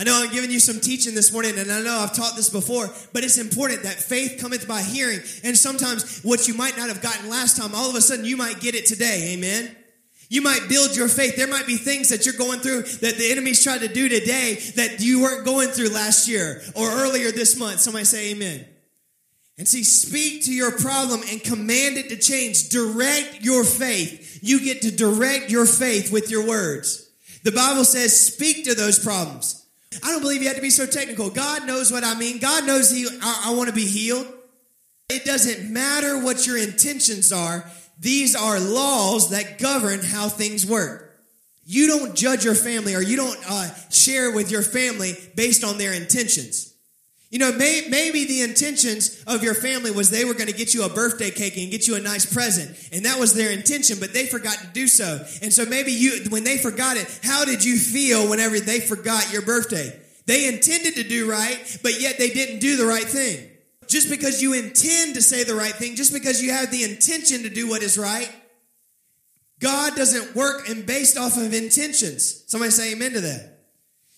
I 0.02 0.04
know 0.04 0.20
I'm 0.20 0.32
giving 0.32 0.50
you 0.50 0.60
some 0.60 0.80
teaching 0.80 1.14
this 1.14 1.32
morning, 1.32 1.60
and 1.60 1.72
I 1.72 1.80
know 1.80 1.96
I've 1.96 2.16
taught 2.16 2.36
this 2.36 2.50
before, 2.50 2.90
but 3.14 3.24
it's 3.24 3.38
important 3.38 3.84
that 3.84 3.94
faith 3.94 4.42
cometh 4.42 4.68
by 4.68 4.82
hearing. 4.82 5.20
And 5.44 5.56
sometimes 5.56 6.22
what 6.24 6.48
you 6.48 6.56
might 6.56 6.76
not 6.76 6.88
have 6.88 7.04
gotten 7.04 7.30
last 7.30 7.56
time, 7.56 7.76
all 7.76 7.88
of 7.88 7.96
a 7.96 8.02
sudden 8.02 8.26
you 8.26 8.36
might 8.36 8.60
get 8.60 8.74
it 8.74 8.88
today. 8.88 9.36
Amen. 9.36 9.76
You 10.28 10.42
might 10.42 10.68
build 10.68 10.96
your 10.96 11.08
faith. 11.08 11.36
There 11.36 11.46
might 11.46 11.68
be 11.68 11.76
things 11.76 12.10
that 12.10 12.26
you're 12.26 12.34
going 12.34 12.62
through 12.62 12.82
that 12.82 13.20
the 13.20 13.32
enemy's 13.32 13.64
tried 13.64 13.82
to 13.82 13.88
do 13.88 14.10
today 14.10 14.56
that 14.76 15.02
you 15.02 15.22
weren't 15.22 15.46
going 15.46 15.68
through 15.68 15.90
last 15.90 16.28
year 16.28 16.64
or 16.76 16.90
earlier 16.90 17.32
this 17.32 17.56
month. 17.60 17.80
Somebody 17.80 18.06
say 18.06 18.32
amen. 18.32 18.66
And 19.60 19.68
see, 19.68 19.84
speak 19.84 20.46
to 20.46 20.52
your 20.52 20.72
problem 20.80 21.22
and 21.30 21.44
command 21.44 21.98
it 21.98 22.10
to 22.10 22.18
change. 22.18 22.70
Direct 22.70 23.42
your 23.42 23.64
faith. 23.64 24.40
You 24.42 24.62
get 24.62 24.82
to 24.82 24.90
direct 24.90 25.52
your 25.52 25.68
faith 25.68 26.12
with 26.12 26.32
your 26.32 26.48
words. 26.48 27.08
The 27.44 27.52
Bible 27.52 27.84
says, 27.84 28.20
speak 28.20 28.66
to 28.66 28.74
those 28.74 28.98
problems. 28.98 29.61
I 30.04 30.12
don't 30.12 30.22
believe 30.22 30.42
you 30.42 30.48
have 30.48 30.56
to 30.56 30.62
be 30.62 30.70
so 30.70 30.86
technical. 30.86 31.30
God 31.30 31.68
knows 31.68 31.92
what 31.92 32.04
I 32.04 32.16
mean. 32.16 32.40
God 32.40 32.66
knows 32.66 32.90
he, 32.90 33.08
I, 33.22 33.48
I 33.48 33.54
want 33.56 33.70
to 33.70 33.76
be 33.76 33.86
healed. 33.86 34.28
It 35.10 35.26
doesn't 35.26 35.72
matter 35.72 36.24
what 36.24 36.48
your 36.48 36.58
intentions 36.58 37.34
are. 37.34 37.70
These 38.00 38.36
are 38.36 38.60
laws 38.60 39.32
that 39.32 39.60
govern 39.60 40.00
how 40.00 40.30
things 40.30 40.66
work. 40.66 41.20
You 41.66 41.88
don't 41.88 42.16
judge 42.16 42.46
your 42.46 42.56
family 42.56 42.96
or 42.96 43.02
you 43.02 43.18
don't 43.18 43.40
uh, 43.48 43.70
share 43.90 44.32
with 44.32 44.50
your 44.50 44.62
family 44.62 45.14
based 45.36 45.64
on 45.64 45.78
their 45.78 45.94
intentions. 45.94 46.71
You 47.32 47.40
know, 47.40 47.54
may, 47.54 47.88
maybe 47.90 48.26
the 48.26 48.42
intentions 48.42 49.24
of 49.26 49.42
your 49.42 49.54
family 49.54 49.90
was 49.90 50.10
they 50.10 50.26
were 50.26 50.34
going 50.34 50.50
to 50.50 50.54
get 50.54 50.74
you 50.74 50.84
a 50.84 50.90
birthday 50.90 51.32
cake 51.32 51.56
and 51.56 51.72
get 51.72 51.88
you 51.88 51.96
a 51.96 52.02
nice 52.02 52.32
present. 52.32 52.78
And 52.92 53.06
that 53.06 53.20
was 53.20 53.34
their 53.34 53.52
intention, 53.52 54.00
but 54.02 54.14
they 54.14 54.26
forgot 54.28 54.58
to 54.58 54.68
do 54.68 54.86
so. 54.90 55.26
And 55.42 55.54
so 55.54 55.66
maybe 55.66 55.94
you, 55.94 56.26
when 56.30 56.44
they 56.44 56.58
forgot 56.58 56.98
it, 56.98 57.20
how 57.24 57.46
did 57.46 57.64
you 57.64 57.78
feel 57.78 58.30
whenever 58.30 58.60
they 58.60 58.82
forgot 58.82 59.32
your 59.32 59.44
birthday? 59.44 59.98
They 60.26 60.46
intended 60.48 60.96
to 60.96 61.04
do 61.04 61.30
right, 61.30 61.80
but 61.82 62.02
yet 62.02 62.18
they 62.18 62.30
didn't 62.30 62.60
do 62.60 62.76
the 62.76 62.86
right 62.86 63.08
thing. 63.08 63.48
Just 63.88 64.10
because 64.10 64.42
you 64.42 64.54
intend 64.54 65.16
to 65.16 65.22
say 65.22 65.46
the 65.46 65.56
right 65.56 65.74
thing, 65.74 65.96
just 65.96 66.12
because 66.12 66.44
you 66.44 66.52
have 66.52 66.70
the 66.70 66.84
intention 66.84 67.44
to 67.44 67.50
do 67.50 67.68
what 67.70 67.82
is 67.82 67.98
right, 67.98 68.30
God 69.60 69.96
doesn't 69.96 70.36
work 70.36 70.68
and 70.68 70.86
based 70.86 71.18
off 71.18 71.38
of 71.38 71.54
intentions. 71.54 72.44
Somebody 72.48 72.72
say 72.72 72.92
amen 72.92 73.14
to 73.14 73.22
that. 73.22 73.61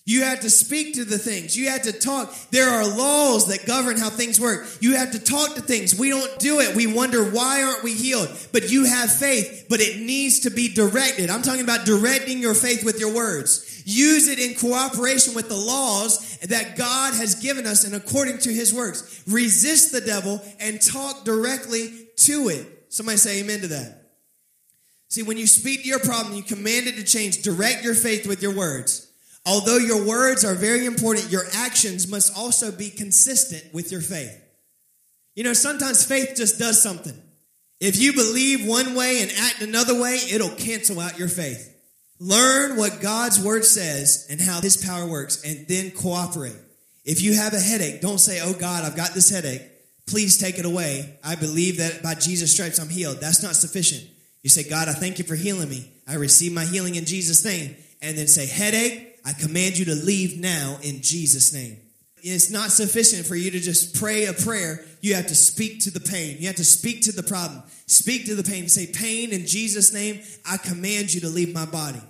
You 0.06 0.24
have 0.24 0.40
to 0.40 0.50
speak 0.50 0.94
to 0.94 1.04
the 1.06 1.16
things. 1.16 1.56
You 1.56 1.70
have 1.70 1.82
to 1.82 1.92
talk. 1.92 2.34
There 2.50 2.68
are 2.68 2.86
laws 2.86 3.46
that 3.46 3.64
govern 3.64 3.96
how 3.96 4.10
things 4.10 4.38
work. 4.38 4.66
You 4.80 4.96
have 4.96 5.12
to 5.12 5.18
talk 5.18 5.54
to 5.54 5.62
things. 5.62 5.98
We 5.98 6.10
don't 6.10 6.38
do 6.38 6.60
it. 6.60 6.76
We 6.76 6.86
wonder 6.86 7.24
why 7.24 7.62
aren't 7.62 7.82
we 7.82 7.94
healed? 7.94 8.28
But 8.52 8.70
you 8.70 8.84
have 8.84 9.10
faith, 9.10 9.66
but 9.70 9.80
it 9.80 10.00
needs 10.00 10.40
to 10.40 10.50
be 10.50 10.68
directed. 10.68 11.30
I'm 11.30 11.40
talking 11.40 11.64
about 11.64 11.86
directing 11.86 12.38
your 12.38 12.52
faith 12.52 12.84
with 12.84 13.00
your 13.00 13.14
words. 13.14 13.82
Use 13.86 14.28
it 14.28 14.38
in 14.38 14.54
cooperation 14.54 15.32
with 15.34 15.48
the 15.48 15.56
laws 15.56 16.38
that 16.38 16.76
God 16.76 17.14
has 17.14 17.36
given 17.36 17.66
us 17.66 17.84
and 17.84 17.94
according 17.94 18.38
to 18.38 18.52
his 18.52 18.74
works. 18.74 19.22
Resist 19.26 19.90
the 19.90 20.02
devil 20.02 20.42
and 20.60 20.82
talk 20.82 21.24
directly 21.24 22.08
to 22.16 22.48
it. 22.50 22.92
Somebody 22.92 23.16
say 23.16 23.40
amen 23.40 23.60
to 23.60 23.68
that. 23.68 24.02
See, 25.08 25.22
when 25.22 25.38
you 25.38 25.46
speak 25.46 25.82
to 25.82 25.88
your 25.88 26.00
problem, 26.00 26.34
you 26.34 26.42
command 26.42 26.88
it 26.88 26.96
to 26.96 27.04
change. 27.04 27.40
Direct 27.40 27.82
your 27.84 27.94
faith 27.94 28.26
with 28.26 28.42
your 28.42 28.54
words. 28.54 29.03
Although 29.46 29.78
your 29.78 30.06
words 30.06 30.44
are 30.44 30.54
very 30.54 30.86
important, 30.86 31.30
your 31.30 31.44
actions 31.54 32.08
must 32.08 32.36
also 32.36 32.72
be 32.72 32.90
consistent 32.90 33.74
with 33.74 33.92
your 33.92 34.00
faith. 34.00 34.40
You 35.34 35.44
know, 35.44 35.52
sometimes 35.52 36.04
faith 36.04 36.34
just 36.36 36.58
does 36.58 36.82
something. 36.82 37.20
If 37.80 38.00
you 38.00 38.12
believe 38.12 38.66
one 38.66 38.94
way 38.94 39.20
and 39.20 39.30
act 39.38 39.60
another 39.60 40.00
way, 40.00 40.18
it'll 40.30 40.48
cancel 40.50 41.00
out 41.00 41.18
your 41.18 41.28
faith. 41.28 41.70
Learn 42.20 42.76
what 42.76 43.02
God's 43.02 43.42
word 43.42 43.64
says 43.64 44.26
and 44.30 44.40
how 44.40 44.60
his 44.60 44.76
power 44.76 45.06
works, 45.06 45.42
and 45.44 45.66
then 45.68 45.90
cooperate. 45.90 46.56
If 47.04 47.20
you 47.20 47.34
have 47.34 47.52
a 47.52 47.60
headache, 47.60 48.00
don't 48.00 48.18
say, 48.18 48.40
Oh 48.42 48.54
God, 48.54 48.84
I've 48.84 48.96
got 48.96 49.12
this 49.12 49.28
headache. 49.28 49.62
Please 50.06 50.38
take 50.38 50.58
it 50.58 50.64
away. 50.64 51.18
I 51.24 51.34
believe 51.34 51.78
that 51.78 52.02
by 52.02 52.14
Jesus' 52.14 52.52
stripes 52.52 52.78
I'm 52.78 52.88
healed. 52.88 53.20
That's 53.20 53.42
not 53.42 53.56
sufficient. 53.56 54.08
You 54.42 54.50
say, 54.50 54.68
God, 54.68 54.88
I 54.88 54.92
thank 54.92 55.18
you 55.18 55.24
for 55.24 55.34
healing 55.34 55.68
me. 55.68 55.90
I 56.06 56.14
receive 56.14 56.52
my 56.52 56.64
healing 56.64 56.94
in 56.94 57.06
Jesus' 57.06 57.44
name. 57.44 57.76
And 58.00 58.16
then 58.16 58.26
say, 58.26 58.46
Headache, 58.46 59.13
I 59.24 59.32
command 59.32 59.78
you 59.78 59.86
to 59.86 59.94
leave 59.94 60.38
now 60.38 60.78
in 60.82 61.00
Jesus' 61.00 61.52
name. 61.52 61.78
It's 62.26 62.50
not 62.50 62.70
sufficient 62.70 63.26
for 63.26 63.36
you 63.36 63.50
to 63.50 63.60
just 63.60 64.00
pray 64.00 64.24
a 64.24 64.32
prayer. 64.32 64.84
You 65.02 65.14
have 65.14 65.26
to 65.26 65.34
speak 65.34 65.80
to 65.80 65.90
the 65.90 66.00
pain. 66.00 66.38
You 66.40 66.46
have 66.46 66.56
to 66.56 66.64
speak 66.64 67.02
to 67.02 67.12
the 67.12 67.22
problem. 67.22 67.62
Speak 67.86 68.24
to 68.26 68.34
the 68.34 68.42
pain. 68.42 68.68
Say, 68.68 68.86
Pain, 68.86 69.30
in 69.30 69.46
Jesus' 69.46 69.92
name, 69.92 70.20
I 70.48 70.56
command 70.56 71.12
you 71.12 71.20
to 71.20 71.28
leave 71.28 71.52
my 71.52 71.66
body. 71.66 72.00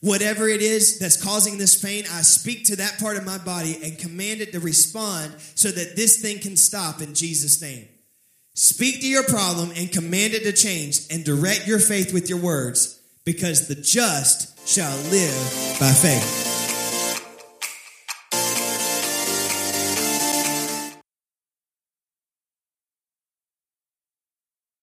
Whatever 0.00 0.48
it 0.48 0.62
is 0.62 0.98
that's 0.98 1.22
causing 1.22 1.58
this 1.58 1.80
pain, 1.80 2.04
I 2.10 2.22
speak 2.22 2.64
to 2.66 2.76
that 2.76 2.98
part 2.98 3.16
of 3.16 3.24
my 3.24 3.38
body 3.38 3.78
and 3.84 3.98
command 3.98 4.40
it 4.40 4.52
to 4.52 4.60
respond 4.60 5.34
so 5.54 5.68
that 5.68 5.94
this 5.94 6.20
thing 6.20 6.40
can 6.40 6.56
stop 6.56 7.00
in 7.00 7.14
Jesus' 7.14 7.62
name. 7.62 7.86
Speak 8.54 9.00
to 9.02 9.06
your 9.06 9.24
problem 9.24 9.70
and 9.76 9.92
command 9.92 10.34
it 10.34 10.42
to 10.44 10.52
change 10.52 11.00
and 11.10 11.24
direct 11.24 11.68
your 11.68 11.78
faith 11.78 12.12
with 12.12 12.28
your 12.28 12.40
words 12.40 13.00
because 13.24 13.68
the 13.68 13.76
just 13.76 14.66
shall 14.66 14.96
live 15.10 15.76
by 15.78 15.92
faith. 15.92 16.49